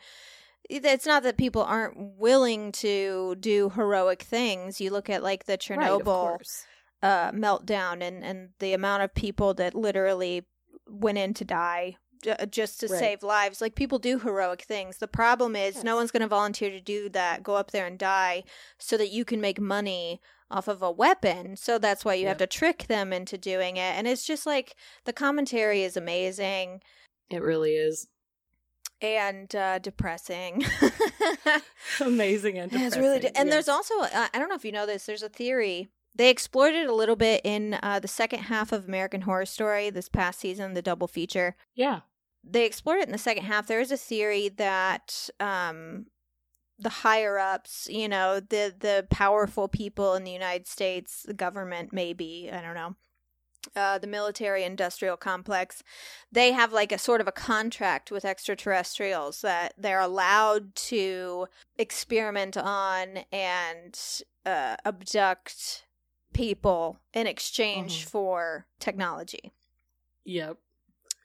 it's 0.69 1.05
not 1.05 1.23
that 1.23 1.37
people 1.37 1.61
aren't 1.63 1.95
willing 2.17 2.71
to 2.73 3.35
do 3.39 3.69
heroic 3.69 4.21
things 4.21 4.81
you 4.81 4.89
look 4.91 5.09
at 5.09 5.23
like 5.23 5.45
the 5.45 5.57
chernobyl 5.57 6.03
course. 6.05 6.65
uh, 7.01 7.31
meltdown 7.31 8.01
and, 8.01 8.23
and 8.23 8.49
the 8.59 8.73
amount 8.73 9.03
of 9.03 9.13
people 9.13 9.53
that 9.53 9.73
literally 9.75 10.45
went 10.89 11.17
in 11.17 11.33
to 11.33 11.45
die 11.45 11.95
just 12.49 12.79
to 12.79 12.87
Right. 12.87 12.99
save 12.99 13.23
lives. 13.23 13.61
Like 13.61 13.75
people 13.75 13.99
do 13.99 14.17
heroic 14.19 14.63
things. 14.63 14.97
The 14.97 15.07
problem 15.07 15.55
is 15.55 15.83
no 15.83 15.95
one's 15.95 16.11
going 16.11 16.21
to 16.21 16.27
volunteer 16.27 16.71
to 16.71 16.81
do 16.81 17.09
that, 17.09 17.43
go 17.43 17.55
up 17.55 17.71
there 17.71 17.85
and 17.85 17.97
die 17.97 18.43
so 18.79 18.97
that 18.97 19.11
you 19.11 19.23
can 19.23 19.39
make 19.39 19.61
money 19.61 20.19
off 20.49 20.67
of 20.67 20.81
a 20.81 20.89
weapon. 20.91 21.55
So 21.57 21.77
that's 21.77 22.03
why 22.03 22.15
you 22.15 22.27
have 22.27 22.37
to 22.37 22.47
trick 22.47 22.87
them 22.87 23.13
into 23.13 23.37
doing 23.37 23.77
it. 23.77 23.95
And 23.95 24.07
it's 24.07 24.25
just 24.25 24.45
like 24.45 24.75
the 25.05 25.13
commentary 25.13 25.83
is 25.83 25.95
amazing 25.95 26.81
It 27.29 27.41
really 27.43 27.75
is 27.75 28.07
and 29.01 29.55
uh, 29.55 29.79
depressing. 29.79 30.65
amazing 32.01 32.57
and 32.57 32.71
Yeah, 32.71 32.87
it's 32.87 32.97
really 32.97 33.19
depressing, 33.19 33.41
and 33.41 33.51
there's 33.51 33.69
also 33.69 33.93
uh, 33.99 34.27
I 34.33 34.39
don't 34.39 34.49
know 34.49 34.55
if 34.55 34.65
you 34.65 34.71
know 34.71 34.85
this. 34.85 35.05
There's 35.05 35.23
a 35.23 35.29
theory 35.29 35.89
they 36.17 36.29
explored 36.29 36.73
it 36.73 36.89
a 36.89 36.93
little 36.93 37.15
bit 37.15 37.41
in 37.43 37.77
uh, 37.83 37.99
the 37.99 38.07
second 38.07 38.39
half 38.39 38.71
of 38.71 38.87
American 38.87 39.21
Horror 39.21 39.45
Story 39.45 39.91
this 39.91 40.09
past 40.09 40.39
season, 40.39 40.73
the 40.73 40.81
double 40.81 41.07
feature. 41.07 41.55
yeah. 41.75 42.01
They 42.49 42.65
explored 42.65 42.99
it 42.99 43.07
in 43.07 43.11
the 43.11 43.17
second 43.17 43.43
half. 43.43 43.67
There 43.67 43.81
is 43.81 43.91
a 43.91 43.97
theory 43.97 44.47
that 44.47 45.29
um, 45.41 46.05
the 46.79 46.87
higher 46.87 47.37
ups, 47.37 47.89
you 47.91 48.07
know, 48.07 48.39
the 48.39 48.73
the 48.79 49.05
powerful 49.09 49.67
people 49.67 50.13
in 50.13 50.23
the 50.23 50.31
United 50.31 50.65
States, 50.65 51.23
the 51.23 51.33
government, 51.33 51.91
maybe 51.91 52.49
I 52.49 52.61
don't 52.61 52.75
know. 52.75 52.95
Uh, 53.75 53.97
the 53.97 54.07
military 54.07 54.63
industrial 54.63 55.17
complex, 55.17 55.83
they 56.31 56.51
have 56.53 56.71
like 56.71 56.91
a 56.91 56.97
sort 56.97 57.19
of 57.19 57.27
a 57.27 57.31
contract 57.33 58.11
with 58.11 58.23
extraterrestrials 58.23 59.41
that 59.41 59.73
they're 59.77 59.99
allowed 59.99 60.73
to 60.73 61.47
experiment 61.77 62.55
on 62.55 63.19
and 63.31 63.99
uh, 64.45 64.77
abduct 64.85 65.83
people 66.33 66.99
in 67.13 67.27
exchange 67.27 68.05
Mhm. 68.05 68.09
for 68.09 68.67
technology, 68.79 69.51
Yep. 70.23 70.57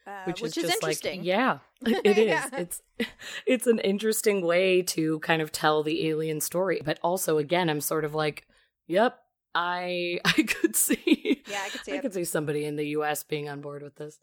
uh, 0.07 0.25
which, 0.25 0.41
which, 0.41 0.57
is, 0.59 0.65
is, 0.65 0.71
interesting. 0.75 1.21
Like, 1.21 1.27
yeah, 1.27 1.59
it 1.87 2.19
is. 2.19 2.27
Yeah. 2.27 2.49
It's 2.55 2.83
it's 3.47 3.67
an 3.67 3.79
interesting 3.81 4.45
way 4.45 4.83
to 4.83 5.21
kind 5.21 5.43
of 5.43 5.53
tell 5.53 5.83
the 5.83 6.09
alien 6.09 6.41
story, 6.41 6.81
but 6.85 6.99
also 7.03 7.39
again, 7.39 7.71
I'm 7.71 7.81
sort 7.81 8.05
of 8.05 8.15
like, 8.15 8.47
yep, 8.87 9.21
I 9.55 10.21
I 10.25 10.43
could 10.43 10.77
see, 10.77 11.43
Yeah, 11.49 11.61
I 11.65 11.69
could 11.69 11.85
see 11.85 11.93
I 11.93 11.97
it. 11.97 12.03
could 12.03 12.15
see 12.15 12.25
somebody 12.25 12.65
in 12.65 12.77
the 12.77 12.89
U.S. 12.89 13.23
being 13.23 13.49
on 13.49 13.61
board 13.61 13.83
with 13.83 13.97
this. 13.97 14.19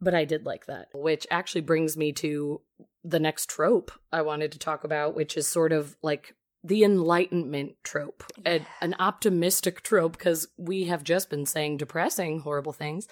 But 0.00 0.14
I 0.14 0.24
did 0.24 0.44
like 0.44 0.66
that, 0.66 0.88
which 0.92 1.26
actually 1.30 1.62
brings 1.62 1.96
me 1.96 2.12
to 2.14 2.60
the 3.04 3.20
next 3.20 3.48
trope 3.48 3.90
I 4.12 4.22
wanted 4.22 4.52
to 4.52 4.58
talk 4.58 4.84
about, 4.84 5.14
which 5.14 5.36
is 5.36 5.46
sort 5.46 5.72
of 5.72 5.96
like 6.02 6.34
the 6.62 6.82
enlightenment 6.84 7.74
trope, 7.84 8.24
Yeah. 8.44 8.64
an 8.80 8.94
optimistic 8.98 9.82
trope, 9.82 10.12
because 10.18 10.48
we 10.56 10.84
have 10.84 11.04
just 11.04 11.30
been 11.30 11.46
saying 11.46 11.76
depressing, 11.78 12.40
horrible 12.40 12.72
things. 12.72 13.06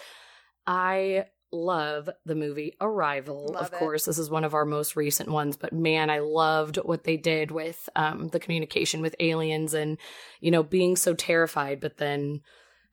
I 0.67 1.27
love 1.53 2.09
the 2.25 2.35
movie 2.35 2.75
Arrival. 2.81 3.53
Love 3.53 3.67
of 3.67 3.73
it. 3.73 3.79
course, 3.79 4.05
this 4.05 4.19
is 4.19 4.31
one 4.31 4.45
of 4.45 4.55
our 4.55 4.65
most 4.65 4.97
recent 4.97 5.29
ones, 5.29 5.57
but 5.57 5.73
man, 5.73 6.11
I 6.11 6.21
loved 6.21 6.77
what 6.77 7.05
they 7.05 7.17
did 7.17 7.51
with 7.51 7.89
um, 7.95 8.29
the 8.29 8.41
communication 8.41 9.01
with 9.01 9.15
aliens 9.21 9.75
and, 9.75 9.99
you 10.41 10.51
know, 10.51 10.63
being 10.63 10.97
so 10.97 11.15
terrified, 11.15 11.81
but 11.81 11.99
then 11.99 12.41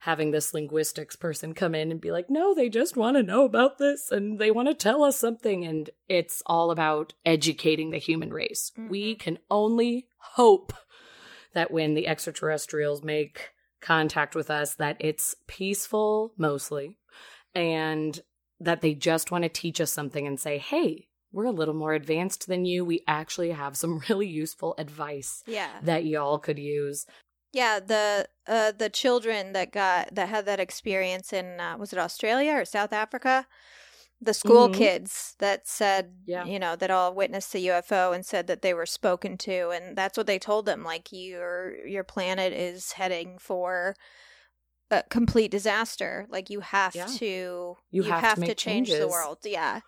having 0.00 0.30
this 0.30 0.54
linguistics 0.54 1.14
person 1.16 1.52
come 1.52 1.74
in 1.74 1.90
and 1.90 2.00
be 2.00 2.10
like, 2.10 2.30
no, 2.30 2.54
they 2.54 2.68
just 2.68 2.96
want 2.96 3.16
to 3.16 3.22
know 3.22 3.44
about 3.44 3.78
this 3.78 4.10
and 4.10 4.38
they 4.38 4.50
want 4.50 4.66
to 4.68 4.74
tell 4.74 5.04
us 5.04 5.18
something. 5.18 5.64
And 5.64 5.90
it's 6.08 6.42
all 6.46 6.70
about 6.70 7.12
educating 7.26 7.90
the 7.90 7.98
human 7.98 8.32
race. 8.32 8.72
We 8.88 9.14
can 9.14 9.38
only 9.50 10.06
hope 10.16 10.72
that 11.52 11.70
when 11.70 11.94
the 11.94 12.06
extraterrestrials 12.06 13.02
make 13.02 13.50
contact 13.82 14.34
with 14.34 14.50
us, 14.50 14.74
that 14.76 14.96
it's 15.00 15.34
peaceful 15.46 16.32
mostly 16.38 16.96
and 17.54 18.20
that 18.60 18.82
they 18.82 18.94
just 18.94 19.30
want 19.30 19.42
to 19.44 19.48
teach 19.48 19.80
us 19.80 19.92
something 19.92 20.26
and 20.26 20.38
say, 20.38 20.58
hey, 20.58 21.08
we're 21.32 21.44
a 21.46 21.50
little 21.52 21.74
more 21.74 21.94
advanced 21.94 22.46
than 22.48 22.64
you. 22.64 22.84
We 22.84 23.02
actually 23.06 23.50
have 23.52 23.76
some 23.76 24.00
really 24.08 24.28
useful 24.28 24.74
advice 24.78 25.42
Yeah, 25.46 25.70
that 25.82 26.04
y'all 26.04 26.38
could 26.38 26.58
use. 26.58 27.06
yeah. 27.52 27.80
The 27.80 28.28
uh, 28.46 28.72
the 28.72 28.90
children 28.90 29.52
that 29.52 29.72
got 29.72 30.14
that 30.14 30.28
had 30.28 30.46
that 30.46 30.60
experience 30.60 31.32
in 31.32 31.60
uh, 31.60 31.76
was 31.78 31.92
it 31.92 31.98
Australia 31.98 32.52
or 32.54 32.64
South 32.64 32.92
Africa? 32.92 33.46
The 34.20 34.34
school 34.34 34.68
Mhm. 34.68 34.74
kids 34.74 35.34
that 35.38 35.66
said, 35.66 36.14
Yeah. 36.26 36.44
you 36.44 36.58
know, 36.58 36.76
that 36.76 36.90
all 36.90 37.14
witnessed 37.14 37.52
the 37.52 37.66
UFO 37.68 38.12
and 38.14 38.24
said 38.26 38.46
that 38.48 38.60
they 38.60 38.74
were 38.74 38.84
spoken 38.86 39.38
to, 39.38 39.70
and 39.70 39.96
that's 39.96 40.18
what 40.18 40.26
they 40.26 40.38
told 40.38 40.66
them. 40.66 40.84
Like 40.84 41.08
your 41.10 41.76
your 41.86 42.04
planet 42.04 42.52
is 42.52 42.92
heading 42.92 43.38
for 43.38 43.94
a 44.90 45.02
complete 45.04 45.50
disaster. 45.50 46.26
Like 46.30 46.50
you 46.50 46.60
have 46.60 46.94
Yeah. 46.94 47.06
to 47.18 47.76
You 47.90 48.02
have 48.04 48.34
to 48.34 48.40
make 48.40 48.56
change 48.56 48.90
the 48.90 49.08
world. 49.08 49.38
Yeah, 49.44 49.80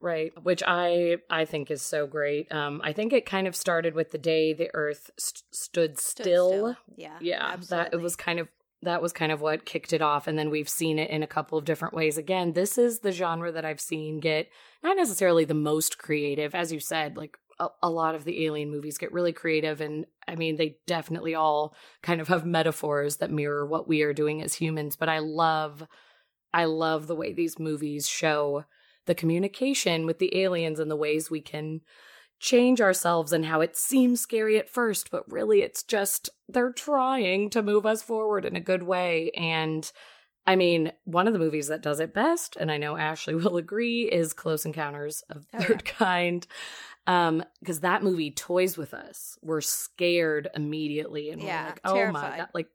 Right, 0.00 0.32
which 0.42 0.64
I 0.66 1.18
I 1.30 1.44
think 1.44 1.70
is 1.70 1.80
so 1.80 2.06
great. 2.08 2.50
Um, 2.52 2.80
I 2.82 2.92
think 2.92 3.12
it 3.12 3.24
kind 3.24 3.46
of 3.46 3.54
started 3.54 3.94
with 3.94 4.10
the 4.10 4.18
day 4.18 4.52
the 4.52 4.68
Earth 4.74 5.10
st- 5.16 5.44
stood, 5.52 5.98
Stood 5.98 6.24
still. 6.24 6.76
Yeah, 6.96 7.18
Yeah, 7.20 7.56
that 7.70 7.92
it 7.94 8.00
was 8.00 8.16
kind 8.16 8.40
of 8.40 8.48
that 8.84 9.00
was 9.00 9.12
kind 9.12 9.30
of 9.30 9.40
what 9.40 9.64
kicked 9.64 9.92
it 9.92 10.02
off, 10.02 10.26
and 10.26 10.36
then 10.36 10.50
we've 10.50 10.68
seen 10.68 10.98
it 10.98 11.08
in 11.08 11.22
a 11.22 11.26
couple 11.28 11.56
of 11.56 11.64
different 11.64 11.94
ways. 11.94 12.18
Again, 12.18 12.52
this 12.54 12.76
is 12.76 12.98
the 12.98 13.12
genre 13.12 13.52
that 13.52 13.64
I've 13.64 13.80
seen 13.80 14.18
get 14.18 14.48
not 14.82 14.96
necessarily 14.96 15.44
the 15.44 15.54
most 15.54 15.98
creative, 15.98 16.52
as 16.52 16.72
you 16.72 16.80
said. 16.80 17.16
Like 17.16 17.38
a, 17.60 17.68
a 17.80 17.88
lot 17.90 18.16
of 18.16 18.24
the 18.24 18.44
alien 18.44 18.72
movies 18.72 18.98
get 18.98 19.12
really 19.12 19.32
creative, 19.32 19.80
and 19.80 20.04
I 20.28 20.36
mean 20.36 20.56
they 20.56 20.76
definitely 20.86 21.34
all 21.34 21.74
kind 22.02 22.20
of 22.20 22.28
have 22.28 22.44
metaphors 22.44 23.16
that 23.16 23.30
mirror 23.30 23.66
what 23.66 23.88
we 23.88 24.02
are 24.02 24.14
doing 24.14 24.42
as 24.42 24.54
humans. 24.54 24.96
But 24.96 25.08
I 25.08 25.18
love, 25.18 25.86
I 26.52 26.64
love 26.64 27.06
the 27.06 27.16
way 27.16 27.32
these 27.32 27.58
movies 27.58 28.08
show 28.08 28.64
the 29.06 29.14
communication 29.14 30.06
with 30.06 30.18
the 30.18 30.42
aliens 30.42 30.78
and 30.78 30.90
the 30.90 30.96
ways 30.96 31.30
we 31.30 31.40
can 31.40 31.80
change 32.38 32.80
ourselves 32.80 33.32
and 33.32 33.46
how 33.46 33.60
it 33.60 33.76
seems 33.76 34.20
scary 34.20 34.58
at 34.58 34.68
first, 34.68 35.10
but 35.10 35.30
really 35.30 35.62
it's 35.62 35.84
just 35.84 36.28
they're 36.48 36.72
trying 36.72 37.48
to 37.48 37.62
move 37.62 37.86
us 37.86 38.02
forward 38.02 38.44
in 38.44 38.56
a 38.56 38.60
good 38.60 38.82
way. 38.82 39.30
And 39.36 39.90
I 40.44 40.56
mean, 40.56 40.92
one 41.04 41.28
of 41.28 41.32
the 41.32 41.38
movies 41.38 41.68
that 41.68 41.82
does 41.82 42.00
it 42.00 42.12
best, 42.12 42.56
and 42.56 42.70
I 42.70 42.78
know 42.78 42.96
Ashley 42.96 43.34
will 43.36 43.56
agree, 43.56 44.10
is 44.10 44.32
Close 44.32 44.66
Encounters 44.66 45.22
of 45.30 45.46
the 45.52 45.58
Oh, 45.58 45.62
Third 45.62 45.84
Kind. 45.84 46.46
Um, 47.06 47.42
because 47.60 47.80
that 47.80 48.02
movie 48.02 48.30
toys 48.30 48.76
with 48.76 48.94
us. 48.94 49.36
We're 49.42 49.60
scared 49.60 50.48
immediately 50.54 51.30
and 51.30 51.42
Yeah, 51.42 51.62
we're 51.62 51.68
like, 51.70 51.80
oh 51.84 51.94
my 51.94 52.00
terrified. 52.20 52.38
god, 52.38 52.48
like 52.54 52.68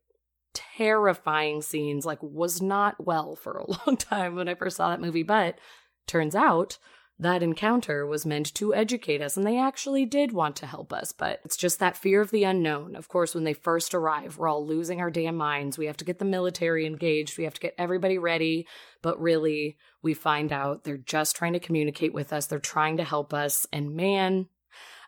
terrifying 0.54 1.62
scenes, 1.62 2.04
like 2.04 2.22
was 2.22 2.60
not 2.60 3.04
well 3.04 3.36
for 3.36 3.58
a 3.58 3.70
long 3.86 3.96
time 3.96 4.34
when 4.34 4.48
I 4.48 4.54
first 4.54 4.76
saw 4.76 4.90
that 4.90 5.00
movie. 5.00 5.22
But 5.22 5.58
turns 6.06 6.34
out 6.34 6.78
that 7.20 7.42
encounter 7.42 8.06
was 8.06 8.24
meant 8.24 8.54
to 8.54 8.74
educate 8.74 9.20
us 9.20 9.36
and 9.36 9.44
they 9.44 9.58
actually 9.58 10.04
did 10.04 10.32
want 10.32 10.54
to 10.56 10.66
help 10.66 10.92
us 10.92 11.12
but 11.12 11.40
it's 11.44 11.56
just 11.56 11.80
that 11.80 11.96
fear 11.96 12.20
of 12.20 12.30
the 12.30 12.44
unknown. 12.44 12.94
Of 12.94 13.08
course 13.08 13.34
when 13.34 13.44
they 13.44 13.54
first 13.54 13.94
arrive 13.94 14.38
we're 14.38 14.48
all 14.48 14.64
losing 14.64 15.00
our 15.00 15.10
damn 15.10 15.36
minds. 15.36 15.76
We 15.76 15.86
have 15.86 15.96
to 15.98 16.04
get 16.04 16.18
the 16.18 16.24
military 16.24 16.86
engaged. 16.86 17.36
We 17.36 17.44
have 17.44 17.54
to 17.54 17.60
get 17.60 17.74
everybody 17.76 18.18
ready. 18.18 18.66
But 19.02 19.20
really 19.20 19.76
we 20.02 20.14
find 20.14 20.52
out 20.52 20.84
they're 20.84 20.96
just 20.96 21.34
trying 21.34 21.54
to 21.54 21.60
communicate 21.60 22.14
with 22.14 22.32
us. 22.32 22.46
They're 22.46 22.60
trying 22.60 22.98
to 22.98 23.04
help 23.04 23.34
us. 23.34 23.66
And 23.72 23.94
man 23.94 24.46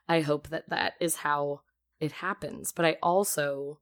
i 0.09 0.21
hope 0.21 0.49
that 0.49 0.69
that 0.71 0.95
is 1.01 1.17
how 1.17 1.61
it 2.01 2.13
happens. 2.13 2.73
But 2.73 2.87
i 2.87 2.97
also 3.03 3.79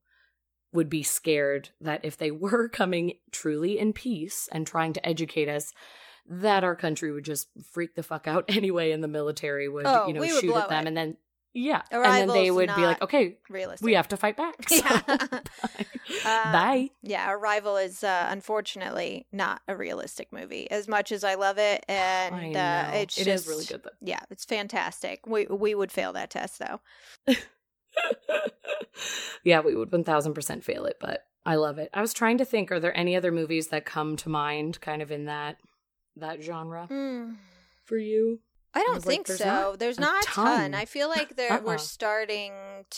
would 0.73 0.91
be 0.91 1.03
scared 1.03 1.71
that 1.81 2.05
if 2.05 2.19
they 2.19 2.31
were 2.45 2.69
coming 2.69 3.15
truly 3.31 3.79
in 3.79 3.95
peace 3.95 4.49
and 4.53 4.67
trying 4.67 4.93
to 4.93 5.09
educate 5.09 5.49
us 5.49 5.73
that 6.29 6.63
our 6.65 6.77
country 6.77 7.11
would 7.13 7.25
just 7.25 7.49
freak 7.73 7.95
the 7.95 8.03
fuck 8.03 8.27
out 8.29 8.45
anyway 8.49 8.93
and 8.93 9.03
the 9.03 9.09
military 9.09 9.69
would 9.69 9.87
Oh, 9.87 10.07
you 10.07 10.15
know 10.15 10.25
shoot 10.27 10.55
at 10.55 10.69
them 10.69 10.85
it. 10.85 10.89
and 10.89 10.97
then 10.97 11.17
yeah 11.55 11.83
and 11.91 12.05
then 12.05 12.29
they 12.29 12.51
would 12.51 12.75
be 12.77 12.85
like 12.87 13.01
okay 13.03 13.39
Realistic. 13.49 13.85
we 13.85 13.95
have 13.95 14.09
to 14.09 14.17
fight 14.17 14.37
back 14.37 14.69
So, 14.69 14.77
Yeah. 14.77 15.01
bye. 15.07 15.87
Uh, 16.25 16.53
bye 16.53 16.91
Yeah, 17.03 17.33
Arrival 17.33 17.77
is 17.77 18.05
uh, 18.05 18.27
unfortunately 18.31 19.27
not 19.33 19.63
a 19.69 19.75
realistic 19.77 20.33
movie. 20.33 20.71
As 20.71 20.87
much 20.89 21.13
as 21.13 21.25
I 21.25 21.35
love 21.35 21.59
it, 21.59 21.85
and 21.89 22.57
uh, 22.57 22.91
it's 22.93 23.17
It 23.19 23.25
just 23.25 23.45
is 23.45 23.49
really 23.49 23.65
good 23.65 23.83
though 23.85 23.91
Yeah, 24.01 24.21
it's 24.31 24.45
fantastic. 24.45 25.27
We 25.27 25.47
we 25.47 25.75
would 25.75 25.91
fail 25.93 26.13
that 26.15 26.31
test 26.31 26.59
though. 26.61 26.81
yeah 29.45 29.61
we 29.61 29.75
would 29.75 29.91
1000% 29.91 30.63
fail 30.63 30.85
it 30.85 30.97
but 31.01 31.27
i 31.47 31.55
love 31.57 31.79
it 31.79 31.91
i 31.95 32.01
was 32.01 32.13
trying 32.13 32.39
to 32.39 32.45
think 32.45 32.71
are 32.71 32.81
there 32.81 32.97
any 32.97 33.17
other 33.17 33.33
movies 33.33 33.69
that 33.69 33.85
come 33.85 34.17
to 34.17 34.29
mind 34.29 34.81
kind 34.81 35.03
of 35.03 35.11
in 35.11 35.25
that 35.27 35.57
that 36.21 36.43
genre 36.43 36.87
for 37.85 37.97
you 37.99 38.41
I 38.75 38.81
don't 38.85 38.97
like, 38.97 39.05
think 39.05 39.27
there's 39.27 39.39
so. 39.41 39.45
not 39.47 39.79
There's 39.79 39.99
not 39.99 40.23
a 40.25 40.27
ton. 40.29 40.45
ton. 40.59 40.75
I 40.75 40.85
feel 40.85 41.09
like 41.09 41.37
there 41.37 41.53
Uh-uh. 41.55 41.63
we're 41.65 41.79
starting 41.79 42.53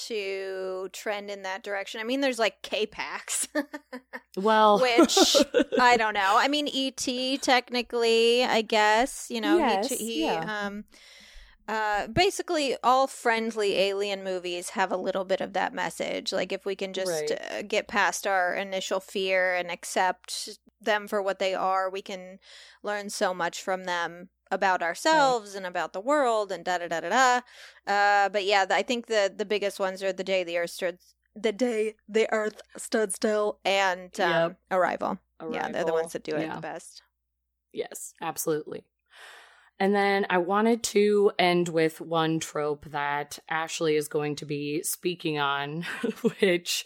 to 0.08 0.88
trend 0.92 1.30
in 1.30 1.42
that 1.42 1.62
direction. 1.62 2.00
I 2.00 2.04
mean, 2.04 2.20
there's 2.20 2.40
like 2.40 2.60
K-Pax. 2.62 3.46
well 4.36 4.80
Which 4.80 5.36
I 5.80 5.96
don't 5.96 6.12
know. 6.14 6.34
I 6.36 6.48
mean, 6.48 6.66
E.T. 6.68 7.38
technically, 7.38 8.44
I 8.44 8.62
guess. 8.62 9.28
You 9.30 9.40
know, 9.40 9.58
Yes, 9.58 9.88
he, 9.90 9.96
he 9.96 10.24
yeah. 10.24 10.66
um, 10.66 10.84
uh, 11.68 12.08
basically 12.08 12.76
all 12.82 13.06
friendly 13.06 13.76
alien 13.78 14.24
movies 14.24 14.70
have 14.70 14.90
a 14.90 14.96
little 14.96 15.24
bit 15.24 15.40
of 15.40 15.52
that 15.52 15.72
message. 15.72 16.32
Like 16.32 16.52
if 16.52 16.66
we 16.66 16.74
can 16.74 16.92
just 16.92 17.10
Right. 17.30 17.40
uh, 17.52 17.62
get 17.62 17.86
past 17.86 18.26
our 18.26 18.54
initial 18.54 18.98
fear 18.98 19.54
and 19.54 19.70
accept 19.70 20.58
them 20.80 21.08
for 21.08 21.20
what 21.22 21.38
they 21.38 21.54
are, 21.54 21.90
we 21.90 22.02
can 22.02 22.38
learn 22.82 23.10
so 23.10 23.34
much 23.34 23.62
from 23.62 23.84
them 23.84 24.28
about 24.50 24.82
ourselves 24.82 25.54
and 25.54 25.64
about 25.64 25.92
the 25.92 26.00
world 26.00 26.50
and 26.50 26.64
da 26.64 26.78
da 26.78 26.88
da 26.88 27.00
da 27.00 27.08
da. 27.08 27.40
Uh, 27.92 28.28
but 28.28 28.44
yeah, 28.44 28.66
I 28.70 28.82
think 28.82 29.06
the 29.06 29.32
the 29.34 29.44
biggest 29.44 29.78
ones 29.78 30.02
are 30.02 30.12
the 30.12 30.24
day 30.24 30.42
the 30.44 30.58
earth 30.58 30.70
stood 30.70 30.98
the 31.36 31.52
day 31.52 31.94
the 32.08 32.30
earth 32.32 32.60
stood 32.76 33.12
still 33.14 33.60
and 33.64 34.18
um, 34.20 34.28
Yep. 34.30 34.56
arrival. 34.72 35.18
Yeah, 35.52 35.68
they're 35.70 35.84
the 35.84 35.92
ones 35.92 36.12
that 36.12 36.24
do 36.24 36.34
it 36.34 36.42
Yeah. 36.42 36.56
the 36.56 36.60
best. 36.60 37.02
Yes, 37.72 38.14
absolutely. 38.20 38.84
And 39.78 39.94
then 39.94 40.26
I 40.28 40.38
wanted 40.38 40.82
to 40.84 41.32
end 41.38 41.68
with 41.70 42.00
one 42.02 42.38
trope 42.40 42.84
that 42.90 43.38
Ashley 43.48 43.96
is 43.96 44.08
going 44.08 44.36
to 44.36 44.44
be 44.44 44.82
speaking 44.82 45.38
on, 45.38 45.82
which 46.40 46.84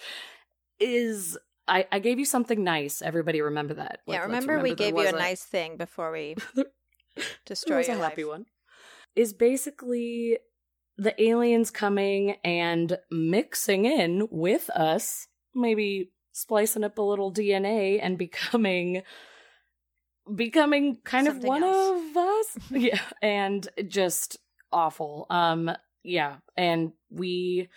is 0.79 1.37
I, 1.67 1.87
I 1.91 1.99
gave 1.99 2.19
you 2.19 2.25
something 2.25 2.63
nice. 2.63 3.01
Everybody 3.03 3.41
remember 3.41 3.75
that. 3.75 4.01
yeah, 4.07 4.21
Let- 4.21 4.31
let's 4.31 4.47
remember, 4.47 4.63
we 4.63 4.75
gave 4.75 4.89
you 4.91 4.95
was 5.05 5.09
a 5.09 5.13
nice 5.13 5.43
thing 5.43 5.77
before 5.77 6.13
we 6.13 6.37
destroy 7.47 7.77
it 7.77 7.79
was 7.79 7.89
your 7.89 7.97
a 7.97 8.01
happy 8.01 8.25
life. 8.25 8.31
one. 8.31 8.47
Is 9.17 9.33
basically 9.33 10.39
the 10.99 11.21
aliens 11.23 11.71
coming 11.71 12.37
and 12.45 12.99
mixing 13.11 13.85
in 13.85 14.29
with 14.31 14.69
us, 14.71 15.27
maybe 15.55 16.11
splicing 16.33 16.85
up 16.85 16.99
a 16.99 17.03
little 17.03 17.33
DNA 17.33 17.99
and 18.03 18.19
becoming 18.19 19.03
becoming 20.35 20.99
kind 21.05 21.27
Something 21.27 21.45
of 21.45 21.49
one 21.49 21.63
else. 21.63 22.01
of 22.11 22.17
us. 22.17 22.59
yeah, 22.71 23.01
and 23.23 23.69
just 23.89 24.39
awful. 24.73 25.27
Um 25.31 25.71
yeah, 26.03 26.37
and 26.57 26.93
we 27.11 27.69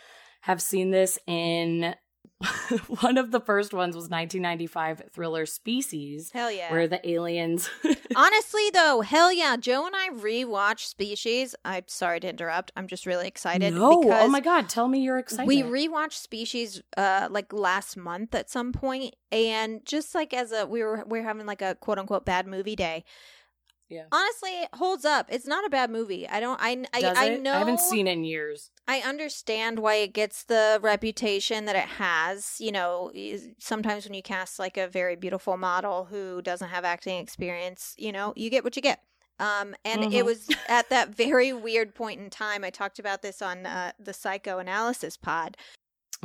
have 0.41 0.61
seen 0.61 0.91
this 0.91 1.19
in 1.27 1.95
one 3.01 3.17
of 3.17 3.31
the 3.31 3.39
first 3.39 3.73
ones 3.73 3.95
was 3.95 4.09
1995 4.09 5.03
thriller 5.11 5.45
Species 5.45 6.31
Hell 6.31 6.51
yeah. 6.51 6.71
where 6.71 6.88
the 6.88 7.07
aliens 7.09 7.69
Honestly, 8.15 8.69
though, 8.73 9.01
hell 9.01 9.31
yeah. 9.33 9.57
Joe 9.57 9.85
and 9.85 9.95
I 9.95 10.09
rewatched 10.09 10.85
Species. 10.85 11.55
I'm 11.65 11.83
sorry 11.88 12.19
to 12.19 12.29
interrupt. 12.29 12.71
I'm 12.75 12.88
just 12.88 13.05
really 13.05 13.27
excited. 13.27 13.73
No, 13.73 14.03
oh 14.05 14.27
my 14.27 14.39
god, 14.39 14.69
tell 14.69 14.88
me 14.88 14.99
you're 14.99 15.17
excited. 15.17 15.47
We 15.47 15.63
rewatched 15.63 16.13
Species 16.13 16.81
uh 16.95 17.27
like 17.31 17.51
last 17.51 17.97
month 17.97 18.35
at 18.35 18.49
some 18.49 18.71
point 18.71 19.15
and 19.31 19.85
just 19.85 20.13
like 20.13 20.33
as 20.33 20.51
a 20.51 20.65
we 20.65 20.83
were 20.83 21.03
we 21.07 21.19
are 21.19 21.23
having 21.23 21.45
like 21.45 21.61
a 21.61 21.75
quote 21.75 21.97
unquote 21.97 22.25
bad 22.25 22.45
movie 22.45 22.75
day. 22.75 23.03
Yeah. 23.89 24.05
Honestly, 24.11 24.67
holds 24.73 25.05
up. 25.05 25.27
It's 25.29 25.47
not 25.47 25.65
a 25.65 25.69
bad 25.69 25.89
movie. 25.89 26.27
I 26.27 26.39
don't 26.39 26.59
I 26.61 26.85
I, 26.93 27.13
I 27.15 27.38
know 27.38 27.53
I 27.53 27.59
haven't 27.59 27.79
seen 27.79 28.07
it 28.07 28.13
in 28.13 28.23
years. 28.25 28.71
I 28.88 28.99
understand 28.99 29.79
why 29.79 29.95
it 29.95 30.13
gets 30.13 30.43
the 30.43 30.79
reputation 30.81 31.65
that 31.65 31.75
it 31.75 31.88
has. 31.97 32.55
You 32.59 32.71
know, 32.71 33.11
sometimes 33.59 34.05
when 34.05 34.13
you 34.13 34.21
cast 34.21 34.59
like 34.59 34.77
a 34.77 34.88
very 34.88 35.15
beautiful 35.15 35.57
model 35.57 36.05
who 36.05 36.41
doesn't 36.41 36.69
have 36.69 36.85
acting 36.85 37.19
experience, 37.19 37.93
you 37.97 38.11
know, 38.11 38.33
you 38.35 38.49
get 38.49 38.63
what 38.63 38.75
you 38.75 38.81
get. 38.81 39.01
Um, 39.39 39.75
and 39.85 40.03
it 40.03 40.23
Mhm. 40.23 40.25
was 40.25 40.47
at 40.67 40.89
that 40.89 41.09
very 41.09 41.53
weird 41.53 41.93
point 41.93 42.19
in 42.19 42.29
time. 42.29 42.63
I 42.63 42.69
talked 42.71 42.97
about 42.97 43.21
this 43.21 43.41
on 43.41 43.65
uh, 43.65 43.91
the 43.99 44.13
psychoanalysis 44.13 45.15
pod 45.17 45.57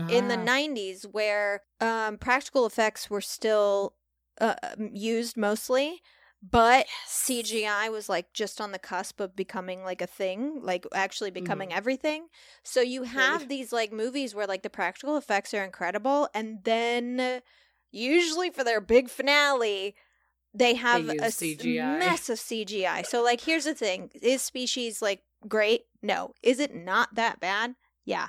in 0.09 0.29
the 0.29 0.37
Ah. 0.39 0.45
90s 0.45 1.05
where 1.07 1.63
um, 1.81 2.17
practical 2.17 2.65
effects 2.65 3.11
were 3.11 3.21
still 3.21 3.95
uh, 4.41 4.55
um, 4.63 4.89
used 4.95 5.37
mostly 5.37 6.01
but 6.43 6.87
CGI 7.09 7.91
was 7.91 8.09
like 8.09 8.33
just 8.33 8.61
on 8.61 8.73
the 8.73 8.79
cusp 8.79 9.21
of 9.21 9.37
becoming 9.37 9.85
like 9.85 10.03
a 10.03 10.07
thing, 10.07 10.61
like 10.61 10.85
actually 10.93 11.31
becoming 11.31 11.69
mm-hmm. 11.69 11.79
everything. 11.79 12.27
So 12.65 12.81
you 12.81 13.05
have 13.05 13.43
Right. 13.43 13.49
these 13.49 13.73
like 13.73 13.93
movies 13.93 14.35
where 14.35 14.47
like 14.47 14.63
the 14.63 14.71
practical 14.71 15.17
effects 15.17 15.55
are 15.55 15.63
incredible 15.63 16.29
and 16.35 16.65
then 16.65 17.43
usually 17.93 18.51
for 18.51 18.65
their 18.65 18.81
big 18.81 19.09
finale 19.09 19.95
they 20.55 20.75
have 20.75 21.05
use 21.05 21.15
a 21.15 21.27
CGI. 21.27 21.99
mess 21.99 22.29
of 22.29 22.39
CGI. 22.39 23.07
So 23.07 23.23
like 23.23 23.41
here's 23.41 23.65
the 23.65 23.75
thing, 23.75 24.11
is 24.21 24.43
Species 24.43 25.01
like 25.01 25.23
great? 25.47 25.83
No. 26.03 26.35
Is 26.43 26.59
it 26.59 26.75
not 26.75 27.15
that 27.15 27.39
bad? 27.41 27.77
Yeah. 28.05 28.29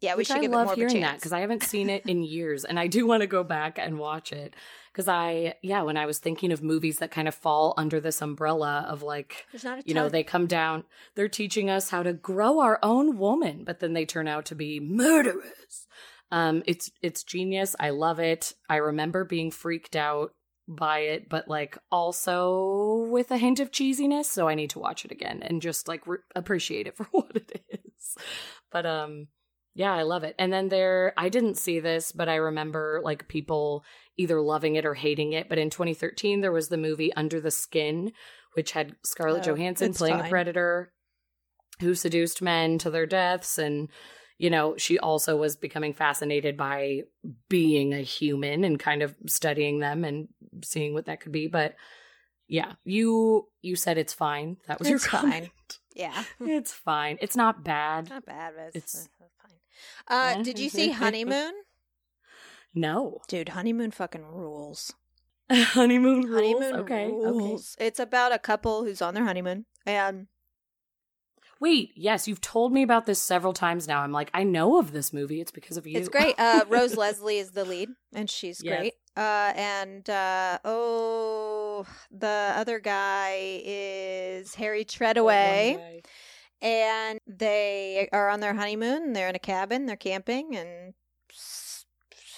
Yeah, 0.00 0.14
we 0.14 0.18
Which 0.18 0.28
should 0.28 0.38
I 0.38 0.40
give 0.40 0.50
love 0.50 0.62
it 0.62 0.66
more 0.66 0.74
hearing 0.74 0.96
of 0.96 0.96
a 0.96 1.00
that 1.02 1.14
because 1.16 1.32
I 1.32 1.40
haven't 1.40 1.62
seen 1.62 1.88
it 1.88 2.04
in 2.06 2.24
years, 2.24 2.64
and 2.64 2.76
I 2.76 2.88
do 2.88 3.06
want 3.06 3.20
to 3.20 3.28
go 3.28 3.44
back 3.44 3.78
and 3.78 4.00
watch 4.00 4.32
it 4.32 4.54
because 4.92 5.08
I, 5.08 5.54
yeah, 5.62 5.82
when 5.82 5.96
I 5.96 6.06
was 6.06 6.18
thinking 6.18 6.52
of 6.52 6.62
movies 6.62 6.98
that 6.98 7.10
kind 7.10 7.26
of 7.26 7.34
fall 7.34 7.72
under 7.76 7.98
this 7.98 8.20
umbrella 8.20 8.84
of 8.88 9.02
like, 9.02 9.46
you 9.86 9.94
know, 9.94 10.08
they 10.10 10.22
come 10.22 10.46
down, 10.46 10.84
they're 11.14 11.28
teaching 11.28 11.70
us 11.70 11.88
how 11.88 12.02
to 12.02 12.12
grow 12.12 12.60
our 12.60 12.78
own 12.82 13.16
woman, 13.16 13.64
but 13.64 13.80
then 13.80 13.94
they 13.94 14.04
turn 14.04 14.28
out 14.28 14.44
to 14.46 14.54
be 14.54 14.80
murderers. 14.80 15.86
Um, 16.30 16.62
it's 16.66 16.90
it's 17.02 17.22
genius. 17.24 17.76
I 17.78 17.90
love 17.90 18.18
it. 18.18 18.54
I 18.68 18.76
remember 18.76 19.24
being 19.24 19.50
freaked 19.50 19.96
out 19.96 20.32
by 20.68 21.00
it, 21.00 21.28
but 21.28 21.48
like 21.48 21.76
also 21.90 23.06
with 23.10 23.30
a 23.30 23.36
hint 23.36 23.60
of 23.60 23.70
cheesiness. 23.70 24.26
So 24.26 24.48
I 24.48 24.54
need 24.54 24.70
to 24.70 24.78
watch 24.78 25.04
it 25.04 25.12
again 25.12 25.42
and 25.42 25.60
just 25.60 25.88
like 25.88 26.06
re- 26.06 26.18
appreciate 26.34 26.86
it 26.86 26.96
for 26.98 27.04
what 27.12 27.32
it 27.34 27.62
is. 27.70 28.16
But 28.70 28.86
um, 28.86 29.28
yeah, 29.74 29.92
I 29.94 30.02
love 30.02 30.22
it. 30.24 30.34
And 30.38 30.52
then 30.52 30.68
there, 30.68 31.14
I 31.16 31.28
didn't 31.28 31.56
see 31.58 31.80
this, 31.80 32.12
but 32.12 32.28
I 32.28 32.36
remember 32.36 33.00
like 33.02 33.28
people 33.28 33.84
either 34.18 34.40
loving 34.40 34.76
it 34.76 34.84
or 34.84 34.94
hating 34.94 35.32
it. 35.32 35.48
But 35.48 35.58
in 35.58 35.70
2013, 35.70 36.40
there 36.40 36.52
was 36.52 36.68
the 36.68 36.76
movie 36.76 37.12
Under 37.14 37.40
the 37.40 37.50
Skin, 37.50 38.12
which 38.54 38.72
had 38.72 38.96
Scarlett 39.04 39.48
Oh, 39.48 39.52
Johansson 39.54 39.94
playing 39.94 40.20
a 40.20 40.28
predator 40.28 40.92
who 41.80 41.94
seduced 41.94 42.42
men 42.42 42.76
to 42.78 42.90
their 42.90 43.06
deaths. 43.06 43.56
And, 43.56 43.88
you 44.38 44.50
know, 44.50 44.76
she 44.76 44.98
also 44.98 45.36
was 45.36 45.56
becoming 45.56 45.94
fascinated 45.94 46.56
by 46.58 47.00
being 47.48 47.94
a 47.94 48.02
human 48.02 48.64
and 48.64 48.78
kind 48.78 49.02
of 49.02 49.14
studying 49.26 49.78
them 49.78 50.04
and 50.04 50.28
seeing 50.62 50.92
what 50.92 51.06
that 51.06 51.20
could 51.20 51.32
be. 51.32 51.46
But 51.48 51.74
yeah, 52.46 52.72
you 52.84 53.48
you 53.62 53.74
said 53.76 53.96
it's 53.96 54.12
fine. 54.12 54.58
That 54.66 54.78
was 54.78 54.88
It's 54.88 55.10
your 55.10 55.20
fine. 55.22 55.50
yeah. 55.96 56.24
It's 56.40 56.72
fine. 56.72 57.16
It's 57.22 57.36
not 57.36 57.64
bad. 57.64 58.10
Not 58.10 58.26
bad, 58.26 58.52
but 58.54 58.66
it's, 58.74 58.76
It's- 58.76 59.08
fine. 59.18 59.28
Uh, 60.08 60.42
did 60.42 60.58
you 60.58 60.68
see 60.68 60.90
Honeymoon? 60.90 61.52
No. 62.74 63.20
Dude, 63.28 63.50
Honeymoon 63.50 63.90
fucking 63.90 64.24
rules. 64.24 64.92
honeymoon 65.52 66.22
rules. 66.22 66.62
Honeymoon 66.62 66.80
okay. 66.80 67.06
Okay. 67.10 67.58
It's 67.78 67.98
about 67.98 68.32
a 68.32 68.38
couple 68.38 68.84
who's 68.84 69.02
on 69.02 69.14
their 69.14 69.24
honeymoon 69.24 69.66
and 69.84 70.28
Wait, 71.62 71.92
yes, 71.94 72.26
you've 72.26 72.40
told 72.40 72.72
me 72.72 72.82
about 72.82 73.06
this 73.06 73.20
several 73.20 73.52
times 73.52 73.86
now. 73.86 74.00
I'm 74.00 74.10
like, 74.10 74.32
I 74.34 74.42
know 74.42 74.80
of 74.80 74.90
this 74.90 75.12
movie. 75.12 75.40
It's 75.40 75.52
because 75.52 75.76
of 75.76 75.86
you. 75.86 75.96
It's 75.96 76.08
great. 76.08 76.34
Uh, 76.36 76.64
Rose 76.68 76.96
Leslie 76.96 77.38
is 77.38 77.52
the 77.52 77.64
lead, 77.64 77.88
and 78.12 78.28
she's 78.28 78.60
Yes. 78.60 78.80
great. 78.80 78.94
Uh, 79.16 79.52
and 79.54 80.10
uh, 80.10 80.58
oh, 80.64 81.86
the 82.10 82.52
other 82.56 82.80
guy 82.80 83.60
is 83.64 84.56
Harry 84.56 84.84
Treadaway, 84.84 86.02
and 86.62 87.18
they 87.26 88.08
are 88.12 88.30
on 88.30 88.40
their 88.40 88.54
honeymoon. 88.54 89.12
They're 89.12 89.28
in 89.28 89.34
a 89.34 89.40
cabin. 89.40 89.86
They're 89.86 89.96
camping, 89.96 90.56
and 90.56 90.94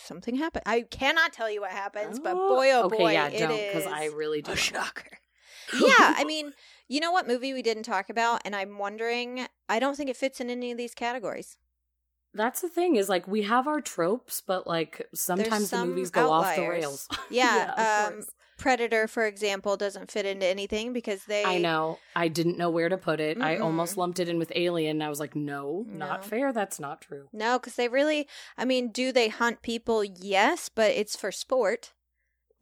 something 0.05 0.37
happened. 0.37 0.65
I 0.67 0.83
cannot 0.83 1.33
tell 1.33 1.51
you 1.51 1.61
what 1.61 1.71
happens, 1.71 2.19
but 2.19 2.35
boy, 2.35 2.73
oh 2.73 2.85
okay, 2.85 2.97
boy, 2.97 3.13
yeah, 3.13 3.29
it 3.29 3.39
don't 3.39 3.53
is 3.53 3.87
I 3.87 4.07
really 4.07 4.43
do. 4.43 4.53
a 4.53 4.57
shocker. 4.57 5.19
yeah, 5.75 6.15
I 6.17 6.25
mean, 6.25 6.53
you 6.89 7.01
know 7.01 7.13
what 7.13 7.27
movie 7.29 7.53
we 7.53 7.63
didn't 7.63 7.85
talk 7.85 8.11
about, 8.11 8.43
and 8.45 8.57
I'm 8.57 8.79
wondering. 8.79 9.47
I 9.69 9.79
don't 9.79 9.97
think 9.97 10.11
it 10.11 10.17
fits 10.17 10.41
in 10.41 10.51
any 10.51 10.73
of 10.73 10.79
these 10.79 10.95
categories. 10.95 11.59
That's 12.33 12.61
the 12.61 12.69
thing 12.69 12.97
is 12.97 13.09
like 13.09 13.29
we 13.29 13.43
have 13.43 13.69
our 13.69 13.81
tropes, 13.81 14.43
but 14.45 14.67
like 14.67 15.07
sometimes 15.15 15.71
the 15.71 15.85
movies 15.85 16.11
go 16.11 16.31
off 16.31 16.57
the 16.57 16.67
rails. 16.69 17.09
Yeah, 17.31 17.73
of 17.73 18.09
um, 18.09 18.15
course. 18.15 18.31
Predator, 18.59 19.09
for 19.09 19.27
example, 19.27 19.77
doesn't 19.77 20.11
fit 20.11 20.27
into 20.27 20.47
anything 20.47 20.93
because 20.93 21.25
they. 21.25 21.45
I 21.45 21.59
know. 21.59 21.99
I 22.15 22.29
didn't 22.29 22.57
know 22.59 22.71
where 22.71 22.89
to 22.89 22.97
put 22.97 23.21
it. 23.21 23.41
I 23.41 23.57
Mm-mm. 23.57 23.63
almost 23.65 23.97
lumped 23.97 24.21
it 24.21 24.29
in 24.29 24.39
with 24.39 24.53
Alien. 24.55 25.03
I 25.03 25.09
was 25.09 25.21
like, 25.21 25.35
no, 25.35 25.85
No. 25.89 26.07
not 26.07 26.25
fair. 26.25 26.53
That's 26.53 26.79
not 26.79 27.01
true. 27.01 27.29
No, 27.33 27.59
because 27.59 27.75
they 27.75 27.89
really. 27.89 28.29
I 28.57 28.65
mean, 28.65 28.91
do 28.93 29.13
they 29.13 29.29
hunt 29.29 29.63
people? 29.63 30.05
Yes, 30.05 30.69
but 30.69 30.91
it's 30.93 31.17
for 31.17 31.33
sport. 31.33 31.93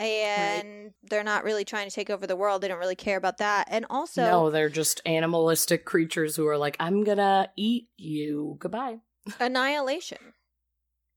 And 0.01 0.93
they're 1.05 1.23
not 1.23 1.45
really 1.45 1.65
trying 1.65 1.89
to 1.89 1.95
take 1.95 2.11
over 2.11 2.27
the 2.27 2.35
world. 2.35 2.61
They 2.63 2.69
don't 2.69 2.79
really 2.81 2.97
care 2.97 3.17
about 3.17 3.39
that. 3.39 3.69
And 3.71 3.87
also, 3.89 4.23
no, 4.23 4.51
they're 4.51 4.69
just 4.69 5.01
animalistic 5.07 5.85
creatures 5.85 6.35
who 6.35 6.47
are 6.49 6.59
like, 6.59 6.77
I'm 6.81 7.05
gonna 7.05 7.51
eat 7.57 7.89
you. 7.97 8.57
Goodbye. 8.59 8.99
Annihilation. 9.39 10.19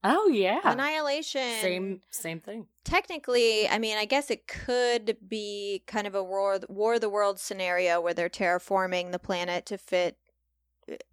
Oh 0.08 0.28
yeah. 0.28 0.62
Annihilation. 0.72 1.41
Same 1.62 2.01
same 2.12 2.39
thing. 2.39 2.68
Technically, 2.84 3.68
I 3.68 3.80
mean, 3.80 3.97
I 3.97 4.06
guess 4.06 4.30
it 4.30 4.47
could 4.47 5.18
be 5.28 5.84
kind 5.88 6.06
of 6.06 6.14
a 6.14 6.24
war, 6.24 6.60
war 6.70 6.93
of 6.93 7.01
the 7.01 7.10
world 7.10 7.39
scenario 7.39 7.99
where 7.99 8.14
they're 8.14 8.30
terraforming 8.30 9.12
the 9.12 9.18
planet 9.20 9.66
to 9.66 9.78
fit 9.80 10.18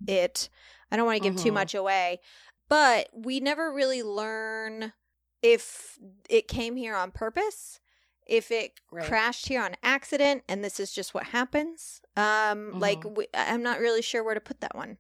it. 0.07 0.51
I 0.91 0.97
don't 0.97 1.07
want 1.07 1.17
to 1.17 1.23
give 1.23 1.37
too 1.37 1.51
Mhm. 1.51 1.55
much 1.55 1.75
away, 1.75 2.21
but 2.69 3.09
we 3.15 3.41
never 3.41 3.73
really 3.73 4.03
learn 4.03 4.93
if 5.41 5.99
it 6.29 6.47
came 6.47 6.77
here 6.77 6.95
on 6.95 7.11
purpose, 7.11 7.81
if 8.27 8.51
it 8.51 8.79
Right. 8.91 9.07
crashed 9.07 9.49
here 9.49 9.63
on 9.63 9.75
accident, 9.83 10.45
and 10.49 10.63
this 10.63 10.79
is 10.79 10.93
just 10.93 11.15
what 11.15 11.25
happens. 11.25 12.03
Um, 12.17 12.75
like 12.79 13.03
Mhm. 13.05 13.17
we, 13.17 13.27
I'm 13.33 13.63
not 13.63 13.81
really 13.81 14.03
sure 14.03 14.23
where 14.23 14.35
to 14.35 14.41
put 14.41 14.61
that 14.61 14.75
one. 14.77 14.99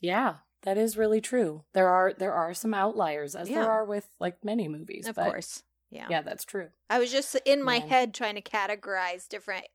Yeah, 0.00 0.38
that 0.62 0.76
is 0.78 0.96
really 0.96 1.20
true. 1.20 1.64
There 1.72 1.88
are 1.88 2.12
there 2.12 2.32
are 2.32 2.54
some 2.54 2.74
outliers, 2.74 3.34
as 3.34 3.48
Yeah. 3.48 3.60
there 3.62 3.70
are 3.70 3.84
with 3.84 4.08
like 4.20 4.44
many 4.44 4.68
movies. 4.68 5.06
Of 5.08 5.16
course, 5.16 5.62
yeah. 5.90 6.06
Yeah, 6.10 6.22
that's 6.22 6.44
true. 6.44 6.68
I 6.88 6.98
was 6.98 7.10
just 7.10 7.34
in 7.44 7.62
my 7.62 7.76
Yeah. 7.76 7.86
head 7.86 8.14
trying 8.14 8.34
to 8.36 8.42
categorize 8.42 9.28
different 9.28 9.66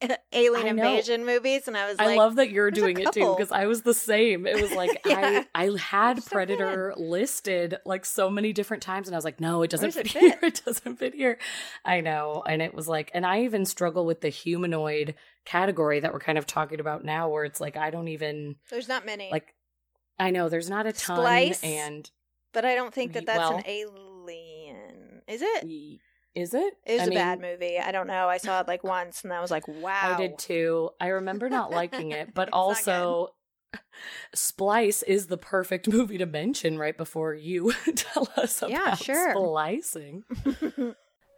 alien 0.32 0.78
invasion 0.78 1.26
movies, 1.26 1.66
and 1.66 1.76
I 1.76 1.88
was 1.88 1.98
like, 1.98 2.10
I 2.10 2.14
love 2.14 2.36
that 2.36 2.50
you're 2.50 2.70
doing 2.70 2.98
it 3.00 3.10
too 3.12 3.34
because 3.36 3.50
I 3.50 3.66
was 3.66 3.82
the 3.82 3.92
same. 3.94 4.46
It 4.46 4.60
was 4.62 4.70
like 4.72 5.00
Yeah. 5.04 5.42
I 5.54 5.66
I 5.66 5.76
had 5.76 6.22
so 6.22 6.30
Predator 6.30 6.94
listed 6.96 7.78
like 7.84 8.04
so 8.04 8.30
many 8.30 8.52
different 8.52 8.82
times 8.84 9.08
and 9.08 9.14
I 9.16 9.18
was 9.18 9.24
like, 9.24 9.40
no, 9.40 9.62
it 9.62 9.70
doesn't 9.70 9.88
does 9.88 9.96
it 9.96 10.08
fit, 10.08 10.20
here. 10.22 10.38
It 10.42 10.62
doesn't 10.64 11.00
fit 11.00 11.14
here. 11.14 11.38
I 11.84 12.00
know. 12.00 12.44
And 12.46 12.62
it 12.62 12.74
was 12.74 12.86
like 12.86 13.10
and 13.12 13.26
I 13.26 13.42
even 13.42 13.64
struggle 13.64 14.06
with 14.06 14.20
the 14.20 14.28
humanoid 14.28 15.16
category 15.44 15.98
that 15.98 16.12
we're 16.12 16.20
kind 16.20 16.38
of 16.38 16.46
talking 16.46 16.78
about 16.78 17.04
now 17.04 17.28
where 17.30 17.44
it's 17.44 17.60
like 17.60 17.76
I 17.76 17.90
don't 17.90 18.08
even 18.08 18.54
There's 18.70 18.86
not 18.88 19.04
many. 19.04 19.30
like 19.32 19.52
I 20.18 20.30
know 20.30 20.48
there's 20.48 20.70
not 20.70 20.86
a 20.86 20.92
ton 20.92 21.16
Splice? 21.18 21.62
and 21.62 22.10
but 22.52 22.64
I 22.64 22.74
don't 22.74 22.92
think 22.92 23.12
that 23.12 23.26
that's 23.26 23.38
well- 23.38 23.56
an 23.58 23.62
alien. 23.66 25.22
Is 25.28 25.42
it? 25.42 25.64
y- 25.64 25.98
is 26.34 26.54
it? 26.54 26.74
It 26.86 27.00
was 27.00 27.08
I 27.08 27.10
a 27.10 27.14
bad 27.14 27.40
movie. 27.40 27.78
I 27.78 27.90
don't 27.92 28.06
know. 28.06 28.28
I 28.28 28.36
saw 28.38 28.60
it 28.60 28.68
like 28.68 28.84
once, 28.84 29.24
and 29.24 29.32
I 29.32 29.40
was 29.40 29.50
like, 29.50 29.66
"Wow." 29.66 30.14
I 30.14 30.16
did 30.16 30.38
too. 30.38 30.90
I 31.00 31.08
remember 31.08 31.48
not 31.48 31.70
liking 31.70 32.12
it, 32.12 32.32
but 32.32 32.48
also 32.52 33.30
Splice 34.34 35.02
is 35.02 35.26
the 35.26 35.36
perfect 35.36 35.88
movie 35.88 36.18
to 36.18 36.26
mention 36.26 36.78
right 36.78 36.96
before 36.96 37.34
you 37.34 37.72
tell 37.96 38.28
us 38.36 38.58
about 38.58 38.70
Yeah, 38.70 38.94
sure. 38.94 39.32
splicing. 39.32 40.24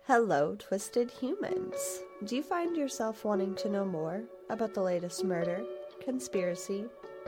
Hello, 0.07 0.57
twisted 0.59 1.11
humans. 1.11 2.03
Do 2.25 2.37
you 2.37 2.43
find 2.43 2.77
yourself 2.77 3.25
wanting 3.25 3.55
to 3.57 3.69
know 3.71 3.85
more 3.85 4.23
about 4.51 4.75
the 4.75 4.83
latest 4.83 5.25
murder, 5.25 5.65
conspiracy, 6.05 6.85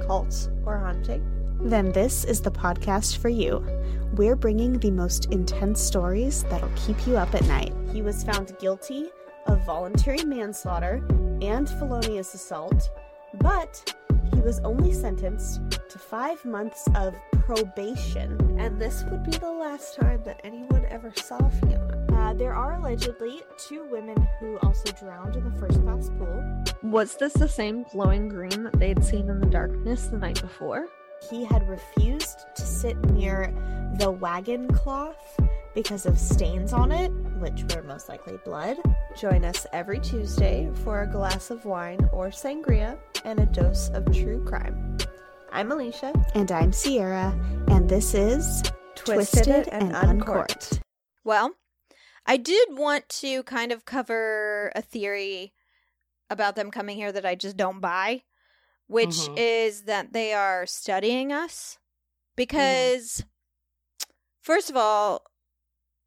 cults, 0.07 0.49
or 0.67 0.79
haunting? 0.79 1.25
Then 1.65 1.93
this 1.93 2.25
is 2.25 2.41
the 2.41 2.51
podcast 2.51 3.19
for 3.19 3.29
you. 3.29 3.65
We're 4.15 4.35
bringing 4.35 4.79
the 4.79 4.91
most 4.91 5.27
intense 5.27 5.81
stories 5.81 6.43
that'll 6.51 6.73
keep 6.75 7.07
you 7.07 7.17
up 7.17 7.35
at 7.37 7.45
night. 7.45 7.73
He 7.93 8.03
was 8.03 8.25
found 8.25 8.59
guilty 8.59 9.07
of 9.47 9.65
voluntary 9.65 10.25
manslaughter 10.25 11.07
and 11.41 11.69
felonious 11.69 12.35
assault, 12.35 12.91
but 13.35 13.95
he 14.35 14.41
was 14.41 14.59
only 14.61 14.93
sentenced 14.93 15.61
to 15.89 15.99
five 15.99 16.45
months 16.45 16.89
of 16.97 17.15
probation. 17.31 18.59
And 18.59 18.81
this 18.81 19.05
would 19.11 19.23
be 19.23 19.37
the 19.37 19.51
last 19.51 19.95
time 19.95 20.23
that 20.25 20.41
anyone 20.43 20.85
ever 20.91 21.13
saw 21.15 21.39
Fiona. 21.49 22.07
Uh, 22.13 22.35
there 22.35 22.55
are 22.55 22.75
allegedly 22.75 23.41
two 23.57 23.87
women 23.89 24.17
who 24.41 24.59
also 24.65 24.93
drowned 24.93 25.37
in 25.37 25.45
the 25.45 25.59
first 25.61 25.81
class 25.83 26.11
pool. 26.19 26.65
Was 26.83 27.17
this 27.17 27.35
the 27.35 27.49
same 27.49 27.85
glowing 27.93 28.29
green 28.29 28.65
that 28.65 28.79
they'd 28.81 29.05
seen 29.05 29.29
in 29.29 29.39
the 29.39 29.47
darkness 29.47 30.09
the 30.09 30.19
night 30.19 30.41
before? 30.41 30.89
He 31.31 31.45
had 31.45 31.69
refused 31.69 32.47
to 32.57 32.63
sit 32.63 32.97
near 33.11 33.53
the 33.99 34.11
wagon 34.11 34.73
cloth 34.73 35.41
because 35.75 36.07
of 36.07 36.19
stains 36.19 36.73
on 36.73 36.93
it, 36.93 37.11
which 37.39 37.65
were 37.75 37.83
most 37.83 38.09
likely 38.09 38.39
blood. 38.45 38.77
Join 39.17 39.45
us 39.45 39.67
every 39.73 40.01
Tuesday 40.01 40.71
for 40.85 41.03
a 41.03 41.07
glass 41.07 41.51
of 41.51 41.65
wine 41.65 42.09
or 42.13 42.29
sangria 42.29 42.99
and 43.25 43.41
a 43.41 43.47
dose 43.47 43.89
of 43.91 44.05
true 44.13 44.45
crime. 44.45 44.99
I'm 45.51 45.71
Alicia, 45.71 46.13
And 46.35 46.51
I'm 46.51 46.73
Sierra, 46.73 47.39
and 47.69 47.89
this 47.89 48.15
is 48.15 48.63
twisted, 48.95 49.69
and, 49.69 49.95
uncorked. 49.95 50.81
Well, 51.25 51.53
I 52.27 52.37
did 52.37 52.69
want 52.71 53.09
to 53.21 53.43
kind 53.43 53.71
of 53.71 53.85
cover 53.85 54.73
a 54.75 54.83
theory 54.83 55.53
about 56.31 56.57
them 56.57 56.71
coming 56.71 56.97
here 56.97 57.13
that 57.13 57.27
I 57.27 57.35
just 57.35 57.57
don't 57.57 57.81
buy, 57.81 58.23
which 58.93 59.17
Mhm. 59.29 59.35
is 59.39 59.83
that 59.85 60.13
they 60.13 60.33
are 60.33 60.67
studying 60.67 61.33
us. 61.33 61.79
Because, 62.37 63.25
first 64.41 64.71
of 64.71 64.77
all, 64.77 65.25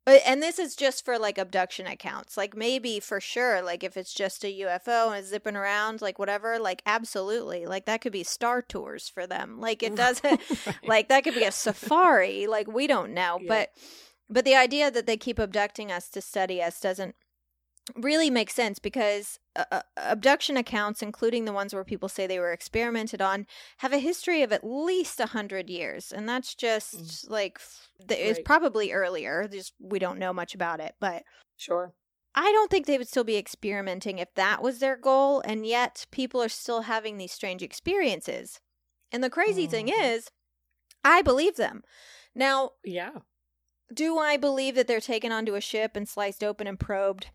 and 0.08 0.42
this 0.42 0.60
is 0.60 0.76
just 0.76 1.04
for 1.04 1.18
like 1.18 1.38
abduction 1.40 1.88
accounts. 1.88 2.38
Like 2.38 2.56
maybe 2.56 3.00
for 3.00 3.20
sure, 3.20 3.62
like 3.64 3.84
if 3.84 3.98
it's 3.98 4.14
just 4.14 4.44
a 4.44 4.52
UFO 4.52 5.10
and 5.10 5.18
it's 5.18 5.30
zipping 5.30 5.56
around, 5.56 6.00
like 6.02 6.20
whatever, 6.20 6.60
like 6.60 6.84
absolutely. 6.86 7.66
Like 7.66 7.86
that 7.86 8.02
could 8.02 8.12
be 8.12 8.24
star 8.24 8.62
tours 8.62 9.10
for 9.10 9.26
them. 9.26 9.60
Like 9.60 9.82
it 9.82 9.96
doesn't, 9.96 10.40
like 10.88 11.10
that 11.10 11.24
could 11.24 11.34
be 11.34 11.44
a 11.44 11.52
safari. 11.52 12.46
like 12.46 12.68
we 12.68 12.86
don't 12.86 13.14
know. 13.16 13.40
Yeah. 13.42 13.48
But 13.48 13.72
but 14.30 14.46
the 14.46 14.56
idea 14.56 14.92
that 14.92 15.06
they 15.08 15.18
keep 15.18 15.40
abducting 15.40 15.92
us 15.92 16.10
to 16.10 16.22
study 16.22 16.62
us 16.62 16.80
doesn't 16.80 17.16
really 17.96 18.30
makes 18.32 18.54
sense 18.54 18.80
because 18.80 19.40
uh, 19.56 19.64
uh, 19.72 19.82
abduction 19.98 20.58
accounts 20.58 21.02
including 21.04 21.46
the 21.46 21.54
ones 21.54 21.74
where 21.74 21.84
people 21.84 22.10
say 22.10 22.26
they 22.26 22.40
were 22.40 22.52
experimented 22.52 23.22
on 23.22 23.46
have 23.78 23.94
a 23.94 24.00
history 24.00 24.42
of 24.42 24.52
at 24.52 24.64
least 24.64 25.20
a 25.20 25.28
hundred 25.28 25.70
years 25.70 26.12
and 26.12 26.28
that's 26.28 26.56
just 26.56 27.30
like 27.30 27.58
f- 27.60 27.90
th- 28.08 28.20
it's 28.20 28.40
Mm. 28.40 28.46
Probably 28.46 28.92
earlier 28.92 29.48
just 29.48 29.74
we 29.80 30.00
don't 30.00 30.18
know 30.20 30.34
much 30.34 30.56
about 30.56 30.80
it 30.80 30.96
but 31.00 31.24
Sure. 31.58 31.94
I 32.34 32.52
don't 32.52 32.70
think 32.70 32.86
they 32.86 32.98
would 32.98 33.08
still 33.08 33.24
be 33.24 33.38
experimenting 33.38 34.20
if 34.20 34.34
that 34.36 34.62
was 34.62 34.80
their 34.80 34.98
goal, 34.98 35.42
and 35.46 35.66
yet 35.66 36.06
people 36.12 36.44
are 36.44 36.50
still 36.50 36.82
having 36.82 37.18
these 37.18 37.32
strange 37.32 37.64
experiences. 37.64 38.60
And 39.10 39.24
the 39.24 39.30
crazy 39.30 39.68
thing 39.68 39.88
Mhm. 39.88 40.04
is, 40.04 40.28
I 41.02 41.22
believe 41.22 41.56
them. 41.56 41.82
Now, 42.36 42.72
Yeah. 42.84 43.20
do 43.94 44.18
I 44.18 44.36
believe 44.36 44.76
that 44.76 44.86
they're 44.88 45.00
taken 45.00 45.32
onto 45.32 45.56
a 45.56 45.62
ship 45.62 45.96
and 45.96 46.10
sliced 46.10 46.44
open 46.44 46.68
and 46.68 46.78
probed 46.78 47.28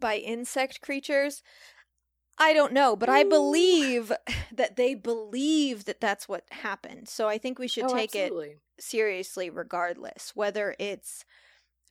by 0.00 0.16
insect 0.16 0.80
creatures? 0.80 1.42
I 2.38 2.52
don't 2.52 2.72
know, 2.72 2.96
but 2.96 3.08
I 3.08 3.22
believe 3.22 4.10
that 4.52 4.76
they 4.76 4.94
believe 4.94 5.84
that 5.84 6.00
that's 6.00 6.28
what 6.28 6.44
happened. 6.50 7.08
So 7.08 7.28
I 7.28 7.38
think 7.38 7.58
we 7.58 7.68
should 7.68 7.84
Oh, 7.86 7.94
take 7.94 8.14
it 8.16 8.32
seriously 8.78 9.48
regardless 9.48 10.32
whether 10.34 10.74
it's 10.80 11.24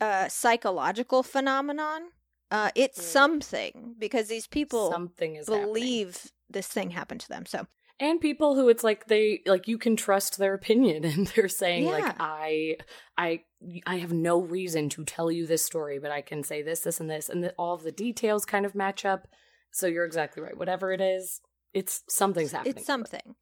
a 0.02 0.30
psychological 0.30 1.24
phenomenon 1.24 2.10
uh 2.52 2.72
it's 2.76 3.00
Right. 3.00 3.08
something 3.08 3.96
because 3.98 4.28
these 4.28 4.48
people 4.48 4.90
Something 4.90 5.38
is 5.38 5.48
happening. 5.48 5.66
believe 5.68 6.32
this 6.50 6.68
thing 6.68 6.90
happened 6.90 7.22
to 7.22 7.30
them 7.30 7.46
so 7.46 7.66
and 8.00 8.20
people 8.20 8.56
who 8.56 8.70
it's 8.70 8.84
like 8.84 9.08
they 9.08 9.42
like 9.46 9.68
you 9.68 9.78
can 9.78 9.96
trust 9.96 10.38
their 10.38 10.54
opinion 10.54 11.04
and 11.12 11.28
they're 11.28 11.48
saying 11.48 11.84
Yeah. 11.86 11.92
like 11.92 12.16
i 12.20 12.78
i 13.18 13.42
i 13.86 13.98
have 13.98 14.12
no 14.14 14.40
reason 14.42 14.90
to 14.90 15.06
tell 15.06 15.32
you 15.32 15.46
this 15.48 15.64
story 15.64 16.00
but 16.00 16.12
i 16.12 16.22
can 16.22 16.44
say 16.44 16.62
this 16.62 16.82
this 16.82 17.00
and 17.00 17.10
this 17.10 17.30
and 17.30 17.44
that 17.44 17.54
all 17.58 17.74
of 17.76 17.84
the 17.84 17.92
details 17.92 18.46
kind 18.46 18.66
of 18.66 18.76
match 18.76 19.06
up 19.06 19.28
so 19.72 19.88
you're 19.88 20.06
exactly 20.06 20.42
right 20.44 20.58
whatever 20.58 20.92
it 20.92 21.02
is 21.02 21.42
It's 21.74 22.04
something's 22.08 22.52
happening. 22.52 22.76
It's 22.78 22.86
something. 22.86 23.36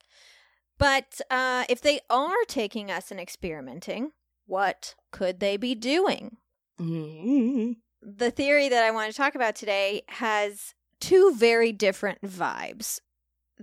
But 0.78 1.20
uh, 1.30 1.66
if 1.70 1.82
they 1.82 2.00
are 2.10 2.44
taking 2.48 2.90
us 2.90 3.12
and 3.12 3.20
experimenting, 3.20 4.14
what 4.48 4.96
could 5.12 5.40
they 5.42 5.58
be 5.58 5.76
doing? 5.76 6.38
Mhm. 6.80 7.76
The 8.02 8.32
theory 8.32 8.70
that 8.70 8.84
I 8.84 8.92
want 8.92 9.12
to 9.12 9.18
talk 9.18 9.36
about 9.36 9.56
today 9.56 10.04
has 10.08 10.74
two 11.00 11.36
very 11.36 11.72
different 11.72 12.22
vibes. 12.24 13.00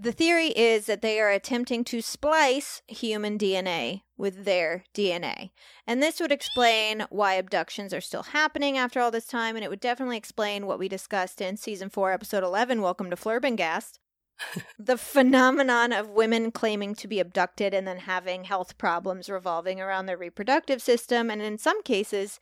The 0.01 0.13
theory 0.13 0.51
is 0.51 0.87
that 0.87 1.03
they 1.03 1.19
are 1.19 1.31
attempting 1.31 1.83
to 1.87 2.01
splice 2.01 2.83
human 2.87 3.37
DNA 3.37 4.03
with 4.17 4.45
their 4.45 4.85
DNA. 4.95 5.51
And 5.89 6.01
this 6.01 6.21
would 6.21 6.31
explain 6.31 7.07
why 7.11 7.35
abductions 7.35 7.93
are 7.93 8.01
still 8.01 8.23
happening 8.23 8.79
after 8.79 9.01
all 9.01 9.11
this 9.11 9.27
time, 9.27 9.57
and 9.57 9.65
it 9.65 9.71
would 9.71 9.81
definitely 9.81 10.17
explain 10.17 10.67
what 10.67 10.79
we 10.79 10.89
discussed 10.89 11.41
in 11.41 11.57
season 11.57 11.91
4, 11.91 12.13
episode 12.13 12.45
11, 12.45 12.81
Welcome 12.81 13.11
to 13.11 13.17
Flurbengast. 13.17 13.99
the 14.79 14.97
phenomenon 14.97 15.93
of 15.93 16.11
women 16.11 16.53
claiming 16.53 16.95
to 16.95 17.09
be 17.09 17.19
abducted 17.19 17.75
and 17.75 17.85
then 17.85 17.99
having 17.99 18.45
health 18.45 18.79
problems 18.79 19.29
revolving 19.29 19.81
around 19.81 20.07
their 20.07 20.17
reproductive 20.17 20.81
system, 20.81 21.29
and 21.29 21.43
in 21.43 21.59
some 21.59 21.83
cases, 21.83 22.39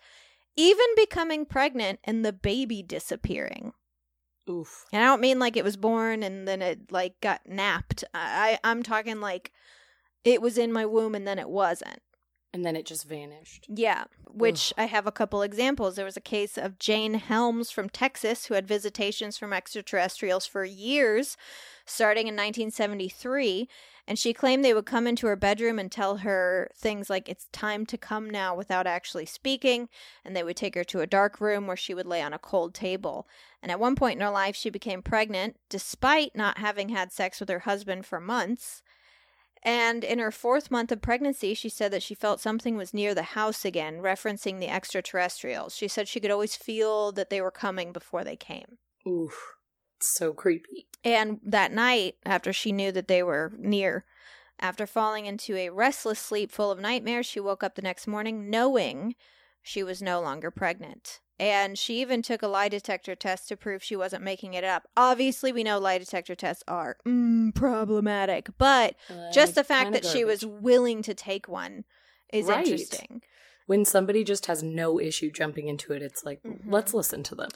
even 0.57 0.87
becoming 0.95 1.47
pregnant 1.47 2.01
and 2.05 2.23
the 2.23 2.35
baby 2.35 2.83
disappearing. 2.83 3.73
Oof. 4.49 4.87
And 4.93 5.03
I 5.03 5.07
don't 5.07 5.21
mean 5.21 5.39
like 5.39 5.57
it 5.57 5.65
was 5.65 5.77
born 5.77 6.23
and 6.23 6.47
then 6.47 6.63
it 6.63 6.93
like 6.93 7.21
got 7.21 7.41
napped. 7.47 8.05
I 8.15 8.59
I'm 8.63 8.83
talking 8.83 9.21
like 9.21 9.53
it 10.25 10.43
was 10.43 10.59
in 10.59 10.73
my 10.73 10.87
womb 10.87 11.15
and 11.15 11.27
then 11.27 11.39
it 11.39 11.49
wasn't. 11.49 12.01
And 12.53 12.65
then 12.65 12.77
it 12.77 12.87
just 12.87 13.07
vanished. 13.07 13.67
Yeah, 13.69 14.05
which 14.31 14.73
I 14.79 14.87
have 14.87 15.07
a 15.07 15.13
couple 15.13 15.43
examples. 15.43 15.97
There 15.97 16.07
was 16.07 16.17
a 16.17 16.23
case 16.23 16.57
of 16.57 16.79
Jane 16.79 17.15
Helms 17.15 17.71
from 17.71 17.91
Texas 17.91 18.47
who 18.47 18.55
had 18.55 18.67
visitations 18.67 19.37
from 19.37 19.53
extraterrestrials 19.53 20.47
for 20.47 20.65
years, 20.65 21.37
starting 21.85 22.29
in 22.29 22.35
1973, 22.35 23.69
and 24.09 24.19
she 24.19 24.33
claimed 24.33 24.65
they 24.65 24.75
would 24.75 24.87
come 24.87 25.07
into 25.07 25.27
her 25.27 25.37
bedroom 25.37 25.79
and 25.79 25.91
tell 25.91 26.19
her 26.19 26.71
things 26.77 27.11
like 27.11 27.29
it's 27.29 27.49
time 27.53 27.85
to 27.87 27.99
come 27.99 28.31
now 28.31 28.55
without 28.55 28.87
actually 28.87 29.27
speaking, 29.27 29.89
and 30.25 30.37
they 30.37 30.45
would 30.45 30.57
take 30.57 30.75
her 30.75 30.85
to 30.85 31.01
a 31.01 31.07
dark 31.07 31.41
room 31.41 31.67
where 31.67 31.77
she 31.77 31.95
would 31.95 32.07
lay 32.07 32.23
on 32.23 32.33
a 32.33 32.39
cold 32.39 32.73
table. 32.73 33.27
And 33.63 33.73
at 33.73 33.81
one 33.81 33.97
point 33.97 34.17
in 34.17 34.25
her 34.25 34.31
life, 34.31 34.55
she 34.55 34.71
became 34.71 35.03
pregnant 35.03 35.57
despite 35.69 36.37
not 36.37 36.59
having 36.59 36.91
had 36.91 37.13
sex 37.13 37.41
with 37.41 37.49
her 37.49 37.61
husband 37.61 38.07
for 38.07 38.21
months. 38.21 38.83
And 39.63 40.05
in 40.05 40.21
her 40.21 40.31
fourth 40.31 40.71
month 40.71 40.93
of 40.93 41.03
pregnancy, 41.03 41.53
she 41.55 41.69
said 41.69 41.91
that 41.91 42.03
she 42.03 42.15
felt 42.15 42.41
something 42.41 42.77
was 42.77 42.95
near 42.95 43.15
the 43.15 43.23
house 43.23 43.65
again, 43.65 43.97
referencing 43.97 44.61
the 44.61 44.69
extraterrestrials. 44.69 45.75
She 45.75 45.89
said 45.89 46.07
she 46.07 46.21
could 46.21 46.31
always 46.31 46.55
feel 46.55 47.11
that 47.13 47.31
they 47.31 47.41
were 47.41 47.51
coming 47.51 47.93
before 47.93 48.23
they 48.23 48.37
came. 48.37 48.79
Oof. 49.05 49.55
So 50.01 50.33
creepy. 50.33 50.87
And 51.07 51.39
that 51.45 51.71
night, 51.71 52.17
after 52.27 52.53
she 52.53 52.73
knew 52.73 52.91
that 52.91 53.07
they 53.07 53.23
were 53.23 53.53
near, 53.57 54.05
after 54.59 54.89
falling 54.89 55.25
into 55.25 55.55
a 55.55 55.71
restless 55.71 56.19
sleep 56.19 56.51
full 56.51 56.73
of 56.73 56.81
nightmares, 56.81 57.27
she 57.27 57.39
woke 57.39 57.63
up 57.63 57.77
the 57.77 57.83
next 57.83 58.09
morning 58.09 58.51
knowing 58.51 59.15
she 59.63 59.85
was 59.85 60.03
no 60.03 60.21
longer 60.21 60.51
pregnant. 60.51 61.21
And 61.39 61.79
she 61.79 62.01
even 62.01 62.23
took 62.23 62.43
a 62.43 62.49
lie 62.49 62.69
detector 62.69 63.15
test 63.15 63.47
to 63.49 63.57
prove 63.57 63.85
she 63.85 63.95
wasn't 63.95 64.25
making 64.25 64.55
it 64.55 64.65
up. 64.65 64.89
Obviously, 64.97 65.53
we 65.53 65.63
know 65.63 65.79
lie 65.79 65.99
detector 65.99 66.35
tests 66.35 66.65
are 66.67 66.97
mm, 67.07 67.55
problematic, 67.55 68.49
but 68.59 68.97
just 69.33 69.55
the 69.55 69.63
fact 69.63 69.93
that 69.93 70.05
she 70.05 70.25
was 70.25 70.45
willing 70.45 71.03
to 71.03 71.15
take 71.15 71.47
one 71.47 71.85
is 72.33 72.49
Right. 72.49 72.65
interesting. 72.67 73.23
When 73.67 73.85
somebody 73.85 74.25
just 74.25 74.47
has 74.47 74.63
no 74.63 74.99
issue 75.01 75.31
jumping 75.31 75.69
into 75.69 75.93
it, 75.93 76.03
it's 76.03 76.25
like 76.25 76.43
Mhm. 76.43 76.61
let's 76.67 76.95
listen 76.95 77.23
to 77.25 77.35
them. 77.35 77.49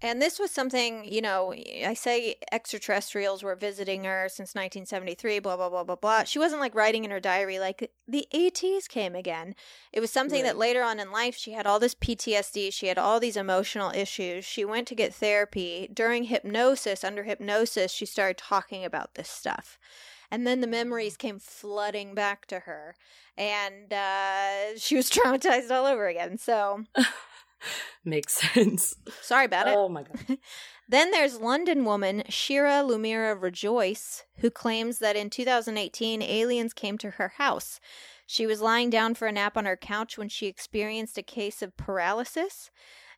And 0.00 0.20
this 0.20 0.38
was 0.38 0.50
something, 0.50 1.04
you 1.04 1.20
know, 1.20 1.52
I 1.52 1.92
say 1.94 2.36
extraterrestrials 2.50 3.42
were 3.42 3.54
visiting 3.54 4.04
her 4.04 4.28
since 4.30 4.54
1973, 4.54 5.38
blah, 5.40 5.56
blah, 5.56 5.68
blah, 5.68 5.84
blah, 5.84 5.96
blah. 5.96 6.24
She 6.24 6.38
wasn't 6.38 6.60
like 6.60 6.74
writing 6.74 7.04
in 7.04 7.10
her 7.10 7.20
diary, 7.20 7.58
like, 7.58 7.90
the 8.08 8.26
ATs 8.32 8.88
came 8.88 9.14
again. 9.14 9.54
It 9.92 10.00
was 10.00 10.10
something 10.10 10.42
that 10.42 10.56
later 10.56 10.82
on 10.82 11.00
in 11.00 11.10
life, 11.12 11.36
she 11.36 11.52
had 11.52 11.66
all 11.66 11.78
this 11.78 11.94
PTSD. 11.94 12.70
She 12.70 12.86
had 12.86 12.98
all 12.98 13.20
these 13.20 13.36
emotional 13.36 13.90
issues. 13.90 14.44
She 14.44 14.64
went 14.64 14.88
to 14.88 14.94
get 14.94 15.14
therapy. 15.14 15.88
During 15.92 16.24
hypnosis, 16.24 17.04
under 17.04 17.24
hypnosis, 17.24 17.92
she 17.92 18.06
started 18.06 18.38
talking 18.38 18.84
about 18.84 19.14
this 19.14 19.28
stuff. 19.28 19.78
And 20.34 20.44
then 20.44 20.60
the 20.60 20.66
memories 20.66 21.16
came 21.16 21.38
flooding 21.38 22.12
back 22.12 22.46
to 22.46 22.58
her. 22.58 22.96
And 23.38 23.92
uh, 23.92 24.76
she 24.76 24.96
was 24.96 25.08
traumatized 25.16 25.70
all 25.70 25.86
over 25.86 26.08
again. 26.08 26.38
So 26.38 26.82
Makes 28.04 28.32
sense. 28.52 28.96
sorry 29.22 29.44
about 29.44 29.68
it. 29.68 29.74
Oh 29.76 29.88
my 29.88 30.02
god. 30.02 30.38
Then 30.88 31.12
there's 31.12 31.38
London 31.40 31.84
woman 31.84 32.24
Shira 32.28 32.82
Lumira 32.84 33.40
Rejoice, 33.40 34.24
who 34.38 34.50
claims 34.50 34.98
that 34.98 35.16
in 35.16 35.30
2018 35.30 36.20
aliens 36.20 36.74
came 36.74 36.98
to 36.98 37.10
her 37.10 37.28
house. 37.38 37.78
She 38.26 38.44
was 38.44 38.60
lying 38.60 38.90
down 38.90 39.14
for 39.14 39.26
a 39.26 39.32
nap 39.32 39.56
on 39.56 39.64
her 39.66 39.76
couch 39.76 40.18
when 40.18 40.28
she 40.28 40.46
experienced 40.46 41.16
a 41.16 41.22
case 41.22 41.62
of 41.62 41.76
paralysis, 41.78 42.70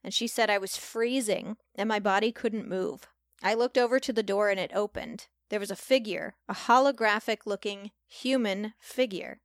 and 0.05 0.15
she 0.15 0.29
said, 0.29 0.49
I 0.49 0.59
was 0.59 0.77
freezing 0.77 1.57
and 1.75 1.89
my 1.89 1.99
body 1.99 2.31
couldn't 2.31 2.69
move. 2.69 3.09
I 3.43 3.55
looked 3.55 3.79
over 3.79 3.99
to 3.99 4.13
the 4.13 4.23
door 4.23 4.49
and 4.51 4.61
it 4.61 4.71
opened. 4.73 5.27
There 5.49 5.61
was 5.61 5.71
a 5.71 5.77
figure, 5.77 6.35
a 6.49 6.55
holographic 6.55 7.47
looking 7.47 7.93
human 8.07 8.75
figure. 8.81 9.41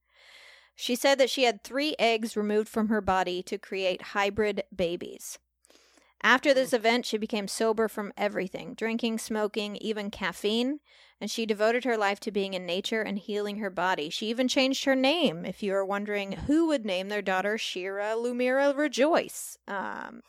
She 0.76 0.96
said 0.96 1.20
that 1.20 1.30
she 1.30 1.44
had 1.44 1.64
three 1.64 1.96
eggs 2.00 2.36
removed 2.36 2.70
from 2.70 2.88
her 2.88 3.02
body 3.02 3.44
to 3.44 3.58
create 3.58 4.02
hybrid 4.02 4.64
babies. 4.76 5.38
After 6.24 6.54
this 6.54 6.72
event, 6.72 7.06
she 7.06 7.18
became 7.18 7.48
sober 7.48 7.88
from 7.88 8.14
everything 8.16 8.76
drinking, 8.76 9.18
smoking, 9.18 9.76
even 9.78 10.12
caffeine, 10.12 10.80
and 11.20 11.32
she 11.32 11.46
devoted 11.46 11.84
her 11.84 11.98
life 11.98 12.20
to 12.22 12.32
being 12.32 12.54
in 12.54 12.66
nature 12.66 13.02
and 13.02 13.18
healing 13.18 13.58
her 13.58 13.72
body. 13.72 14.10
She 14.10 14.28
even 14.28 14.48
changed 14.48 14.86
her 14.86 14.96
name, 14.96 15.46
if 15.46 15.64
you 15.64 15.74
are 15.74 15.86
wondering 15.86 16.34
who 16.34 16.68
would 16.68 16.86
name 16.86 17.10
their 17.10 17.24
daughter 17.24 17.58
Shira 17.58 18.16
Lumira 18.16 18.76
Rejoice. 18.76 19.58
Um, 19.68 20.22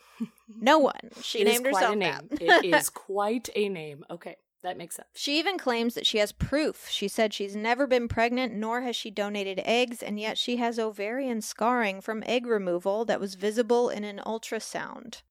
no 0.48 0.78
one. 0.90 1.10
She 1.22 1.44
named 1.44 1.66
herself 1.66 1.92
a 1.92 1.96
name. 1.96 2.28
that. 2.30 2.42
it 2.42 2.64
is 2.74 2.88
quite 2.88 3.50
a 3.54 3.68
name. 3.68 4.04
Okay, 4.10 4.36
that 4.62 4.78
makes 4.78 4.96
sense. 4.96 5.08
She 5.14 5.38
even 5.38 5.58
claims 5.58 5.94
that 5.94 6.06
she 6.06 6.18
has 6.18 6.32
proof. 6.32 6.88
She 6.88 7.08
said 7.08 7.34
she's 7.34 7.56
never 7.56 7.86
been 7.86 8.08
pregnant, 8.08 8.54
nor 8.54 8.82
has 8.82 8.94
she 8.94 9.10
donated 9.10 9.60
eggs, 9.64 10.02
and 10.02 10.18
yet 10.18 10.38
she 10.38 10.56
has 10.56 10.78
ovarian 10.78 11.42
scarring 11.42 12.00
from 12.00 12.22
egg 12.26 12.46
removal 12.46 13.04
that 13.04 13.20
was 13.20 13.34
visible 13.34 13.88
in 13.88 14.04
an 14.04 14.20
ultrasound. 14.24 15.22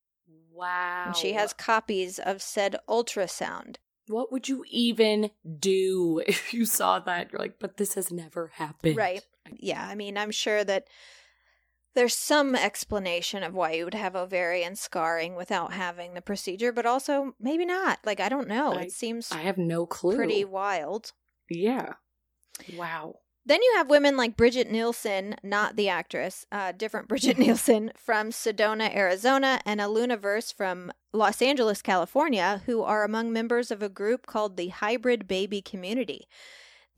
Wow. 0.52 1.06
And 1.08 1.16
she 1.16 1.34
has 1.34 1.54
copies 1.54 2.20
of 2.20 2.42
said 2.42 2.76
ultrasound. 2.88 3.78
What 4.08 4.32
would 4.32 4.50
you 4.50 4.66
even 4.70 5.32
do 5.60 6.22
if 6.28 6.54
you 6.54 6.66
saw 6.66 7.00
that? 7.00 7.32
You're 7.32 7.40
like, 7.40 7.60
but 7.60 7.78
this 7.78 7.94
has 7.96 8.12
never 8.12 8.52
happened. 8.56 8.98
Right. 8.98 9.26
Yeah, 9.58 9.86
I 9.86 9.96
mean, 9.96 10.18
I'm 10.18 10.32
sure 10.32 10.64
that 10.64 10.88
there's 11.96 12.16
some 12.16 12.56
explanation 12.56 13.44
of 13.44 13.54
why 13.54 13.74
you 13.74 13.86
would 13.86 13.94
have 13.94 14.16
ovarian 14.16 14.76
scarring 14.76 15.36
without 15.36 15.74
having 15.74 16.14
the 16.14 16.22
procedure, 16.22 16.72
but 16.72 16.86
also 16.86 17.36
maybe 17.40 17.66
not. 17.66 18.00
Like, 18.06 18.20
I 18.20 18.30
don't 18.30 18.48
know. 18.48 18.74
I- 18.74 18.84
it 18.84 18.92
seems 18.92 19.32
I 19.32 19.40
have 19.42 19.58
no 19.58 19.86
clue. 19.86 20.16
pretty 20.16 20.46
wild. 20.46 21.12
Yeah. 21.50 21.94
Wow. 22.76 23.16
Then 23.44 23.62
you 23.64 23.74
have 23.78 23.90
women 23.90 24.16
like 24.18 24.38
Bridget 24.38 24.70
Nielsen, 24.70 25.36
not 25.42 25.76
the 25.76 25.90
actress, 25.90 26.46
uh, 26.52 26.72
different 26.74 27.08
Bridget 27.08 27.38
Nielsen 27.40 27.92
from 27.98 28.30
Sedona, 28.30 28.96
Arizona, 28.96 29.60
and 29.66 29.80
Aluna 29.82 30.20
Verse 30.20 30.52
from 30.52 30.92
Los 31.12 31.42
Angeles, 31.42 31.82
California, 31.82 32.62
who 32.68 32.84
are 32.84 33.04
among 33.04 33.34
members 33.34 33.72
of 33.72 33.82
a 33.82 33.90
group 33.90 34.28
called 34.28 34.58
the 34.58 34.68
Hybrid 34.68 35.28
Baby 35.28 35.60
Community. 35.62 36.28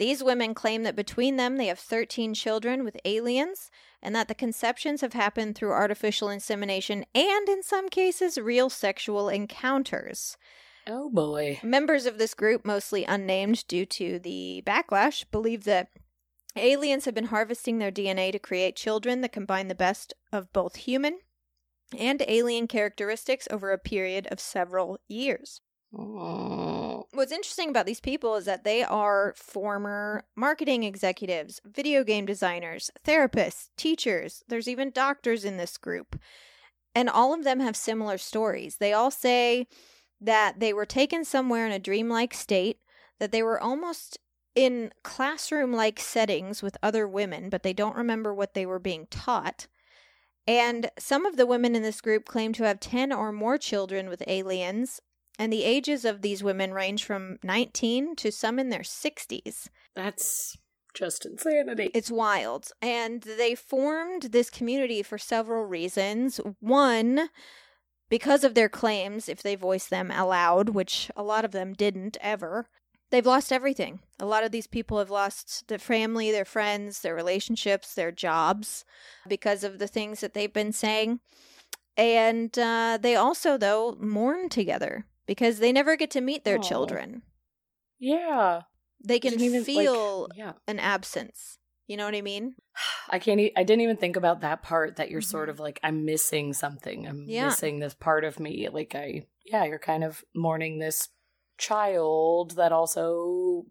These 0.03 0.21
women 0.21 0.53
claim 0.53 0.83
that 0.83 0.97
between 0.97 1.37
them 1.37 1.55
they 1.55 1.67
have 1.67 1.79
13 1.79 2.33
children 2.33 2.83
with 2.83 2.97
aliens 3.05 3.71
and 4.01 4.13
that 4.13 4.27
the 4.27 4.35
conceptions 4.35 4.99
have 4.99 5.13
happened 5.13 5.55
through 5.55 5.71
artificial 5.71 6.27
insemination 6.27 7.05
and, 7.15 7.47
in 7.47 7.63
some 7.63 7.87
cases, 7.87 8.37
real 8.37 8.69
sexual 8.69 9.29
encounters. 9.29 10.35
Oh 10.85 11.09
boy. 11.09 11.61
Members 11.63 12.05
of 12.05 12.17
this 12.17 12.33
group, 12.33 12.65
mostly 12.65 13.05
unnamed 13.05 13.65
due 13.69 13.85
to 13.85 14.19
the 14.19 14.61
backlash, 14.65 15.23
believe 15.31 15.63
that 15.63 15.87
aliens 16.57 17.05
have 17.05 17.15
been 17.15 17.27
harvesting 17.27 17.79
their 17.79 17.89
DNA 17.89 18.33
to 18.33 18.39
create 18.39 18.75
children 18.75 19.21
that 19.21 19.31
combine 19.31 19.69
the 19.69 19.73
best 19.73 20.13
of 20.33 20.51
both 20.51 20.75
human 20.75 21.19
and 21.97 22.21
alien 22.27 22.67
characteristics 22.67 23.47
over 23.49 23.71
a 23.71 23.77
period 23.77 24.27
of 24.27 24.41
several 24.41 24.99
years. 25.07 25.61
What's 25.95 27.31
interesting 27.31 27.69
about 27.69 27.85
these 27.85 27.99
people 27.99 28.35
is 28.35 28.45
that 28.45 28.63
they 28.63 28.83
are 28.83 29.35
former 29.37 30.23
marketing 30.35 30.83
executives, 30.83 31.61
video 31.65 32.03
game 32.03 32.25
designers, 32.25 32.89
therapists, 33.05 33.69
teachers. 33.77 34.43
There's 34.47 34.67
even 34.67 34.89
doctors 34.89 35.45
in 35.45 35.57
this 35.57 35.77
group. 35.77 36.19
And 36.95 37.09
all 37.09 37.33
of 37.33 37.43
them 37.43 37.59
have 37.59 37.75
similar 37.75 38.17
stories. 38.17 38.77
They 38.77 38.93
all 38.93 39.11
say 39.11 39.67
that 40.19 40.59
they 40.59 40.73
were 40.73 40.85
taken 40.85 41.23
somewhere 41.25 41.65
in 41.65 41.71
a 41.71 41.79
dreamlike 41.79 42.33
state, 42.33 42.79
that 43.19 43.31
they 43.31 43.43
were 43.43 43.59
almost 43.59 44.17
in 44.55 44.91
classroom 45.03 45.73
like 45.73 45.99
settings 45.99 46.63
with 46.63 46.77
other 46.81 47.07
women, 47.07 47.49
but 47.49 47.63
they 47.63 47.73
don't 47.73 47.95
remember 47.95 48.33
what 48.33 48.53
they 48.53 48.65
were 48.65 48.79
being 48.79 49.07
taught. 49.11 49.67
And 50.47 50.89
some 50.97 51.25
of 51.25 51.37
the 51.37 51.45
women 51.45 51.75
in 51.75 51.83
this 51.83 52.01
group 52.01 52.25
claim 52.25 52.53
to 52.53 52.63
have 52.63 52.79
10 52.79 53.11
or 53.11 53.31
more 53.31 53.57
children 53.57 54.09
with 54.09 54.23
aliens, 54.27 54.99
And 55.39 55.51
the 55.51 55.63
ages 55.63 56.05
of 56.05 56.21
these 56.21 56.43
women 56.43 56.73
range 56.73 57.03
from 57.03 57.37
19 57.43 58.15
to 58.17 58.31
some 58.31 58.59
in 58.59 58.69
their 58.69 58.81
60s. 58.81 59.69
That's 59.95 60.57
just 60.93 61.25
insanity. 61.25 61.89
It's 61.93 62.11
wild. 62.11 62.71
And 62.81 63.21
they 63.21 63.55
formed 63.55 64.23
this 64.23 64.49
community 64.49 65.01
for 65.01 65.17
several 65.17 65.65
reasons. 65.65 66.39
One, 66.59 67.29
because 68.09 68.43
of 68.43 68.53
their 68.53 68.69
claims, 68.69 69.27
if 69.27 69.41
they 69.41 69.55
voice 69.55 69.87
them 69.87 70.11
aloud, 70.11 70.69
which 70.69 71.09
a 71.15 71.23
lot 71.23 71.45
of 71.45 71.51
them 71.51 71.73
didn't 71.73 72.17
ever, 72.21 72.67
they've 73.09 73.25
lost 73.25 73.51
everything. 73.51 73.99
A 74.19 74.25
lot 74.25 74.43
of 74.43 74.51
these 74.51 74.67
people 74.67 74.99
have 74.99 75.09
lost 75.09 75.67
their 75.67 75.79
family, 75.79 76.31
their 76.31 76.45
friends, 76.45 77.01
their 77.01 77.15
relationships, 77.15 77.95
their 77.95 78.11
jobs 78.11 78.85
because 79.27 79.63
of 79.63 79.79
the 79.79 79.87
things 79.87 80.19
that 80.19 80.35
they've 80.35 80.53
been 80.53 80.71
saying. 80.71 81.21
And 81.97 82.57
uh, 82.57 82.99
they 83.01 83.15
also, 83.15 83.57
though, 83.57 83.97
mourn 83.99 84.49
together 84.49 85.05
because 85.25 85.59
they 85.59 85.71
never 85.71 85.95
get 85.95 86.11
to 86.11 86.21
meet 86.21 86.43
their 86.43 86.57
children. 86.59 87.21
yeah. 87.99 88.61
They 89.05 89.19
can 89.19 89.39
even, 89.41 89.59
like- 89.59 89.65
feel 89.65 90.29
yeah. 90.33 90.53
an 90.65 90.79
absence. 90.79 91.57
You 91.87 91.97
know 91.97 92.05
what 92.05 92.15
I 92.15 92.21
mean? 92.21 92.55
I 93.09 93.19
can't. 93.19 93.37
E- 93.41 93.51
I 93.57 93.63
didn't 93.63 93.81
even 93.81 93.97
think 93.97 94.15
about 94.15 94.39
that 94.41 94.63
part. 94.63 94.95
That 94.95 95.11
you're 95.11 95.19
Mhm. 95.19 95.25
sort 95.25 95.49
of 95.49 95.59
like, 95.59 95.77
I'm 95.83 96.05
missing 96.05 96.53
something. 96.53 97.05
I'm 97.05 97.25
Yeah. 97.27 97.47
missing 97.47 97.79
this 97.79 97.93
part 97.93 98.23
of 98.23 98.39
me. 98.39 98.69
Like 98.69 98.95
I, 98.95 99.25
yeah, 99.45 99.65
you're 99.65 99.77
kind 99.79 100.05
of 100.05 100.23
mourning 100.33 100.79
this 100.79 101.09
child 101.57 102.51
that 102.55 102.71
also 102.71 103.65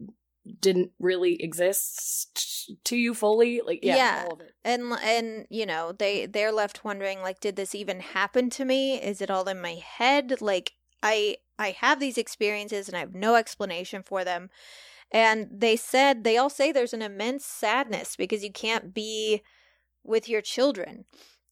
didn't 0.61 0.91
really 0.99 1.43
exist 1.43 2.71
to 2.85 2.97
you 2.97 3.15
fully. 3.15 3.63
Like 3.65 3.81
yeah, 3.83 3.97
Yeah. 3.97 4.25
all 4.27 4.35
of 4.35 4.41
it. 4.41 4.53
and 4.65 4.93
and 5.03 5.47
you 5.49 5.65
know 5.65 5.93
they 5.93 6.27
they're 6.27 6.53
left 6.53 6.85
wondering 6.85 7.23
like 7.23 7.41
did 7.41 7.57
this 7.57 7.75
even 7.75 8.01
happen 8.01 8.51
to 8.51 8.65
me 8.67 9.01
is 9.01 9.21
it 9.23 9.31
all 9.31 9.49
in 9.49 9.61
my 9.61 9.75
head 9.75 10.41
like 10.41 10.73
i 11.03 11.37
i 11.59 11.71
have 11.71 12.01
these 12.01 12.19
experiences 12.19 12.89
and 12.89 12.97
i 12.97 13.01
have 13.01 13.15
no 13.15 13.35
explanation 13.35 14.03
for 14.03 14.25
them. 14.25 14.51
And 15.13 15.49
they 15.53 15.77
said 15.77 16.25
they 16.25 16.39
all 16.39 16.49
say 16.49 16.73
there's 16.73 16.95
an 16.95 17.03
immense 17.03 17.45
sadness 17.45 18.17
because 18.17 18.43
you 18.43 18.51
can't 18.51 18.95
be 18.95 19.43
with 20.03 20.29
your 20.29 20.41
children. 20.41 21.05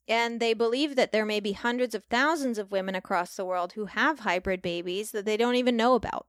And 0.08 0.40
they 0.40 0.54
believe 0.54 0.96
that 0.96 1.12
there 1.12 1.26
may 1.26 1.40
be 1.40 1.52
hundreds 1.52 1.94
of 1.94 2.04
thousands 2.04 2.58
of 2.58 2.72
women 2.72 2.94
across 2.94 3.36
the 3.36 3.44
world 3.44 3.74
who 3.74 3.84
have 3.86 4.20
hybrid 4.20 4.62
babies 4.62 5.12
that 5.12 5.24
they 5.24 5.36
don't 5.36 5.56
even 5.56 5.76
know 5.76 5.94
about 5.94 6.26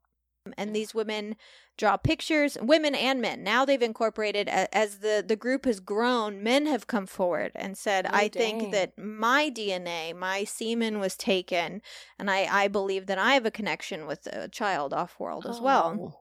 and 0.58 0.76
these 0.76 0.94
women 0.94 1.36
draw 1.78 1.98
pictures 1.98 2.58
women 2.62 2.96
and 2.96 3.22
men 3.22 3.44
now 3.44 3.64
they've 3.64 3.82
incorporated 3.82 4.48
as 4.50 4.98
the 5.00 5.24
the 5.26 5.36
group 5.36 5.66
has 5.66 5.80
grown 5.80 6.42
men 6.44 6.66
have 6.66 6.88
come 6.88 7.06
forward 7.06 7.52
and 7.56 7.78
said 7.78 8.06
Oh, 8.08 8.10
i 8.14 8.28
dang. 8.28 8.60
think 8.60 8.72
that 8.72 8.98
my 8.98 9.50
dna 9.50 10.16
my 10.16 10.44
semen 10.44 11.00
was 11.00 11.16
taken 11.16 11.82
and 12.20 12.30
i 12.30 12.46
i 12.64 12.68
believe 12.68 13.06
that 13.06 13.18
i 13.20 13.34
have 13.34 13.46
a 13.46 13.52
connection 13.52 14.08
with 14.08 14.28
a 14.28 14.48
child 14.48 14.94
off 14.94 15.20
world 15.20 15.46
as 15.46 15.60
well 15.62 15.96
Oh. 16.00 16.20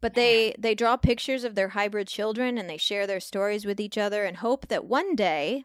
but 0.00 0.14
they 0.14 0.54
they 0.58 0.74
draw 0.74 0.96
pictures 0.96 1.44
of 1.44 1.54
their 1.54 1.70
hybrid 1.70 2.06
children 2.08 2.58
and 2.58 2.70
they 2.70 2.76
share 2.78 3.06
their 3.06 3.20
stories 3.20 3.64
with 3.64 3.80
each 3.80 3.98
other 3.98 4.24
and 4.24 4.38
hope 4.38 4.68
that 4.68 4.84
one 4.84 5.14
day 5.16 5.64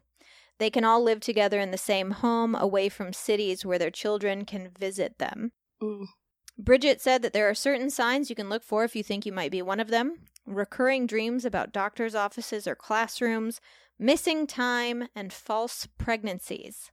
they 0.57 0.69
can 0.69 0.83
all 0.83 1.01
live 1.01 1.19
together 1.21 1.59
in 1.59 1.71
the 1.71 1.77
same 1.77 2.11
home 2.11 2.55
away 2.55 2.87
from 2.89 3.13
cities 3.13 3.65
where 3.65 3.79
their 3.79 3.91
children 3.91 4.45
can 4.45 4.69
visit 4.77 5.17
them 5.19 5.51
Mm. 5.81 6.05
Bridget 6.63 7.01
said 7.01 7.21
that 7.23 7.33
there 7.33 7.49
are 7.49 7.55
certain 7.55 7.89
signs 7.89 8.29
you 8.29 8.35
can 8.35 8.49
look 8.49 8.63
for 8.63 8.83
if 8.83 8.95
you 8.95 9.03
think 9.03 9.25
you 9.25 9.31
might 9.31 9.51
be 9.51 9.61
one 9.61 9.79
of 9.79 9.87
them 9.89 10.17
recurring 10.45 11.05
dreams 11.07 11.45
about 11.45 11.71
doctors' 11.71 12.15
offices 12.15 12.67
or 12.67 12.75
classrooms, 12.75 13.61
missing 13.99 14.47
time, 14.47 15.07
and 15.15 15.31
false 15.31 15.87
pregnancies. 15.97 16.91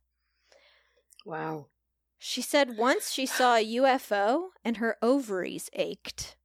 Wow. 1.25 1.67
She 2.19 2.43
said 2.43 2.77
once 2.77 3.13
she 3.13 3.27
saw 3.27 3.57
a 3.57 3.65
UFO 3.77 4.49
and 4.65 4.79
her 4.79 4.97
ovaries 5.03 5.71
ached. 5.75 6.37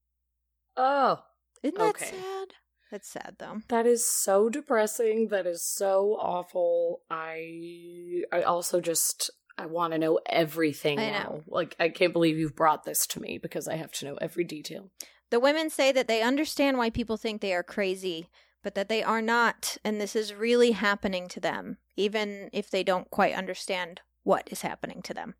Oh, 0.77 1.23
Isn't 1.61 1.77
that 1.77 1.95
Okay. 1.95 2.05
sad? 2.05 2.47
That's 2.91 3.07
sad 3.09 3.35
though. 3.39 3.61
that 3.69 3.87
is 3.87 4.05
so 4.07 4.49
depressing. 4.49 5.29
That 5.29 5.47
is 5.47 5.63
so 5.65 6.15
awful. 6.19 7.01
I 7.09 8.23
I 8.31 8.43
also 8.43 8.81
just 8.81 9.31
I 9.57 9.67
want 9.67 9.93
to 9.93 9.99
know 9.99 10.19
everything 10.25 10.99
I 10.99 11.11
now. 11.11 11.23
know. 11.23 11.43
Like 11.47 11.75
I 11.79 11.89
can't 11.89 12.13
believe 12.13 12.37
you've 12.37 12.55
brought 12.55 12.83
this 12.83 13.05
to 13.07 13.21
me 13.21 13.37
because 13.37 13.67
I 13.67 13.75
have 13.75 13.91
to 13.93 14.05
know 14.05 14.15
every 14.15 14.43
detail. 14.43 14.89
The 15.29 15.39
women 15.39 15.69
say 15.69 15.91
that 15.91 16.07
they 16.07 16.21
understand 16.21 16.77
why 16.77 16.89
people 16.89 17.17
think 17.17 17.41
they 17.41 17.53
are 17.53 17.63
crazy, 17.63 18.29
but 18.61 18.75
that 18.75 18.89
they 18.89 19.03
are 19.03 19.21
not, 19.21 19.77
and 19.83 19.99
this 19.99 20.15
is 20.15 20.33
really 20.33 20.71
happening 20.71 21.27
to 21.29 21.39
them, 21.39 21.77
even 21.95 22.49
if 22.53 22.69
they 22.69 22.83
don't 22.83 23.09
quite 23.09 23.33
understand 23.33 24.01
what 24.23 24.47
is 24.51 24.61
happening 24.61 25.01
to 25.03 25.13
them. 25.13 25.35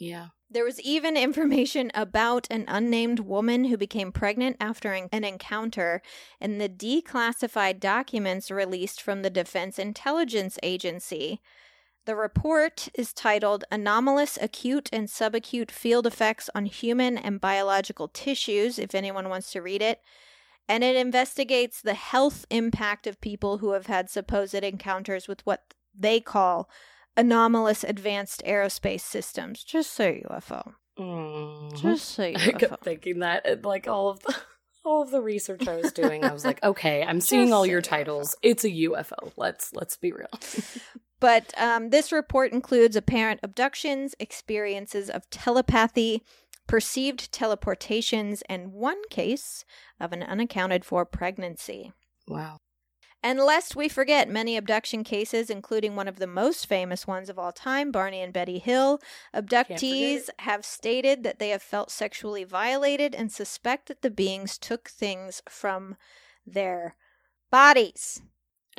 Yeah. 0.00 0.28
There 0.50 0.64
was 0.64 0.80
even 0.80 1.16
information 1.16 1.92
about 1.94 2.46
an 2.50 2.64
unnamed 2.66 3.20
woman 3.20 3.64
who 3.66 3.76
became 3.76 4.10
pregnant 4.10 4.56
after 4.58 4.92
an 4.92 5.24
encounter 5.24 6.02
in 6.40 6.58
the 6.58 6.68
declassified 6.68 7.78
documents 7.78 8.50
released 8.50 9.00
from 9.02 9.22
the 9.22 9.30
Defense 9.30 9.78
Intelligence 9.78 10.58
Agency. 10.62 11.40
The 12.10 12.16
report 12.16 12.88
is 12.94 13.12
titled 13.12 13.62
Anomalous 13.70 14.36
Acute 14.42 14.88
and 14.92 15.06
Subacute 15.06 15.70
Field 15.70 16.08
Effects 16.08 16.50
on 16.56 16.66
Human 16.66 17.16
and 17.16 17.40
Biological 17.40 18.08
Tissues, 18.08 18.80
if 18.80 18.96
anyone 18.96 19.28
wants 19.28 19.52
to 19.52 19.62
read 19.62 19.80
it. 19.80 20.00
And 20.68 20.82
it 20.82 20.96
investigates 20.96 21.80
the 21.80 21.94
health 21.94 22.46
impact 22.50 23.06
of 23.06 23.20
people 23.20 23.58
who 23.58 23.74
have 23.74 23.86
had 23.86 24.10
supposed 24.10 24.56
encounters 24.56 25.28
with 25.28 25.46
what 25.46 25.72
they 25.96 26.18
call 26.18 26.68
anomalous 27.16 27.84
advanced 27.84 28.42
aerospace 28.44 29.02
systems. 29.02 29.62
Just 29.62 29.92
say 29.92 30.24
UFO. 30.28 30.72
Mm. 30.98 31.80
Just 31.80 32.08
say 32.08 32.34
I 32.36 32.50
kept 32.50 32.82
thinking 32.82 33.20
that 33.20 33.64
like 33.64 33.86
all 33.86 34.08
of 34.08 34.18
the 34.22 34.34
all 34.84 35.02
of 35.02 35.12
the 35.12 35.20
research 35.20 35.68
I 35.68 35.76
was 35.76 35.92
doing, 35.92 36.24
I 36.24 36.32
was 36.32 36.44
like, 36.44 36.60
okay, 36.64 37.04
I'm 37.04 37.20
seeing 37.20 37.52
all 37.52 37.66
your 37.66 37.82
UFO. 37.82 37.84
titles. 37.88 38.34
It's 38.42 38.64
a 38.64 38.70
UFO. 38.70 39.30
Let's 39.36 39.72
let's 39.72 39.96
be 39.96 40.10
real. 40.10 40.26
But 41.20 41.52
um, 41.58 41.90
this 41.90 42.10
report 42.10 42.52
includes 42.52 42.96
apparent 42.96 43.40
abductions, 43.42 44.14
experiences 44.18 45.10
of 45.10 45.28
telepathy, 45.30 46.22
perceived 46.66 47.32
teleportations, 47.32 48.42
and 48.48 48.72
one 48.72 49.02
case 49.10 49.64
of 50.00 50.12
an 50.12 50.22
unaccounted 50.22 50.84
for 50.84 51.04
pregnancy. 51.04 51.92
wow. 52.26 52.58
And 53.22 53.38
lest 53.38 53.76
we 53.76 53.88
forget, 53.88 54.30
many 54.30 54.56
abduction 54.56 55.04
cases, 55.04 55.50
including 55.50 55.94
one 55.94 56.08
of 56.08 56.18
the 56.18 56.26
most 56.26 56.66
famous 56.66 57.06
ones 57.06 57.28
of 57.28 57.38
all 57.38 57.52
time, 57.52 57.90
Barney 57.90 58.22
and 58.22 58.32
Betty 58.32 58.58
Hill, 58.58 58.98
abductees 59.34 60.30
have 60.38 60.64
stated 60.64 61.22
that 61.22 61.38
they 61.38 61.50
have 61.50 61.62
felt 61.62 61.90
sexually 61.90 62.44
violated 62.44 63.14
and 63.14 63.30
suspect 63.30 63.88
that 63.88 64.00
the 64.00 64.10
beings 64.10 64.56
took 64.56 64.88
things 64.88 65.42
from 65.48 65.96
their 66.46 66.96
bodies. 67.50 68.22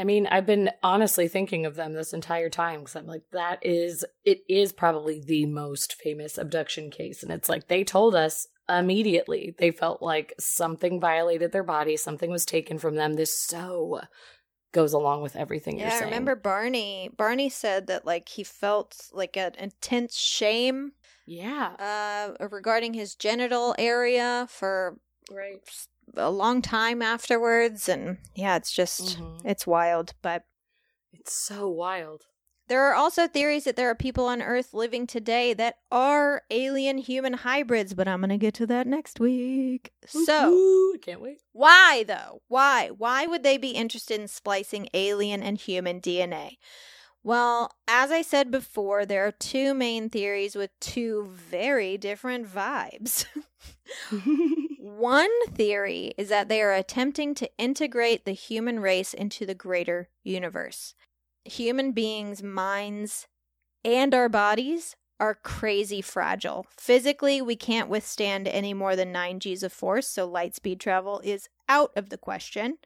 I 0.02 0.04
mean, 0.04 0.26
I've 0.26 0.48
been 0.48 0.72
honestly 0.82 1.28
thinking 1.28 1.68
of 1.68 1.76
them 1.76 1.94
this 1.94 2.12
entire 2.12 2.50
time 2.50 2.80
because 2.80 2.96
I'm 2.96 3.06
like, 3.06 3.22
that 3.34 3.60
is, 3.62 4.04
it 4.26 4.40
is 4.50 4.74
probably 4.74 5.22
the 5.24 5.46
most 5.46 5.94
famous 5.94 6.40
abduction 6.40 6.90
case. 6.90 7.22
And 7.22 7.32
it's 7.32 7.48
like, 7.48 7.68
they 7.68 7.84
told 7.84 8.16
us 8.16 8.48
immediately. 8.68 9.54
They 9.60 9.70
felt 9.70 10.02
like 10.02 10.34
something 10.40 11.00
violated 11.00 11.52
their 11.52 11.64
body, 11.64 11.98
something 11.98 12.32
was 12.32 12.46
taken 12.48 12.80
from 12.80 12.96
them. 12.96 13.14
This 13.14 13.38
so 13.38 14.02
goes 14.74 14.94
along 14.94 15.22
with 15.22 15.36
everything 15.36 15.78
you're 15.78 15.90
Yeah, 15.90 15.98
I 15.98 16.06
remember 16.06 16.36
Barney. 16.36 17.12
Barney 17.16 17.50
said 17.50 17.86
that 17.86 18.04
like 18.04 18.28
he 18.30 18.44
felt 18.44 19.10
like 19.14 19.38
an 19.38 19.54
intense 19.60 20.18
shame 20.18 20.94
Yeah. 21.28 21.76
uh, 22.40 22.48
regarding 22.48 22.96
his 22.96 23.14
genital 23.14 23.76
area 23.78 24.48
for 24.50 24.98
Right. 25.32 25.60
A 26.16 26.30
long 26.32 26.62
time 26.62 27.02
afterwards, 27.02 27.88
and 27.90 28.18
yeah, 28.36 28.56
it's 28.56 28.72
just 28.72 29.18
Mhm. 29.20 29.42
it's 29.46 29.66
wild. 29.68 30.14
But 30.22 30.44
It's 31.14 31.34
so 31.34 31.70
wild. 31.70 32.24
there 32.68 32.82
are 32.84 32.94
also 32.96 33.28
theories 33.28 33.66
that 33.66 33.76
there 33.76 33.90
are 33.90 33.96
people 33.96 34.26
on 34.26 34.42
Earth 34.42 34.74
living 34.74 35.06
today 35.06 35.54
that 35.54 35.76
are 35.92 36.44
alien 36.50 36.98
human 37.00 37.34
hybrids. 37.34 37.94
But 37.94 38.08
I'm 38.08 38.22
gonna 38.22 38.38
get 38.38 38.54
to 38.56 38.66
that 38.68 38.88
next 38.88 39.20
week. 39.20 39.92
So. 40.08 40.54
I 40.94 40.98
can't 41.02 41.22
wait. 41.22 41.40
Why, 41.52 42.04
though? 42.08 42.42
Why? 42.48 42.90
Why 42.90 43.26
would 43.26 43.44
they 43.44 43.58
be 43.58 43.72
interested 43.72 44.20
in 44.22 44.28
splicing 44.28 44.88
alien 44.94 45.42
and 45.44 45.58
human 45.58 46.00
DNA? 46.00 46.58
Well, 47.24 47.72
as 47.88 48.10
I 48.10 48.22
said 48.24 48.50
before, 48.50 49.06
there 49.06 49.28
are 49.28 49.32
two 49.32 49.74
main 49.76 50.10
theories 50.10 50.56
with 50.56 50.72
two 50.80 51.28
very 51.30 51.98
different 51.98 52.48
vibes. 52.48 53.26
One 54.98 55.48
theory 55.48 56.14
is 56.18 56.30
that 56.30 56.50
they 56.50 56.62
are 56.62 56.74
attempting 56.74 57.34
to 57.36 57.50
integrate 57.58 58.26
the 58.26 58.34
human 58.34 58.80
race 58.80 59.14
into 59.14 59.46
the 59.46 59.56
greater 59.56 60.10
universe. 60.24 60.96
Human 61.46 61.92
beings' 61.92 62.44
minds 62.44 63.28
and 63.86 64.14
our 64.14 64.28
bodies 64.30 64.96
are 65.20 65.36
crazy 65.36 66.02
fragile. 66.02 66.66
Physically, 66.78 67.42
we 67.42 67.56
can't 67.56 67.90
withstand 67.90 68.48
any 68.48 68.74
more 68.74 68.96
than 68.96 69.12
9 69.12 69.40
G's 69.40 69.64
of 69.64 69.72
force, 69.72 70.08
so 70.08 70.28
light 70.28 70.56
speed 70.56 70.80
travel 70.80 71.22
is 71.24 71.48
out 71.70 71.92
of 71.96 72.10
the 72.10 72.18
question. 72.18 72.78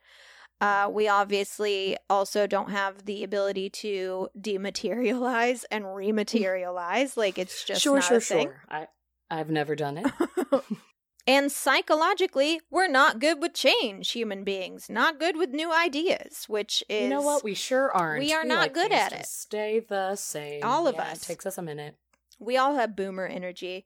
Uh, 0.61 0.89
we 0.91 1.07
obviously 1.07 1.97
also 2.09 2.45
don't 2.45 2.71
have 2.71 3.05
the 3.05 3.23
ability 3.23 3.69
to 3.69 4.29
dematerialize 4.39 5.63
and 5.71 5.83
rematerialize. 5.85 7.17
Like 7.17 7.37
it's 7.37 7.63
just 7.63 7.81
sure, 7.81 7.95
not 7.95 8.05
sure, 8.05 8.17
a 8.17 8.21
thing. 8.21 8.47
sure. 8.47 8.61
I 8.69 8.87
I've 9.29 9.49
never 9.49 9.75
done 9.75 9.97
it. 9.97 10.05
And 11.27 11.51
psychologically, 11.51 12.61
we're 12.69 12.87
not 12.87 13.19
good 13.19 13.41
with 13.41 13.53
change, 13.53 14.11
human 14.11 14.43
beings. 14.43 14.89
Not 14.89 15.19
good 15.19 15.37
with 15.37 15.49
new 15.49 15.71
ideas, 15.73 16.45
which 16.47 16.83
is 16.87 17.03
you 17.03 17.09
know 17.09 17.21
what? 17.21 17.43
We 17.43 17.55
sure 17.55 17.91
aren't. 17.91 18.19
we 18.23 18.31
are 18.33 18.43
not 18.45 18.59
like 18.59 18.73
good 18.73 18.91
at 18.91 19.11
it. 19.11 19.25
Stay 19.25 19.79
the 19.79 20.15
same. 20.15 20.63
All 20.63 20.87
of 20.87 20.95
Yeah, 20.95 21.03
us. 21.11 21.23
It 21.23 21.25
takes 21.25 21.45
us 21.47 21.57
a 21.57 21.63
minute. 21.63 21.95
we 22.37 22.57
all 22.57 22.75
have 22.75 22.95
boomer 22.95 23.25
energy. 23.25 23.85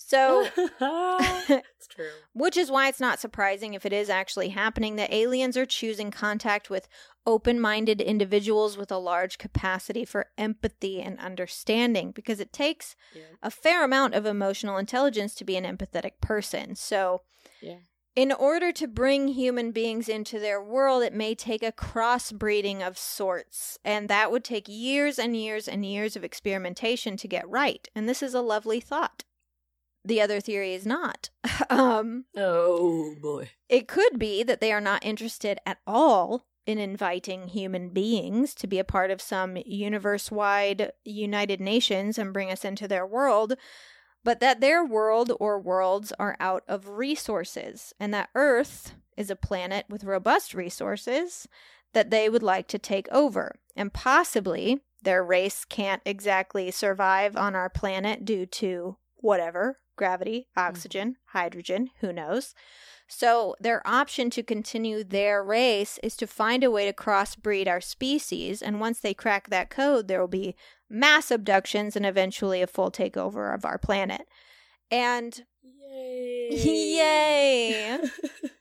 So 0.00 0.46
it's 0.56 1.86
true. 1.88 2.06
Which 2.32 2.56
is 2.56 2.70
why 2.70 2.88
it's 2.88 3.00
not 3.00 3.18
surprising 3.18 3.74
if 3.74 3.84
it 3.84 3.92
is 3.92 4.08
actually 4.08 4.50
happening 4.50 4.96
that 4.96 5.12
aliens 5.12 5.56
are 5.56 5.66
choosing 5.66 6.10
contact 6.12 6.70
with 6.70 6.88
open 7.26 7.60
minded 7.60 8.00
individuals 8.00 8.78
with 8.78 8.92
a 8.92 8.96
large 8.96 9.38
capacity 9.38 10.04
for 10.04 10.28
empathy 10.38 11.02
and 11.02 11.18
understanding 11.18 12.12
because 12.12 12.38
it 12.40 12.52
takes 12.52 12.94
Yeah. 13.12 13.22
a 13.42 13.50
fair 13.50 13.84
amount 13.84 14.14
of 14.14 14.24
emotional 14.24 14.78
intelligence 14.78 15.34
to 15.34 15.44
be 15.44 15.56
an 15.56 15.64
empathetic 15.64 16.20
person. 16.22 16.76
So, 16.76 17.22
Yeah. 17.60 17.78
in 18.14 18.30
order 18.32 18.70
to 18.72 18.86
bring 18.86 19.28
human 19.28 19.72
beings 19.72 20.08
into 20.08 20.38
their 20.38 20.62
world, 20.62 21.02
it 21.02 21.12
may 21.12 21.34
take 21.34 21.62
a 21.64 21.72
crossbreeding 21.72 22.86
of 22.86 22.96
sorts, 22.96 23.78
and 23.84 24.08
that 24.08 24.30
would 24.30 24.44
take 24.44 24.66
years 24.68 25.18
and 25.18 25.36
years 25.36 25.66
and 25.68 25.84
years 25.84 26.14
of 26.16 26.24
experimentation 26.24 27.16
to 27.16 27.28
get 27.28 27.48
right. 27.48 27.88
And 27.94 28.08
this 28.08 28.22
is 28.22 28.32
a 28.32 28.40
lovely 28.40 28.80
thought. 28.80 29.24
The 30.08 30.22
other 30.22 30.40
theory 30.40 30.72
is 30.72 30.86
not. 30.86 31.28
um, 31.70 32.24
Oh 32.34 33.14
boy. 33.20 33.50
it 33.68 33.86
could 33.86 34.18
be 34.18 34.42
that 34.42 34.62
they 34.62 34.72
are 34.72 34.80
not 34.80 35.04
interested 35.04 35.58
at 35.66 35.78
all 35.86 36.46
in 36.66 36.78
inviting 36.78 37.48
human 37.48 37.90
beings 37.90 38.54
to 38.54 38.66
be 38.66 38.78
a 38.78 38.84
part 38.84 39.10
of 39.10 39.20
some 39.20 39.58
universe 39.66 40.30
wide 40.30 40.92
United 41.04 41.60
Nations 41.60 42.16
and 42.16 42.32
bring 42.32 42.50
us 42.50 42.64
into 42.64 42.88
their 42.88 43.06
world, 43.06 43.52
but 44.24 44.40
that 44.40 44.60
their 44.62 44.82
world 44.82 45.30
or 45.38 45.60
worlds 45.60 46.10
are 46.18 46.36
out 46.40 46.62
of 46.66 46.88
resources, 46.88 47.92
and 48.00 48.12
that 48.14 48.30
Earth 48.34 48.94
is 49.14 49.28
a 49.28 49.36
planet 49.36 49.84
with 49.90 50.04
robust 50.04 50.54
resources 50.54 51.46
that 51.92 52.08
they 52.08 52.30
would 52.30 52.42
like 52.42 52.66
to 52.68 52.78
take 52.78 53.08
over. 53.12 53.56
And 53.76 53.92
possibly 53.92 54.80
their 55.02 55.22
race 55.22 55.66
can't 55.66 56.02
exactly 56.06 56.70
survive 56.70 57.36
on 57.36 57.54
our 57.54 57.68
planet 57.68 58.24
due 58.24 58.46
to 58.46 58.96
whatever 59.16 59.78
gravity, 59.98 60.48
mm. 60.56 60.62
oxygen, 60.62 61.16
hydrogen, 61.26 61.90
who 62.00 62.12
knows. 62.12 62.54
So, 63.10 63.54
their 63.58 63.86
option 63.86 64.28
to 64.30 64.42
continue 64.42 65.02
their 65.02 65.42
race 65.42 65.98
is 66.02 66.14
to 66.18 66.26
find 66.26 66.62
a 66.62 66.70
way 66.70 66.86
to 66.86 66.92
crossbreed 66.92 67.66
our 67.66 67.80
species. 67.80 68.60
And 68.62 68.80
once 68.80 69.00
they 69.00 69.14
crack 69.14 69.48
that 69.48 69.70
code, 69.70 70.08
there 70.08 70.20
will 70.20 70.28
be 70.28 70.54
mass 70.90 71.30
abductions 71.30 71.96
and 71.96 72.04
eventually 72.04 72.60
a 72.60 72.66
full 72.66 72.90
takeover 72.90 73.54
of 73.54 73.64
our 73.64 73.78
planet. 73.78 74.26
And 74.90 75.44
Yay. 75.90 76.48
Yay. 77.98 77.98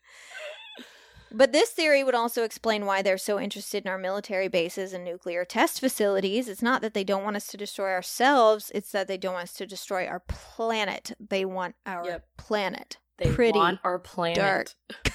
But 1.32 1.51
this 1.51 1.71
theory 1.71 2.03
would 2.03 2.15
also 2.15 2.43
explain 2.43 2.86
why 2.86 3.01
they're 3.01 3.17
so 3.17 3.39
interested 3.39 3.84
in 3.86 3.91
our 3.91 3.97
military 3.97 4.47
bases 4.47 4.93
and 4.93 5.03
nuclear 5.03 5.43
test 5.43 5.80
facilities. 5.80 6.47
It's 6.47 6.61
not 6.61 6.82
that 6.82 6.93
they 6.93 7.03
don't 7.03 7.23
want 7.23 7.36
us 7.36 7.47
to 7.47 7.57
destroy 7.57 7.91
ourselves, 7.91 8.71
it's 8.73 8.91
that 8.91 9.07
they 9.07 9.17
don't 9.17 9.34
want 9.34 9.43
us 9.43 9.53
to 9.55 9.65
destroy 9.67 10.05
our 10.07 10.21
planet. 10.28 11.11
They 11.19 11.43
want 11.45 11.75
our 11.86 12.05
Yep. 12.05 12.25
planet. 12.38 12.97
they 13.17 13.32
pretty 13.34 13.57
want 13.57 13.80
our 13.84 13.97
planet. 13.99 14.36
dark. 14.38 14.73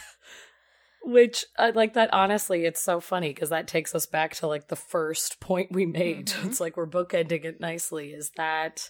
Which 1.04 1.44
I 1.58 1.70
like 1.70 1.94
that 1.94 2.12
honestly, 2.12 2.64
it's 2.64 2.80
so 2.80 3.00
funny 3.00 3.30
because 3.30 3.48
that 3.50 3.66
takes 3.66 3.92
us 3.94 4.06
back 4.06 4.34
to 4.36 4.46
like 4.46 4.68
the 4.68 4.76
first 4.76 5.40
point 5.40 5.72
we 5.72 5.84
made. 5.86 6.26
Mhm. 6.28 6.46
It's 6.46 6.60
like 6.60 6.76
we're 6.76 6.86
bookending 6.86 7.44
it 7.44 7.60
nicely. 7.60 8.10
Is 8.12 8.30
that 8.36 8.88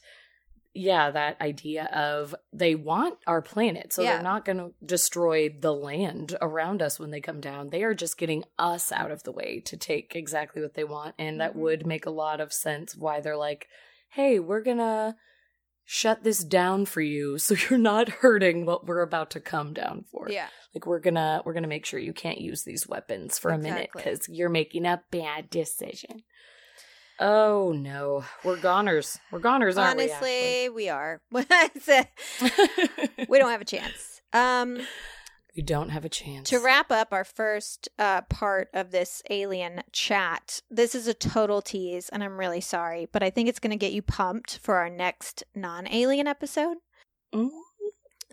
yeah, 0.74 1.10
that 1.10 1.40
idea 1.40 1.84
of 1.92 2.34
they 2.52 2.74
want 2.74 3.18
our 3.26 3.42
planet. 3.42 3.92
So 3.92 4.02
Yeah. 4.02 4.14
they're 4.14 4.22
not 4.22 4.44
gonna 4.44 4.70
destroy 4.84 5.48
the 5.50 5.72
land 5.72 6.36
around 6.40 6.80
us 6.80 6.98
when 6.98 7.10
they 7.10 7.20
come 7.20 7.40
down. 7.40 7.70
They 7.70 7.82
are 7.84 7.94
just 7.94 8.16
getting 8.16 8.44
us 8.58 8.90
out 8.90 9.10
of 9.10 9.22
the 9.22 9.32
way 9.32 9.60
to 9.66 9.76
take 9.76 10.16
exactly 10.16 10.62
what 10.62 10.74
they 10.74 10.84
want. 10.84 11.14
And 11.18 11.40
that 11.40 11.52
Mhm. 11.52 11.56
would 11.56 11.86
make 11.86 12.06
a 12.06 12.10
lot 12.10 12.40
of 12.40 12.52
sense 12.52 12.96
why 12.96 13.20
they're 13.20 13.36
like, 13.36 13.68
hey, 14.10 14.38
we're 14.38 14.62
gonna 14.62 15.16
shut 15.84 16.22
this 16.22 16.42
down 16.44 16.86
for 16.86 17.00
you 17.02 17.36
so 17.38 17.54
you're 17.68 17.78
not 17.78 18.08
hurting 18.08 18.64
what 18.64 18.86
we're 18.86 19.02
about 19.02 19.30
to 19.30 19.40
come 19.40 19.74
down 19.74 20.04
for 20.10 20.28
Yeah. 20.30 20.48
like 20.74 20.86
we're 20.86 21.00
gonna 21.00 21.42
we're 21.44 21.52
gonna 21.52 21.66
make 21.66 21.84
sure 21.84 21.98
you 21.98 22.12
can't 22.12 22.40
use 22.40 22.62
these 22.62 22.86
weapons 22.88 23.36
for 23.38 23.50
a 23.50 23.58
minute 23.58 23.90
because 23.94 24.26
you're 24.28 24.48
making 24.48 24.86
a 24.86 25.02
bad 25.10 25.50
decision 25.50 26.22
oh 27.22 27.72
no 27.72 28.24
we're 28.44 28.56
goners 28.56 29.18
we're 29.30 29.38
goners 29.38 29.78
aren't 29.78 30.00
Honestly, 30.00 30.68
we 30.68 30.88
are. 30.88 31.20
we 31.30 31.44
we 33.28 33.38
don't 33.38 33.50
have 33.50 33.60
a 33.60 33.64
chance. 33.64 34.20
Um 34.32 34.80
we 35.54 35.62
don't 35.62 35.90
have 35.90 36.04
a 36.04 36.08
chance 36.08 36.48
To 36.48 36.58
wrap 36.58 36.90
up 36.90 37.12
our 37.12 37.24
first 37.24 37.88
uh, 37.98 38.22
part 38.22 38.68
of 38.72 38.90
this 38.90 39.22
alien 39.28 39.82
chat, 39.92 40.62
this 40.70 40.94
is 40.94 41.06
a 41.06 41.12
total 41.12 41.60
tease, 41.60 42.08
and 42.08 42.24
I'm 42.24 42.38
really 42.38 42.62
sorry, 42.62 43.06
but 43.12 43.22
I 43.22 43.28
think 43.28 43.50
it's 43.50 43.58
going 43.58 43.70
to 43.70 43.76
get 43.76 43.92
you 43.92 44.00
pumped 44.00 44.58
for 44.62 44.76
our 44.76 44.88
next 44.88 45.44
non 45.54 45.86
alien 45.88 46.26
episode. 46.26 46.78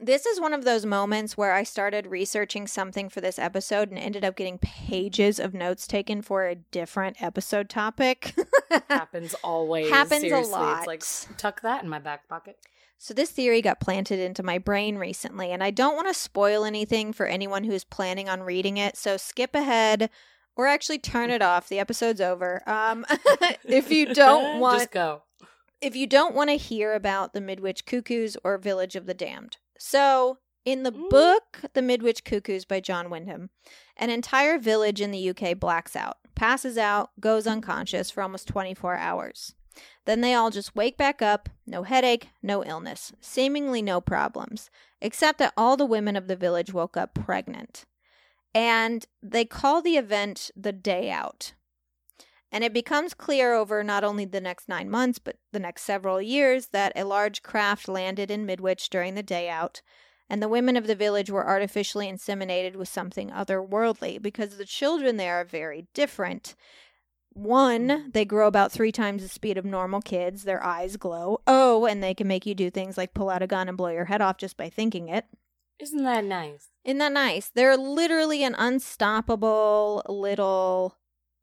This 0.02 0.26
is 0.26 0.40
one 0.40 0.54
of 0.54 0.64
those 0.64 0.86
moments 0.86 1.38
where 1.38 1.54
I 1.54 1.64
started 1.64 2.08
researching 2.08 2.68
something 2.68 3.10
for 3.10 3.22
this 3.22 3.38
episode 3.38 3.90
and 3.90 3.98
ended 3.98 4.24
up 4.24 4.36
getting 4.36 4.58
pages 4.58 5.40
of 5.40 5.54
notes 5.54 5.88
taken 5.88 6.22
for 6.22 6.48
a 6.48 6.56
different 6.56 7.22
episode 7.22 7.70
topic. 7.70 8.34
happens 8.90 9.36
always 9.44 9.90
Happens 9.90 10.32
a 10.32 10.40
lot. 10.40 10.80
it's 10.80 10.88
like 10.88 11.38
tuck 11.38 11.62
that 11.62 11.84
in 11.84 11.90
my 11.90 12.00
back 12.00 12.28
pocket 12.28 12.58
So 12.98 13.14
this 13.14 13.32
theory 13.32 13.62
got 13.62 13.80
planted 13.80 14.20
into 14.20 14.44
my 14.44 14.58
brain 14.58 14.98
recently, 14.98 15.52
and 15.52 15.64
I 15.64 15.72
don't 15.72 15.96
want 15.96 16.08
to 16.08 16.14
spoil 16.14 16.66
anything 16.66 17.14
for 17.14 17.26
anyone 17.26 17.64
who's 17.64 17.84
planning 17.84 18.30
on 18.30 18.44
reading 18.44 18.78
it. 18.78 18.98
So 18.98 19.18
skip 19.18 19.56
ahead, 19.56 20.10
or 20.56 20.68
actually 20.68 21.00
turn 21.00 21.30
it 21.30 21.42
off. 21.42 21.70
The 21.70 21.80
episode's 21.80 22.22
over. 22.22 22.62
Um, 22.68 23.06
if 23.66 23.92
you 23.92 24.14
don't 24.14 24.60
want, 24.62 24.80
just 24.80 24.92
go 24.92 25.24
if 25.82 25.96
you 25.96 26.08
don't 26.08 26.36
want 26.36 26.50
to 26.50 26.58
hear 26.58 26.94
about 26.94 27.34
the 27.34 27.42
Midwich 27.42 27.86
Cuckoos 27.86 28.38
or 28.44 28.58
Village 28.58 28.96
of 28.96 29.06
the 29.06 29.14
Damned. 29.14 29.58
So 29.80 30.38
in 30.66 30.84
the 30.84 30.92
Mm. 30.92 31.10
book, 31.10 31.62
The 31.74 31.82
Midwich 31.82 32.24
Cuckoos 32.24 32.66
by 32.66 32.80
John 32.82 33.10
Wyndham, 33.10 33.50
an 33.98 34.10
entire 34.10 34.60
village 34.60 35.02
in 35.02 35.10
the 35.10 35.30
UK 35.30 35.54
blacks 35.54 35.96
out, 35.96 36.18
passes 36.36 36.78
out, 36.78 37.12
goes 37.20 37.48
unconscious 37.48 38.12
for 38.12 38.22
almost 38.22 38.48
24 38.48 38.96
hours. 38.98 39.56
Then 40.06 40.20
they 40.22 40.34
all 40.34 40.50
just 40.50 40.76
wake 40.76 40.98
back 40.98 41.22
up, 41.22 41.48
no 41.66 41.84
headache, 41.84 42.30
no 42.44 42.64
illness, 42.66 43.14
seemingly 43.22 43.82
no 43.82 44.02
problems, 44.02 44.70
except 45.02 45.40
that 45.40 45.54
all 45.56 45.78
the 45.78 45.86
women 45.86 46.18
of 46.18 46.28
the 46.28 46.36
village 46.36 46.74
woke 46.74 46.98
up 46.98 47.14
pregnant. 47.14 47.86
And 48.54 49.06
they 49.24 49.46
call 49.46 49.82
the 49.82 49.96
event 49.96 50.52
the 50.56 50.74
day 50.74 51.10
out. 51.10 51.54
And 52.52 52.64
it 52.64 52.74
becomes 52.74 53.14
clear 53.14 53.54
over 53.54 53.84
not 53.84 54.04
only 54.04 54.26
the 54.26 54.42
next 54.42 54.68
nine 54.68 54.90
months, 54.90 55.20
but 55.20 55.38
the 55.52 55.60
next 55.60 55.84
several 55.84 56.22
years 56.22 56.68
that 56.68 56.94
a 56.96 57.04
large 57.04 57.44
craft 57.44 57.88
landed 57.88 58.32
in 58.32 58.46
Midwich 58.46 58.90
during 58.90 59.14
the 59.14 59.24
day 59.24 59.50
out, 59.50 59.82
and 60.30 60.42
the 60.42 60.48
women 60.48 60.76
of 60.76 60.88
the 60.88 60.96
village 60.96 61.30
were 61.30 61.48
artificially 61.48 62.12
inseminated 62.12 62.76
with 62.76 62.88
something 62.88 63.30
otherworldly 63.30 64.22
because 64.22 64.58
the 64.58 64.66
children 64.66 65.18
there 65.18 65.36
are 65.36 65.46
very 65.46 65.88
different. 65.94 66.56
One, 67.34 67.88
mm. 67.88 68.14
they 68.14 68.26
grow 68.26 68.48
about 68.48 68.72
three 68.72 68.92
times 68.92 69.24
the 69.24 69.30
speed 69.30 69.58
of 69.58 69.66
normal 69.66 70.02
kids. 70.02 70.44
Their 70.44 70.64
eyes 70.64 70.98
glow. 70.98 71.42
Oh, 71.48 71.86
and 71.86 72.04
they 72.04 72.14
can 72.14 72.28
make 72.28 72.46
you 72.46 72.54
do 72.54 72.70
things 72.70 72.98
like 72.98 73.14
pull 73.14 73.30
out 73.30 73.42
a 73.42 73.48
gun 73.48 73.68
and 73.68 73.78
blow 73.78 73.90
your 73.90 74.06
head 74.06 74.22
off 74.22 74.38
just 74.38 74.58
by 74.58 74.70
thinking 74.70 75.10
it. 75.10 75.26
isn't 75.80 76.04
that 76.04 76.26
nice 76.26 76.70
Isn't 76.84 76.98
that 76.98 77.12
nice? 77.12 77.50
They're 77.50 77.78
literally 77.78 78.44
an 78.44 78.56
unstoppable 78.56 80.04
little 80.08 80.99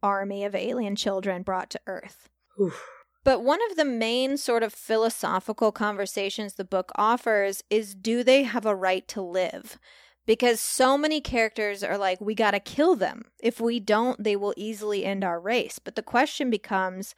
army 0.06 0.44
of 0.44 0.54
alien 0.54 0.94
children 0.94 1.42
brought 1.42 1.68
to 1.70 1.80
Earth. 1.86 2.28
Oof. 2.60 2.82
But 3.24 3.42
one 3.42 3.58
of 3.68 3.76
the 3.76 3.84
main 3.84 4.36
sort 4.36 4.62
of 4.62 4.72
philosophical 4.72 5.72
conversations 5.72 6.54
the 6.54 6.64
book 6.64 6.92
offers 6.94 7.64
is 7.68 7.96
do 7.96 8.22
they 8.22 8.44
have 8.44 8.64
a 8.64 8.74
right 8.74 9.06
to 9.08 9.20
live? 9.20 9.80
Because 10.24 10.60
so 10.60 10.96
many 10.96 11.20
characters 11.20 11.82
are 11.82 11.98
like, 11.98 12.20
we 12.20 12.36
gotta 12.36 12.60
kill 12.60 12.94
them. 12.94 13.24
If 13.40 13.60
we 13.60 13.80
don't, 13.80 14.22
they 14.22 14.36
will 14.36 14.54
easily 14.56 15.04
end 15.04 15.24
our 15.24 15.40
race. 15.40 15.80
But 15.80 15.96
the 15.96 16.02
question 16.02 16.50
becomes, 16.50 17.16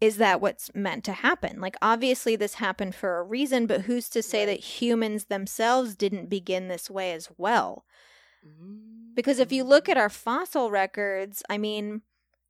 is 0.00 0.18
that 0.18 0.40
what's 0.40 0.72
meant 0.74 1.02
to 1.04 1.12
happen? 1.12 1.60
Like, 1.60 1.76
obviously, 1.82 2.36
this 2.36 2.54
happened 2.54 2.94
for 2.94 3.18
a 3.18 3.24
reason, 3.24 3.66
but 3.66 3.82
who's 3.82 4.08
to 4.10 4.22
say 4.22 4.44
that 4.46 4.60
humans 4.60 5.24
themselves 5.24 5.96
didn't 5.96 6.28
begin 6.28 6.68
this 6.68 6.88
way 6.88 7.12
as 7.12 7.30
well? 7.36 7.84
Because 9.14 9.38
if 9.38 9.50
you 9.50 9.64
mm. 9.64 9.68
look 9.68 9.88
at 9.88 9.96
our 9.96 10.10
fossil 10.10 10.70
records, 10.70 11.42
I 11.48 11.58
mean, 11.58 12.02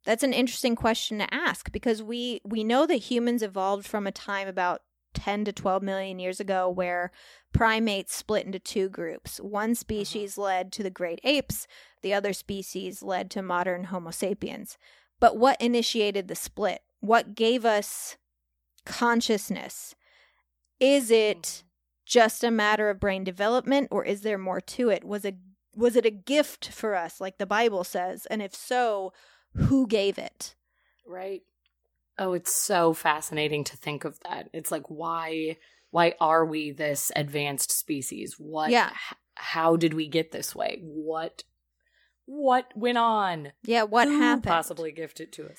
that's 0.05 0.22
an 0.22 0.32
interesting 0.32 0.76
question 0.76 1.18
to 1.18 1.34
ask 1.34 1.70
because 1.72 2.03
we 2.03 2.40
we 2.44 2.64
know 2.64 2.86
that 2.86 2.97
humans 2.97 3.42
evolved 3.42 3.86
from 3.86 4.07
a 4.07 4.12
time 4.12 4.49
about 4.49 4.82
10 5.14 5.47
to 5.47 5.53
12 5.53 5.82
million 5.82 6.18
years 6.18 6.40
ago 6.40 6.68
where 6.68 7.11
primates 7.53 8.14
split 8.14 8.47
into 8.47 8.59
two 8.59 8.88
groups. 8.88 9.38
One 9.38 9.70
uh-huh. 9.70 9.74
species 9.74 10.38
led 10.38 10.72
to 10.72 10.82
the 10.82 10.90
great 10.90 11.20
apes, 11.24 11.66
the 12.03 12.14
other 12.14 12.32
species 12.32 13.03
led 13.03 13.30
to 13.32 13.42
modern 13.42 13.84
Homo 13.84 14.11
sapiens. 14.11 14.78
But 15.18 15.36
what 15.36 15.61
initiated 15.61 16.28
the 16.28 16.34
split? 16.34 16.82
What 17.01 17.34
gave 17.34 17.64
us 17.64 18.16
consciousness? 18.84 19.94
Is 20.78 21.11
it 21.11 21.62
hmm. 21.62 21.68
just 22.05 22.44
a 22.44 22.51
matter 22.51 22.90
of 22.90 23.01
brain 23.01 23.24
development 23.24 23.88
or 23.90 24.05
is 24.05 24.20
there 24.20 24.38
more 24.38 24.61
to 24.61 24.90
it? 24.90 25.05
Was 25.05 25.24
a 25.24 25.34
was 25.77 25.95
it 25.95 26.07
a 26.07 26.11
gift 26.11 26.68
for 26.68 26.95
us 26.95 27.20
like 27.20 27.39
the 27.39 27.47
Bible 27.47 27.85
says? 27.85 28.27
And 28.27 28.43
if 28.43 28.55
so, 28.55 29.12
who 29.55 29.87
gave 29.87 30.18
it? 30.18 30.55
Right. 31.07 31.43
Oh, 32.18 32.33
it's 32.33 32.55
so 32.55 32.95
fascinating 32.95 33.62
to 33.64 33.77
think 33.77 34.05
of 34.05 34.18
that. 34.20 34.49
It's 34.53 34.70
like 34.70 34.85
why 34.89 35.59
why 35.91 36.14
are 36.20 36.45
we 36.45 36.72
this 36.72 37.12
advanced 37.14 37.70
species? 37.70 38.37
What 38.39 38.70
Yeah. 38.70 38.91
h- 38.91 39.16
how 39.35 39.77
did 39.77 39.95
we 39.95 40.09
get 40.09 40.33
this 40.33 40.55
way? 40.55 40.81
What 40.83 41.45
what 42.24 42.72
went 42.74 42.99
on? 42.99 43.53
Yeah, 43.62 43.85
what 43.85 44.09
Who 44.09 44.18
happened? 44.18 44.45
Possibly 44.45 44.93
gifted 44.93 45.33
to 45.35 45.47
us. 45.47 45.59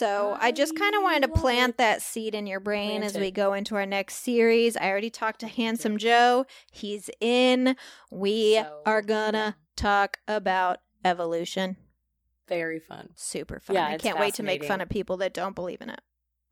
So 0.00 0.34
I 0.40 0.50
just 0.50 0.74
kind 0.76 0.94
of 0.94 1.02
wanted 1.02 1.22
to 1.24 1.28
plant 1.28 1.76
that 1.76 2.00
seed 2.00 2.34
in 2.34 2.46
your 2.46 2.58
brain 2.58 3.00
Plant 3.00 3.04
as 3.04 3.20
we 3.20 3.30
go 3.30 3.52
into 3.52 3.74
our 3.74 3.84
next 3.84 4.16
series. 4.24 4.74
I 4.74 4.88
already 4.88 5.10
talked 5.10 5.40
to 5.40 5.46
Handsome 5.46 5.98
Joe. 5.98 6.46
He's 6.72 7.10
in. 7.20 7.76
We 8.10 8.54
So 8.54 8.80
are 8.86 9.02
gonna 9.02 9.56
talk 9.76 10.16
about 10.26 10.78
evolution. 11.04 11.76
Very 12.48 12.78
fun. 12.78 13.10
Super 13.14 13.60
fun. 13.60 13.76
Yeah, 13.76 13.88
I 13.88 13.98
can't 13.98 14.18
wait 14.18 14.32
to 14.36 14.42
make 14.42 14.64
fun 14.64 14.80
of 14.80 14.88
people 14.88 15.18
that 15.18 15.34
don't 15.34 15.54
believe 15.54 15.82
in 15.82 15.90
it. 15.90 16.00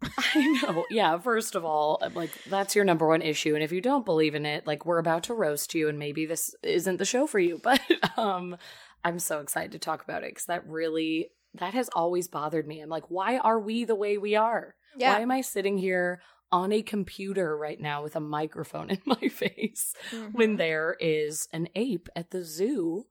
I 0.02 0.60
know. 0.62 0.84
Yeah, 0.90 1.16
first 1.18 1.54
of 1.54 1.64
all, 1.64 2.02
like 2.14 2.30
that's 2.50 2.76
your 2.76 2.84
number 2.84 3.08
one 3.08 3.22
issue 3.22 3.54
and 3.54 3.64
if 3.64 3.72
you 3.72 3.80
don't 3.80 4.04
believe 4.04 4.34
in 4.34 4.44
it, 4.44 4.66
like 4.66 4.84
we're 4.84 4.98
about 4.98 5.22
to 5.22 5.32
roast 5.32 5.74
you 5.74 5.88
and 5.88 5.98
maybe 5.98 6.26
this 6.26 6.54
isn't 6.62 6.98
the 6.98 7.06
show 7.06 7.26
for 7.26 7.38
you, 7.38 7.58
but 7.64 7.80
um 8.18 8.58
I'm 9.02 9.18
so 9.18 9.40
excited 9.40 9.72
to 9.72 9.78
talk 9.78 10.04
about 10.04 10.22
it 10.22 10.34
cuz 10.34 10.44
that 10.44 10.68
really 10.68 11.30
that 11.58 11.74
has 11.74 11.88
always 11.94 12.28
bothered 12.28 12.66
me. 12.66 12.80
I'm 12.80 12.88
like, 12.88 13.10
why 13.10 13.38
are 13.38 13.58
we 13.60 13.84
the 13.84 13.94
way 13.94 14.18
we 14.18 14.34
are? 14.36 14.74
Why 14.96 15.20
am 15.20 15.30
I 15.30 15.42
sitting 15.42 15.78
here 15.78 16.20
on 16.50 16.72
a 16.72 16.82
computer 16.82 17.56
right 17.56 17.78
now 17.80 18.02
with 18.02 18.16
a 18.16 18.20
microphone 18.20 18.90
in 18.90 19.00
my 19.04 19.28
face 19.28 19.94
Mm-hmm. 20.10 20.30
when 20.38 20.56
there 20.56 20.96
is 20.98 21.46
an 21.52 21.68
ape 21.74 22.08
at 22.16 22.30
the 22.30 22.42
zoo 22.42 23.04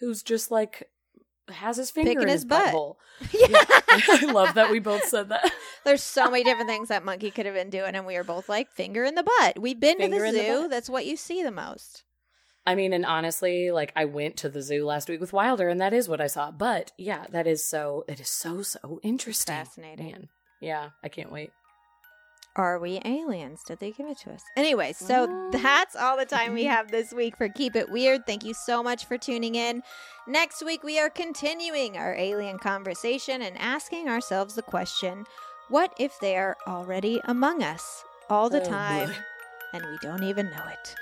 who's 0.00 0.22
just 0.22 0.50
like 0.50 0.88
has 1.48 1.76
his 1.76 1.90
finger 1.90 2.10
Picking 2.10 2.22
in 2.22 2.28
his 2.28 2.42
his, 2.42 2.44
butt. 2.44 2.72
butthole. 2.74 2.96
yeah. 3.32 3.64
I 3.68 4.30
love 4.32 4.54
that 4.54 4.70
we 4.70 4.78
both 4.78 5.04
said 5.04 5.28
that. 5.30 5.52
There's 5.84 6.02
so 6.02 6.30
many 6.30 6.44
different 6.44 6.68
things 6.68 6.88
that 6.88 7.04
monkey 7.04 7.30
could 7.30 7.46
have 7.46 7.54
been 7.54 7.68
doing, 7.70 7.94
and 7.94 8.06
we 8.06 8.16
were 8.16 8.24
both 8.24 8.48
like, 8.48 8.70
finger 8.70 9.04
in 9.04 9.14
the 9.16 9.24
butt. 9.24 9.58
We've 9.60 9.78
been 9.78 9.98
Finger 9.98 10.18
to 10.18 10.24
in 10.24 10.32
the 10.34 10.38
the 10.40 10.46
zoo. 10.46 10.60
butt. 10.62 10.70
That's 10.70 10.88
what 10.90 11.04
you 11.04 11.16
see 11.16 11.42
the 11.42 11.50
most. 11.50 12.04
I 12.64 12.74
mean, 12.76 12.92
and 12.92 13.04
honestly, 13.04 13.70
like 13.72 13.92
I 13.96 14.04
went 14.04 14.36
to 14.38 14.48
the 14.48 14.62
zoo 14.62 14.84
last 14.84 15.08
week 15.08 15.20
with 15.20 15.32
Wilder, 15.32 15.68
and 15.68 15.80
that 15.80 15.92
is 15.92 16.08
what 16.08 16.20
I 16.20 16.28
saw. 16.28 16.50
But 16.52 16.92
yeah, 16.96 17.24
that 17.30 17.46
is 17.46 17.66
so. 17.66 18.04
It 18.08 18.20
is 18.20 18.28
so 18.30 18.62
so 18.62 19.00
interesting, 19.02 19.54
Fascinating. 19.56 20.10
Man. 20.12 20.28
Yeah, 20.60 20.90
I 21.02 21.08
can't 21.08 21.32
wait. 21.32 21.50
Are 22.54 22.78
we 22.78 23.00
aliens? 23.04 23.64
Did 23.66 23.80
they 23.80 23.92
give 23.92 24.06
it 24.06 24.18
to 24.18 24.30
us? 24.32 24.42
Anyway, 24.58 24.92
so 24.92 25.26
Mm. 25.26 25.52
that's 25.62 25.96
all 25.96 26.18
the 26.18 26.26
time 26.26 26.52
we 26.52 26.64
have 26.76 26.90
this 26.90 27.10
week 27.12 27.36
for 27.36 27.48
Keep 27.48 27.76
It 27.76 27.90
Weird. 27.90 28.26
Thank 28.26 28.44
you 28.44 28.52
so 28.52 28.82
much 28.82 29.06
for 29.06 29.16
tuning 29.16 29.54
in. 29.54 29.82
Next 30.28 30.62
week, 30.62 30.82
we 30.84 31.00
are 31.00 31.08
continuing 31.08 31.96
our 31.96 32.14
alien 32.14 32.58
conversation 32.58 33.40
and 33.42 33.56
asking 33.58 34.08
ourselves 34.08 34.54
the 34.54 34.62
question 34.62 35.24
what 35.68 35.94
if 35.98 36.20
they 36.20 36.36
are 36.36 36.56
already 36.66 37.20
among 37.24 37.62
us 37.62 38.04
all 38.28 38.50
the 38.50 38.60
Oh, 38.60 38.68
time 38.68 39.08
boy. 39.08 39.16
and 39.72 39.84
we 39.86 39.96
don't 40.02 40.22
even 40.22 40.46
know 40.50 40.64
it? 40.70 40.94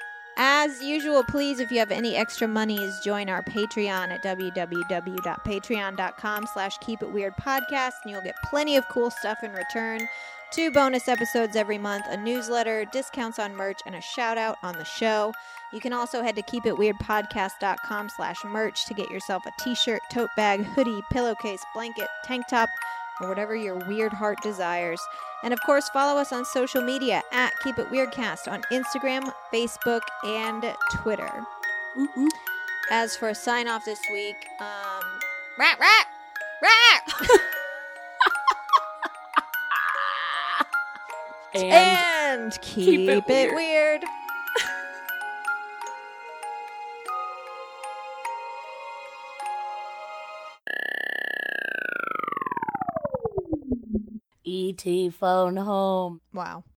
As 0.42 0.82
usual, 0.82 1.22
please, 1.22 1.60
if 1.60 1.70
you 1.70 1.78
have 1.80 1.90
any 1.90 2.16
extra 2.16 2.48
monies, 2.48 2.98
join 3.00 3.28
our 3.28 3.42
Patreon 3.42 4.08
at 4.08 4.22
www.patreon.com 4.22 6.46
slash 6.54 6.78
keep 6.78 7.02
it 7.02 7.12
weird 7.12 7.36
podcast, 7.36 7.92
and 8.02 8.10
you'll 8.10 8.22
get 8.22 8.36
plenty 8.44 8.76
of 8.76 8.88
cool 8.88 9.10
stuff 9.10 9.44
in 9.44 9.52
return. 9.52 10.08
Two 10.50 10.70
bonus 10.70 11.08
episodes 11.08 11.56
every 11.56 11.76
month, 11.76 12.06
a 12.08 12.16
newsletter, 12.16 12.86
discounts 12.86 13.38
on 13.38 13.54
merch, 13.54 13.80
and 13.84 13.94
a 13.94 14.00
shout 14.00 14.38
out 14.38 14.56
on 14.62 14.78
the 14.78 14.84
show. 14.84 15.34
You 15.74 15.80
can 15.80 15.92
also 15.92 16.22
head 16.22 16.36
to 16.36 16.42
keepitweirdpodcast.com 16.42 18.08
slash 18.08 18.42
merch 18.46 18.86
to 18.86 18.94
get 18.94 19.10
yourself 19.10 19.44
a 19.44 19.52
t-shirt, 19.62 20.00
tote 20.10 20.30
bag, 20.38 20.64
hoodie, 20.64 21.02
pillowcase, 21.12 21.62
blanket, 21.74 22.08
tank 22.24 22.48
top, 22.48 22.70
or 23.20 23.28
whatever 23.28 23.54
your 23.56 23.76
weird 23.86 24.12
heart 24.12 24.38
desires. 24.42 25.00
And 25.42 25.52
of 25.52 25.60
course, 25.64 25.88
follow 25.90 26.20
us 26.20 26.32
on 26.32 26.44
social 26.44 26.82
media 26.82 27.22
at 27.32 27.52
Keep 27.62 27.78
It 27.78 27.88
Weirdcast 27.90 28.50
on 28.50 28.62
Instagram, 28.72 29.32
Facebook, 29.52 30.02
and 30.24 30.74
Twitter. 30.92 31.30
As 32.90 33.16
for 33.16 33.28
a 33.28 33.34
sign 33.34 33.68
off 33.68 33.84
this 33.84 34.00
week, 34.12 34.36
um, 34.60 35.02
rat, 35.58 35.78
rat, 35.78 36.06
rat, 36.62 37.30
And 41.52 41.64
and 41.64 42.58
keep, 42.62 43.08
it 43.08 43.24
it 43.28 43.52
weird. 43.52 43.54
weird. 43.54 44.04
ET 54.50 55.12
phone 55.12 55.56
home. 55.56 56.20
Wow. 56.32 56.64